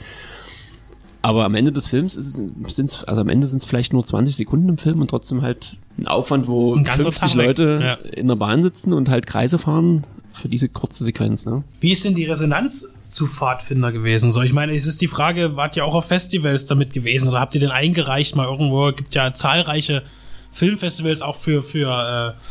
Aber 1.22 1.44
am 1.44 1.56
Ende 1.56 1.72
des 1.72 1.88
Films 1.88 2.15
ist 2.15 2.38
es, 2.38 3.04
also 3.04 3.22
am 3.22 3.30
Ende 3.30 3.48
sind 3.48 3.58
es 3.58 3.65
vielleicht 3.65 3.94
nur 3.94 4.06
20 4.06 4.36
Sekunden 4.36 4.70
im 4.70 4.78
Film 4.78 5.02
und 5.02 5.10
trotzdem 5.10 5.41
halt 5.41 5.76
ein 5.98 6.06
Aufwand, 6.06 6.48
wo 6.48 6.76
Ein 6.76 6.84
ganzer 6.84 7.12
50 7.12 7.32
Tag 7.32 7.38
weg, 7.39 7.48
Leute 7.48 7.80
ja. 7.82 7.94
in 8.12 8.28
der 8.28 8.36
Bahn 8.36 8.62
sitzen 8.62 8.94
und 8.94 9.10
halt 9.10 9.26
Kreise 9.26 9.58
fahren 9.58 10.06
für 10.36 10.50
diese 10.50 10.69
kurze 10.69 11.04
Sequenz, 11.04 11.45
ne? 11.45 11.63
Wie 11.80 11.91
ist 11.91 12.06
denn 12.06 12.15
die 12.15 12.26
Resonanz 12.26 12.91
zu 13.08 13.28
Pfadfinder 13.28 13.91
gewesen? 13.91 14.32
So, 14.32 14.41
ich 14.41 14.54
meine, 14.54 14.74
es 14.74 14.86
ist 14.86 15.02
die 15.02 15.08
Frage, 15.08 15.56
wart 15.56 15.76
ihr 15.78 15.86
auch 15.86 15.95
auf 15.95 16.06
Festivals 16.06 16.65
damit 16.65 16.93
gewesen 16.93 17.28
oder 17.28 17.39
habt 17.39 17.56
ihr 17.56 17.62
den 17.62 17.71
eingereicht 17.71 18.36
mal 18.36 18.45
irgendwo? 18.45 18.91
Gibt 18.91 19.15
ja 19.15 19.34
zahlreiche 19.34 20.04
Filmfestivals 20.52 21.21
auch 21.21 21.36
für 21.36 21.62
für 21.62 22.36
äh, 22.36 22.41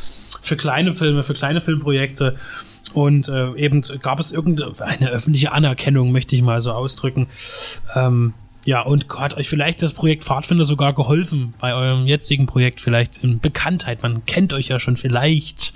für 0.42 0.56
kleine 0.56 0.92
Filme, 0.92 1.24
für 1.24 1.34
kleine 1.34 1.60
Filmprojekte. 1.60 2.36
Und 2.92 3.28
äh, 3.28 3.52
eben 3.54 3.82
gab 4.02 4.20
es 4.20 4.30
irgendeine 4.30 5.10
öffentliche 5.10 5.52
Anerkennung, 5.52 6.12
möchte 6.12 6.36
ich 6.36 6.42
mal 6.42 6.60
so 6.60 6.72
ausdrücken. 6.72 7.26
Ähm, 7.96 8.34
ja, 8.66 8.80
und 8.80 9.08
hat 9.18 9.34
euch 9.34 9.48
vielleicht 9.48 9.82
das 9.82 9.92
Projekt 9.92 10.24
Pfadfinder 10.24 10.64
sogar 10.64 10.94
geholfen 10.94 11.54
bei 11.60 11.74
eurem 11.74 12.06
jetzigen 12.06 12.46
Projekt, 12.46 12.80
vielleicht 12.80 13.18
in 13.22 13.40
Bekanntheit. 13.40 14.02
Man 14.02 14.24
kennt 14.26 14.52
euch 14.52 14.68
ja 14.68 14.78
schon 14.78 14.96
vielleicht 14.96 15.74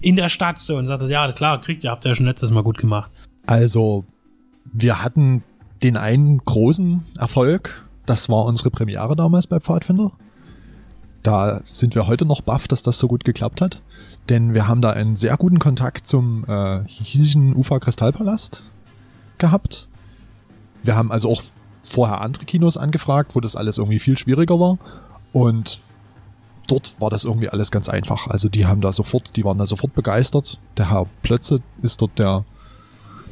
in 0.00 0.16
der 0.16 0.28
Stadt 0.28 0.58
so 0.58 0.76
und 0.76 0.86
sagt, 0.86 1.02
ja, 1.02 1.30
klar, 1.32 1.60
kriegt 1.60 1.84
ihr, 1.84 1.90
habt 1.90 2.04
ihr 2.04 2.10
ja 2.10 2.14
schon 2.14 2.26
letztes 2.26 2.50
Mal 2.50 2.62
gut 2.62 2.78
gemacht. 2.78 3.10
Also, 3.46 4.04
wir 4.72 5.02
hatten 5.02 5.42
den 5.82 5.96
einen 5.96 6.38
großen 6.38 7.04
Erfolg. 7.18 7.86
Das 8.06 8.28
war 8.28 8.44
unsere 8.44 8.70
Premiere 8.70 9.16
damals 9.16 9.46
bei 9.46 9.60
Pfadfinder. 9.60 10.12
Da 11.22 11.60
sind 11.64 11.94
wir 11.94 12.06
heute 12.06 12.24
noch 12.24 12.40
baff, 12.40 12.66
dass 12.66 12.82
das 12.82 12.98
so 12.98 13.08
gut 13.08 13.24
geklappt 13.24 13.60
hat. 13.60 13.82
Denn 14.28 14.54
wir 14.54 14.68
haben 14.68 14.80
da 14.80 14.90
einen 14.90 15.16
sehr 15.16 15.36
guten 15.36 15.58
Kontakt 15.58 16.06
zum 16.06 16.44
äh, 16.48 16.80
hiesischen 16.86 17.54
Ufa 17.54 17.78
Kristallpalast 17.78 18.64
gehabt. 19.38 19.88
Wir 20.82 20.96
haben 20.96 21.12
also 21.12 21.30
auch 21.30 21.42
vorher 21.82 22.20
andere 22.20 22.44
Kinos 22.44 22.76
angefragt, 22.76 23.34
wo 23.34 23.40
das 23.40 23.56
alles 23.56 23.78
irgendwie 23.78 23.98
viel 23.98 24.16
schwieriger 24.16 24.58
war. 24.58 24.78
Und 25.32 25.80
dort 26.70 27.00
war 27.00 27.10
das 27.10 27.24
irgendwie 27.24 27.48
alles 27.48 27.70
ganz 27.70 27.88
einfach. 27.88 28.26
Also 28.26 28.48
die 28.48 28.66
haben 28.66 28.80
da 28.80 28.92
sofort, 28.92 29.36
die 29.36 29.44
waren 29.44 29.58
da 29.58 29.66
sofort 29.66 29.94
begeistert. 29.94 30.60
Der 30.76 30.90
Herr 30.90 31.06
Plötze 31.22 31.60
ist 31.82 32.00
dort 32.00 32.18
der 32.18 32.44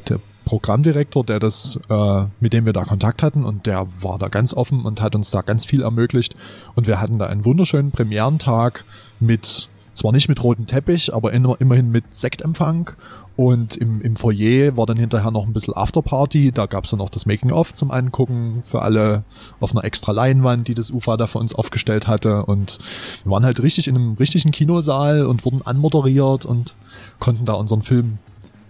der 0.08 0.20
Programmdirektor, 0.44 1.24
der 1.24 1.38
das, 1.38 1.78
äh, 1.88 2.24
mit 2.40 2.52
dem 2.52 2.64
wir 2.64 2.72
da 2.72 2.84
Kontakt 2.84 3.22
hatten 3.22 3.44
und 3.44 3.66
der 3.66 3.86
war 4.02 4.18
da 4.18 4.28
ganz 4.28 4.54
offen 4.54 4.84
und 4.84 5.02
hat 5.02 5.14
uns 5.14 5.30
da 5.30 5.42
ganz 5.42 5.64
viel 5.64 5.82
ermöglicht 5.82 6.34
und 6.74 6.86
wir 6.86 7.00
hatten 7.00 7.18
da 7.18 7.26
einen 7.26 7.44
wunderschönen 7.44 7.90
Premierentag 7.90 8.84
mit 9.20 9.68
zwar 9.98 10.12
nicht 10.12 10.28
mit 10.28 10.42
rotem 10.42 10.66
Teppich, 10.66 11.12
aber 11.12 11.32
immer, 11.32 11.56
immerhin 11.60 11.90
mit 11.90 12.14
Sektempfang 12.14 12.90
und 13.36 13.76
im, 13.76 14.00
im 14.00 14.16
Foyer 14.16 14.76
war 14.76 14.86
dann 14.86 14.96
hinterher 14.96 15.30
noch 15.30 15.46
ein 15.46 15.52
bisschen 15.52 15.74
Afterparty, 15.74 16.52
da 16.52 16.66
gab's 16.66 16.90
dann 16.90 16.98
noch 16.98 17.08
das 17.08 17.26
Making-of 17.26 17.74
zum 17.74 17.90
Angucken 17.90 18.62
für 18.62 18.82
alle 18.82 19.24
auf 19.60 19.72
einer 19.72 19.84
extra 19.84 20.12
Leinwand, 20.12 20.68
die 20.68 20.74
das 20.74 20.90
UFA 20.90 21.16
da 21.16 21.26
für 21.26 21.38
uns 21.38 21.54
aufgestellt 21.54 22.06
hatte 22.06 22.46
und 22.46 22.78
wir 23.24 23.32
waren 23.32 23.44
halt 23.44 23.62
richtig 23.62 23.88
in 23.88 23.96
einem 23.96 24.14
richtigen 24.14 24.50
Kinosaal 24.50 25.26
und 25.26 25.44
wurden 25.44 25.62
anmoderiert 25.62 26.46
und 26.46 26.76
konnten 27.18 27.44
da 27.44 27.54
unseren 27.54 27.82
Film 27.82 28.18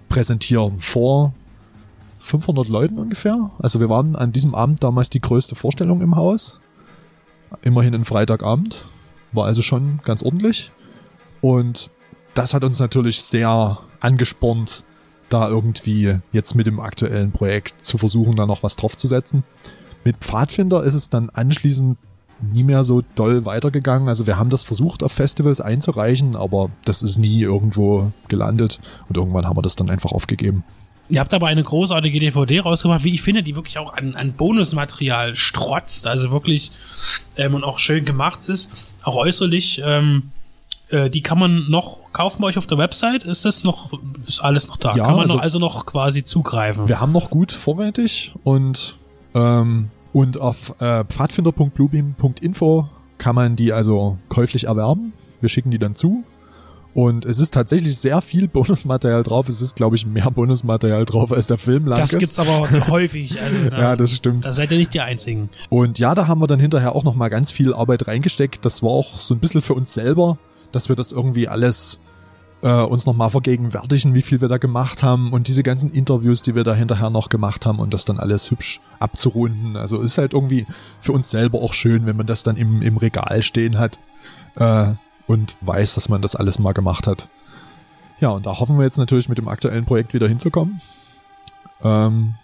präsentieren 0.09 0.79
vor 0.79 1.35
500 2.21 2.69
Leuten 2.69 2.99
ungefähr. 2.99 3.51
Also 3.59 3.81
wir 3.81 3.89
waren 3.89 4.17
an 4.17 4.33
diesem 4.33 4.55
Abend 4.55 4.83
damals 4.83 5.11
die 5.11 5.21
größte 5.21 5.55
Vorstellung 5.55 6.01
im 6.01 6.17
Haus. 6.17 6.61
Immerhin 7.63 7.95
ein 7.95 8.05
Freitagabend. 8.05 8.85
War 9.33 9.47
also 9.47 9.63
schon 9.63 10.01
ganz 10.05 10.23
ordentlich. 10.23 10.71
Und 11.41 11.91
das 12.35 12.55
hat 12.55 12.65
uns 12.65 12.79
natürlich 12.79 13.23
sehr 13.23 13.79
angespornt, 14.01 14.85
da 15.31 15.49
irgendwie 15.49 16.19
jetzt 16.33 16.55
mit 16.55 16.67
dem 16.67 16.81
aktuellen 16.81 17.33
Projekt 17.33 17.81
zu 17.81 17.99
versuchen, 17.99 18.37
da 18.37 18.47
noch 18.47 18.63
was 18.63 18.77
draufzusetzen. 18.77 19.45
Mit 20.05 20.17
Pfadfinder 20.19 20.85
ist 20.85 20.95
es 20.95 21.11
dann 21.11 21.31
anschließend 21.31 21.99
nie 22.53 22.63
mehr 22.63 22.85
so 22.85 23.03
doll 23.15 23.45
weitergegangen. 23.45 24.09
Also 24.09 24.27
wir 24.27 24.39
haben 24.39 24.51
das 24.51 24.65
versucht 24.65 25.03
auf 25.03 25.13
Festivals 25.13 25.61
einzureichen, 25.61 26.37
aber 26.37 26.71
das 26.85 27.03
ist 27.03 27.19
nie 27.19 27.43
irgendwo 27.43 28.13
gelandet 28.29 28.79
und 29.09 29.17
irgendwann 29.17 29.47
haben 29.47 29.57
wir 29.57 29.63
das 29.63 29.77
dann 29.77 29.91
einfach 29.91 30.13
aufgegeben. 30.13 30.65
Ihr 31.11 31.21
habt 31.21 31.33
aber 31.33 31.47
eine 31.47 31.63
großartige 31.63 32.21
DVD 32.21 32.61
rausgemacht, 32.61 33.03
wie 33.03 33.15
ich 33.15 33.23
finde, 33.23 33.43
die 33.43 33.57
wirklich 33.57 33.79
auch 33.79 33.95
an, 33.95 34.15
an 34.15 34.35
Bonusmaterial 34.35 35.35
strotzt, 35.35 36.07
also 36.07 36.31
wirklich 36.31 36.71
ähm, 37.37 37.55
und 37.55 37.65
auch 37.65 37.79
schön 37.79 38.05
gemacht 38.05 38.41
ist, 38.47 38.93
auch 39.03 39.17
äußerlich. 39.17 39.83
Ähm, 39.85 40.31
äh, 40.91 41.11
die 41.11 41.23
kann 41.23 41.39
man 41.39 41.65
noch 41.71 41.99
kaufen 42.13 42.41
bei 42.43 42.49
euch 42.49 42.59
auf 42.59 42.67
der 42.67 42.79
Website. 42.79 43.25
Ist 43.25 43.45
das 43.45 43.65
noch, 43.65 43.93
ist 44.27 44.41
alles 44.41 44.69
noch 44.69 44.77
da? 44.77 44.95
Ja, 44.97 45.05
kann 45.05 45.15
man 45.17 45.23
also- 45.25 45.35
noch, 45.37 45.43
also 45.43 45.59
noch 45.59 45.87
quasi 45.87 46.25
zugreifen. 46.25 46.89
Wir 46.89 47.01
haben 47.01 47.13
noch 47.13 47.31
gut 47.31 47.53
vorrätig 47.53 48.35
und, 48.45 48.97
ähm, 49.35 49.91
und 50.13 50.41
auf 50.41 50.75
äh, 50.81 51.05
pfadfinder.bluebeam.info 51.05 52.89
kann 53.19 53.35
man 53.35 53.57
die 53.57 53.73
also 53.73 54.19
käuflich 54.29 54.65
erwerben. 54.65 55.13
Wir 55.41 55.49
schicken 55.49 55.71
die 55.71 55.79
dann 55.79 55.95
zu. 55.95 56.25
Und 56.95 57.27
es 57.27 57.39
ist 57.39 57.55
tatsächlich 57.55 57.97
sehr 57.99 58.21
viel 58.23 58.49
Bonusmaterial 58.49 59.23
drauf. 59.23 59.49
Es 59.49 59.63
ist, 59.63 59.77
glaube 59.77 59.95
ich, 59.95 60.05
mehr 60.07 60.31
Bonusmaterial 60.33 61.05
drauf, 61.05 61.31
als 61.31 61.47
der 61.47 61.59
Film 61.59 61.87
lang 61.87 61.97
Das 61.97 62.13
ist. 62.13 62.19
gibt's 62.19 62.39
aber 62.41 62.69
häufig. 62.89 63.41
Also, 63.41 63.69
da, 63.69 63.79
ja, 63.79 63.97
das 63.97 64.11
stimmt. 64.13 64.47
da 64.47 64.53
seid 64.53 64.73
ihr 64.73 64.79
nicht 64.79 64.95
die 64.95 65.01
Einzigen. 65.01 65.49
Und 65.69 65.99
ja, 66.01 66.15
da 66.17 66.27
haben 66.27 66.41
wir 66.41 66.49
dann 66.49 66.59
hinterher 66.59 66.97
auch 66.97 67.05
nochmal 67.05 67.31
ganz 67.31 67.53
viel 67.53 67.73
Arbeit 67.73 68.09
reingesteckt. 68.09 68.65
Das 68.65 68.83
war 68.83 68.91
auch 68.91 69.17
so 69.21 69.35
ein 69.35 69.39
bisschen 69.39 69.63
für 69.63 69.75
uns 69.75 69.93
selber, 69.95 70.39
dass 70.73 70.89
wir 70.89 70.97
das 70.97 71.13
irgendwie 71.13 71.49
alles 71.49 72.01
äh, 72.63 72.83
uns 72.83 73.07
nochmal 73.07 73.31
vergegenwärtigen, 73.31 74.15
wie 74.15 74.23
viel 74.23 74.41
wir 74.41 74.49
da 74.49 74.59
gemacht 74.59 75.03
haben 75.03 75.33
und 75.33 75.49
diese 75.49 75.63
ganzen 75.63 75.93
Interviews, 75.93 76.43
die 76.43 76.55
wir 76.55 76.65
da 76.65 76.75
hinterher 76.75 77.11
noch 77.11 77.29
gemacht 77.29 77.67
haben 77.67 77.79
und 77.79 77.95
das 77.95 78.05
dann 78.05 78.19
alles 78.19 78.51
hübsch 78.51 78.81
abzurunden. 78.99 79.77
Also 79.77 80.01
ist 80.01 80.19
halt 80.19 80.33
irgendwie 80.35 80.67
für 81.01 81.13
uns 81.13 81.31
selber 81.31 81.61
auch 81.61 81.73
schön, 81.73 82.07
wenn 82.07 82.17
man 82.17 82.27
das 82.27 82.43
dann 82.43 82.57
im, 82.57 82.83
im 82.83 82.97
Regal 82.97 83.43
stehen 83.43 83.79
hat 83.79 83.99
äh, 84.57 84.93
und 85.27 85.57
weiß, 85.61 85.95
dass 85.95 86.09
man 86.09 86.23
das 86.23 86.37
alles 86.37 86.59
mal 86.59 86.73
gemacht 86.73 87.07
hat. 87.07 87.29
Ja, 88.21 88.31
und 88.31 88.47
da 88.47 88.59
hoffen 88.59 88.77
wir 88.79 88.85
jetzt 88.85 88.99
natürlich 88.99 89.29
mit 89.29 89.39
dem 89.39 89.49
aktuellen 89.49 89.85
Projekt 89.85 90.13
wieder 90.13 90.27
hinzukommen. 90.27 90.81
Ähm, 91.83 92.35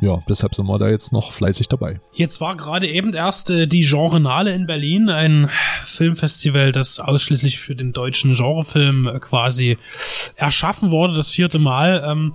ja, 0.00 0.22
deshalb 0.28 0.54
sind 0.54 0.66
wir 0.66 0.78
da 0.78 0.88
jetzt 0.88 1.12
noch 1.12 1.32
fleißig 1.32 1.68
dabei. 1.68 2.00
Jetzt 2.12 2.40
war 2.40 2.56
gerade 2.56 2.86
eben 2.86 3.14
erst 3.14 3.50
äh, 3.50 3.66
die 3.66 3.82
Genrenale 3.82 4.52
in 4.52 4.66
Berlin, 4.66 5.08
ein 5.08 5.50
Filmfestival, 5.84 6.70
das 6.70 7.00
ausschließlich 7.00 7.58
für 7.58 7.74
den 7.74 7.92
deutschen 7.92 8.36
Genrefilm 8.36 9.08
äh, 9.08 9.18
quasi 9.18 9.76
erschaffen 10.36 10.90
wurde, 10.90 11.14
das 11.14 11.30
vierte 11.32 11.58
Mal. 11.58 12.04
Ähm, 12.06 12.34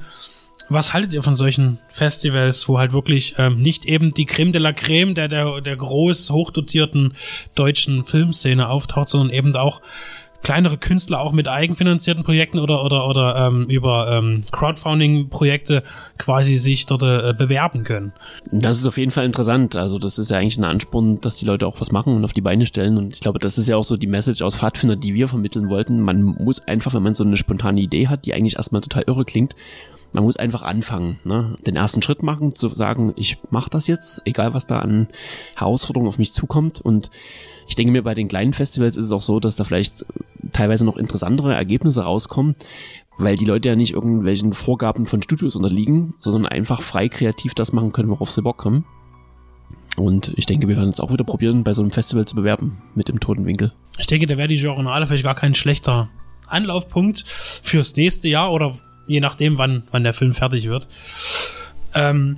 was 0.70 0.94
haltet 0.94 1.14
ihr 1.14 1.24
von 1.24 1.36
solchen 1.36 1.80
Festivals, 1.90 2.68
wo 2.68 2.80
halt 2.80 2.94
wirklich 2.94 3.36
ähm, 3.38 3.62
nicht 3.62 3.86
eben 3.86 4.14
die 4.14 4.26
Creme 4.26 4.52
de 4.52 4.62
la 4.62 4.74
Creme 4.74 5.14
der, 5.14 5.28
der, 5.28 5.62
der 5.62 5.76
groß 5.76 6.32
hochdotierten 6.32 7.14
deutschen 7.56 8.04
Filmszene 8.04 8.68
auftaucht, 8.68 9.10
sondern 9.10 9.30
eben 9.30 9.56
auch 9.56 9.82
kleinere 10.44 10.78
Künstler 10.78 11.22
auch 11.22 11.32
mit 11.32 11.48
eigenfinanzierten 11.48 12.24
Projekten 12.24 12.60
oder 12.60 12.84
oder 12.84 13.08
oder 13.08 13.48
ähm, 13.48 13.66
über 13.68 14.12
ähm, 14.12 14.44
Crowdfunding-Projekte 14.52 15.84
quasi 16.18 16.58
sich 16.58 16.86
dort 16.86 17.04
äh, 17.04 17.34
bewerben 17.36 17.84
können. 17.84 18.14
Das 18.52 18.78
ist 18.78 18.86
auf 18.86 18.98
jeden 18.98 19.12
Fall 19.12 19.26
interessant. 19.26 19.76
Also 19.76 19.98
das 19.98 20.20
ist 20.20 20.30
ja 20.30 20.38
eigentlich 20.38 20.58
ein 20.58 20.66
Ansporn, 20.66 21.20
dass 21.22 21.38
die 21.38 21.46
Leute 21.46 21.66
auch 21.66 21.80
was 21.80 21.92
machen 21.92 22.16
und 22.16 22.26
auf 22.26 22.34
die 22.34 22.42
Beine 22.42 22.66
stellen. 22.66 22.98
Und 22.98 23.14
ich 23.14 23.22
glaube, 23.22 23.40
das 23.40 23.58
ist 23.58 23.68
ja 23.68 23.78
auch 23.78 23.86
so 23.86 23.98
die 23.98 24.08
Message 24.08 24.42
aus 24.42 24.56
Pfadfinder, 24.56 24.96
die 24.96 25.14
wir 25.14 25.28
vermitteln 25.28 25.70
wollten. 25.70 26.02
Man 26.02 26.22
muss 26.22 26.68
einfach, 26.68 26.94
wenn 26.94 27.04
man 27.04 27.14
so 27.14 27.24
eine 27.24 27.38
spontane 27.38 27.82
Idee 27.82 28.08
hat, 28.08 28.26
die 28.26 28.34
eigentlich 28.34 28.58
erstmal 28.58 28.82
total 28.82 29.04
irre 29.08 29.26
klingt, 29.26 29.56
man 30.14 30.24
muss 30.24 30.38
einfach 30.38 30.62
anfangen, 30.62 31.20
ne? 31.24 31.58
den 31.66 31.76
ersten 31.76 32.02
Schritt 32.04 32.22
machen, 32.22 32.54
zu 32.54 32.70
sagen, 32.70 33.14
ich 33.16 33.40
mache 33.50 33.72
das 33.72 33.88
jetzt, 33.88 34.22
egal 34.26 34.54
was 34.54 34.68
da 34.68 34.80
an 34.80 35.08
Herausforderungen 35.56 36.08
auf 36.08 36.20
mich 36.20 36.34
zukommt. 36.34 36.80
Und 36.80 37.10
ich 37.68 37.76
denke 37.76 37.92
mir, 37.92 38.04
bei 38.04 38.14
den 38.14 38.28
kleinen 38.28 38.54
Festivals 38.54 38.96
ist 38.96 39.06
es 39.06 39.12
auch 39.12 39.22
so, 39.22 39.40
dass 39.40 39.56
da 39.56 39.64
vielleicht 39.64 40.06
teilweise 40.52 40.86
noch 40.86 40.98
interessantere 40.98 41.54
Ergebnisse 41.54 42.04
rauskommen, 42.04 42.56
weil 43.18 43.36
die 43.36 43.46
Leute 43.46 43.70
ja 43.70 43.76
nicht 43.76 43.94
irgendwelchen 43.94 44.54
Vorgaben 44.54 45.06
von 45.06 45.22
Studios 45.22 45.56
unterliegen, 45.56 46.16
sondern 46.20 46.46
einfach 46.46 46.82
frei 46.82 47.10
kreativ 47.10 47.54
das 47.54 47.72
machen 47.72 47.92
können, 47.92 48.10
worauf 48.10 48.32
sie 48.32 48.42
Bock 48.42 48.66
haben. 48.66 48.86
Und 49.96 50.34
ich 50.36 50.46
denke, 50.46 50.68
wir 50.68 50.78
werden 50.78 50.90
es 50.90 51.00
auch 51.00 51.14
wieder 51.14 51.24
probieren, 51.24 51.64
bei 51.64 51.74
so 51.74 51.82
einem 51.82 51.92
Festival 51.92 52.26
zu 52.26 52.36
bewerben 52.36 52.82
mit 52.96 53.10
dem 53.10 53.20
Toten 53.20 53.46
Winkel. 53.46 53.74
Ich 54.00 54.08
denke, 54.08 54.26
da 54.26 54.38
wäre 54.38 54.48
die 54.48 54.56
Journale 54.56 55.06
vielleicht 55.06 55.24
gar 55.24 55.36
kein 55.36 55.54
schlechter 55.54 56.10
Anlaufpunkt 56.48 57.24
fürs 57.28 57.96
nächste 57.96 58.28
Jahr 58.28 58.52
oder 58.52 58.76
je 59.08 59.20
nachdem, 59.20 59.58
wann, 59.58 59.84
wann 59.92 60.04
der 60.04 60.14
Film 60.14 60.34
fertig 60.34 60.68
wird. 60.68 60.88
Ähm, 61.94 62.38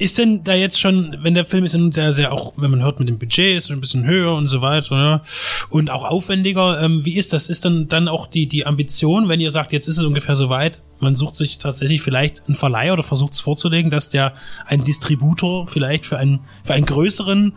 ist 0.00 0.16
denn 0.16 0.42
da 0.44 0.54
jetzt 0.54 0.80
schon, 0.80 1.14
wenn 1.20 1.34
der 1.34 1.44
Film 1.44 1.64
ist 1.64 1.74
ja 1.74 1.78
nun 1.78 1.92
sehr, 1.92 2.12
sehr 2.14 2.32
auch, 2.32 2.54
wenn 2.56 2.70
man 2.70 2.82
hört 2.82 2.98
mit 2.98 3.08
dem 3.08 3.18
Budget, 3.18 3.56
ist 3.56 3.70
ein 3.70 3.80
bisschen 3.80 4.06
höher 4.06 4.34
und 4.34 4.48
so 4.48 4.62
weiter, 4.62 4.96
ja, 4.96 5.22
und 5.68 5.90
auch 5.90 6.04
aufwendiger, 6.04 6.80
ähm, 6.82 7.04
wie 7.04 7.16
ist 7.16 7.34
das? 7.34 7.50
Ist 7.50 7.66
dann, 7.66 7.86
dann 7.86 8.08
auch 8.08 8.26
die, 8.26 8.46
die 8.46 8.66
Ambition, 8.66 9.28
wenn 9.28 9.40
ihr 9.40 9.50
sagt, 9.50 9.72
jetzt 9.72 9.88
ist 9.88 9.98
es 9.98 10.04
ungefähr 10.04 10.34
so 10.34 10.48
weit, 10.48 10.80
man 11.00 11.14
sucht 11.14 11.36
sich 11.36 11.58
tatsächlich 11.58 12.00
vielleicht 12.00 12.46
einen 12.46 12.54
Verleih 12.54 12.92
oder 12.92 13.02
versucht 13.02 13.34
es 13.34 13.40
vorzulegen, 13.40 13.90
dass 13.90 14.08
der 14.08 14.32
ein 14.66 14.84
Distributor 14.84 15.66
vielleicht 15.66 16.06
für 16.06 16.16
einen, 16.16 16.40
für 16.64 16.72
einen 16.72 16.86
größeren 16.86 17.52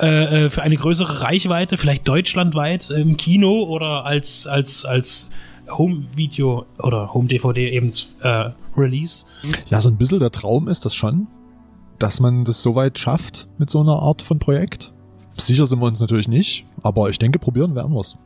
äh, 0.00 0.46
äh, 0.46 0.50
für 0.50 0.62
eine 0.62 0.76
größere 0.76 1.22
Reichweite, 1.22 1.76
vielleicht 1.76 2.08
deutschlandweit 2.08 2.90
im 2.90 3.16
Kino 3.16 3.62
oder 3.62 4.04
als 4.04 4.48
als 4.48 4.84
als 4.84 5.30
Home-Video 5.70 6.66
oder 6.78 7.14
Home-DVD 7.14 7.70
eben 7.70 7.92
äh, 8.22 8.50
Release. 8.76 9.26
Ja, 9.70 9.80
so 9.80 9.90
ein 9.90 9.96
bisschen 9.96 10.18
der 10.18 10.32
Traum 10.32 10.66
ist 10.66 10.84
das 10.84 10.96
schon, 10.96 11.28
dass 12.04 12.20
man 12.20 12.44
das 12.44 12.62
so 12.62 12.74
weit 12.74 12.98
schafft 12.98 13.48
mit 13.56 13.70
so 13.70 13.80
einer 13.80 13.94
Art 13.94 14.20
von 14.20 14.38
Projekt. 14.38 14.92
Sicher 15.16 15.64
sind 15.64 15.78
wir 15.78 15.86
uns 15.86 16.00
natürlich 16.00 16.28
nicht, 16.28 16.66
aber 16.82 17.08
ich 17.08 17.18
denke, 17.18 17.38
probieren 17.38 17.74
werden 17.74 17.94
wir's. 17.94 18.18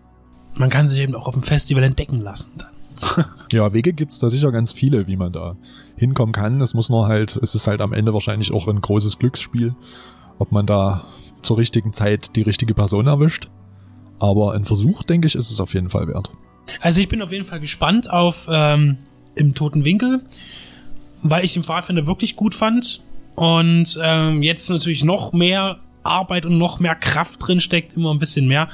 Man 0.57 0.68
kann 0.68 0.89
sich 0.89 0.99
eben 0.99 1.14
auch 1.14 1.29
auf 1.29 1.35
dem 1.35 1.45
Festival 1.45 1.85
entdecken 1.85 2.20
lassen 2.20 2.51
dann. 2.59 3.24
Ja, 3.53 3.72
Wege 3.72 3.93
gibt's 3.93 4.18
da 4.18 4.29
sicher 4.29 4.51
ganz 4.51 4.72
viele, 4.72 5.07
wie 5.07 5.16
man 5.16 5.31
da 5.31 5.55
hinkommen 5.97 6.33
kann. 6.33 6.61
Es 6.61 6.74
muss 6.74 6.91
nur 6.91 7.07
halt, 7.07 7.37
es 7.37 7.55
ist 7.55 7.68
halt 7.68 7.81
am 7.81 7.93
Ende 7.93 8.12
wahrscheinlich 8.12 8.53
auch 8.53 8.66
ein 8.66 8.81
großes 8.81 9.20
Glücksspiel, 9.20 9.76
ob 10.41 10.51
man 10.51 10.66
da 10.66 11.05
zur 11.43 11.59
richtigen 11.59 11.93
Zeit 11.93 12.35
die 12.35 12.43
richtige 12.43 12.74
Person 12.74 13.07
erwischt. 13.07 13.49
Aber 14.18 14.55
ein 14.55 14.64
Versuch, 14.64 15.05
denke 15.05 15.29
ich, 15.29 15.37
ist 15.37 15.53
es 15.53 15.61
auf 15.61 15.72
jeden 15.72 15.89
Fall 15.89 16.09
wert. 16.09 16.33
Also 16.81 17.01
ich 17.01 17.09
bin 17.09 17.22
auf 17.22 17.31
jeden 17.31 17.45
Fall 17.45 17.61
gespannt 17.61 18.11
auf 18.11 18.49
ähm, 18.51 18.99
im 19.37 19.55
Toten 19.55 19.85
Winkel, 19.85 20.24
weil 21.22 21.45
ich 21.45 21.55
den 21.55 21.62
Pfadfinder 21.62 22.09
wirklich 22.09 22.35
gut 22.35 22.57
fand 22.57 23.05
und 23.39 24.01
ähm, 24.03 24.43
jetzt 24.43 24.68
natürlich 24.68 25.05
noch 25.05 25.32
mehr 25.32 25.78
Arbeit 26.03 26.45
und 26.45 26.59
noch 26.59 26.80
mehr 26.80 26.97
Kraft 26.97 27.47
drin 27.47 27.61
steckt, 27.61 27.97
immer 27.97 28.12
ein 28.12 28.18
bisschen 28.18 28.49
mehr. 28.49 28.68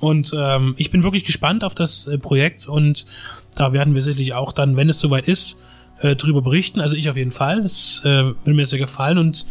Und 0.00 0.34
ähm, 0.36 0.74
ich 0.78 0.90
bin 0.90 1.04
wirklich 1.04 1.24
gespannt 1.24 1.62
auf 1.62 1.76
das 1.76 2.08
äh, 2.08 2.18
Projekt 2.18 2.66
und 2.66 3.06
da 3.54 3.72
werden 3.72 3.94
wir 3.94 4.02
sicherlich 4.02 4.34
auch 4.34 4.50
dann, 4.50 4.74
wenn 4.74 4.88
es 4.88 4.98
soweit 4.98 5.28
ist, 5.28 5.62
äh, 6.00 6.16
drüber 6.16 6.42
berichten. 6.42 6.80
Also 6.80 6.96
ich 6.96 7.08
auf 7.08 7.16
jeden 7.16 7.30
Fall. 7.30 7.62
Das 7.62 8.02
äh, 8.04 8.32
will 8.44 8.54
mir 8.54 8.66
sehr 8.66 8.80
gefallen 8.80 9.16
und 9.16 9.46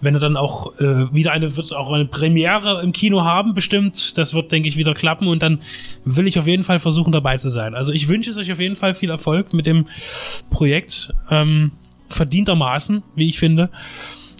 wenn 0.00 0.14
er 0.14 0.20
dann 0.20 0.36
auch 0.36 0.78
äh, 0.78 1.12
wieder 1.12 1.32
eine 1.32 1.56
wird 1.56 1.74
auch 1.74 1.92
eine 1.92 2.04
Premiere 2.04 2.82
im 2.84 2.92
Kino 2.92 3.24
haben, 3.24 3.52
bestimmt, 3.52 4.16
das 4.16 4.32
wird 4.32 4.52
denke 4.52 4.68
ich 4.68 4.76
wieder 4.76 4.94
klappen 4.94 5.26
und 5.26 5.42
dann 5.42 5.58
will 6.04 6.28
ich 6.28 6.38
auf 6.38 6.46
jeden 6.46 6.62
Fall 6.62 6.78
versuchen 6.78 7.10
dabei 7.10 7.36
zu 7.36 7.50
sein. 7.50 7.74
Also 7.74 7.92
ich 7.92 8.08
wünsche 8.08 8.30
es 8.30 8.38
euch 8.38 8.52
auf 8.52 8.60
jeden 8.60 8.76
Fall 8.76 8.94
viel 8.94 9.10
Erfolg 9.10 9.52
mit 9.52 9.66
dem 9.66 9.86
Projekt 10.50 11.12
ähm, 11.30 11.72
verdientermaßen, 12.14 13.02
wie 13.14 13.28
ich 13.28 13.38
finde, 13.38 13.70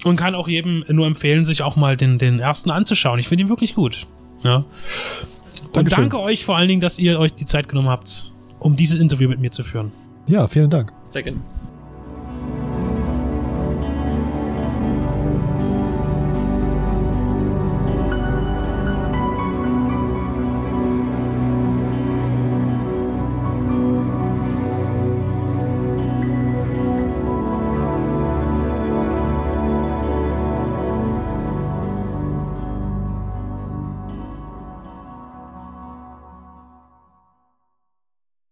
und 0.05 0.17
kann 0.17 0.35
auch 0.35 0.49
jedem 0.49 0.85
nur 0.89 1.07
empfehlen, 1.07 1.45
sich 1.45 1.63
auch 1.63 1.77
mal 1.77 1.97
den 1.97 2.19
den 2.19 2.41
ersten 2.41 2.71
anzuschauen. 2.71 3.19
Ich 3.19 3.29
finde 3.29 3.45
ihn 3.45 3.49
wirklich 3.49 3.75
gut. 3.75 4.07
Ja. 4.43 4.57
Und 4.57 5.77
Dankeschön. 5.77 6.05
danke 6.05 6.21
euch 6.21 6.45
vor 6.45 6.57
allen 6.57 6.69
Dingen, 6.69 6.81
dass 6.81 6.99
ihr 6.99 7.19
euch 7.19 7.33
die 7.33 7.47
Zeit 7.47 7.69
genommen 7.69 7.89
habt, 7.89 8.33
um 8.59 8.77
dieses 8.77 8.99
Interview 8.99 9.29
mit 9.29 9.41
mir 9.41 9.51
zu 9.51 9.63
führen. 9.63 9.93
Ja, 10.27 10.47
vielen 10.47 10.71
Dank. 10.71 10.93
Sehr 11.07 11.23
gerne. 11.23 11.41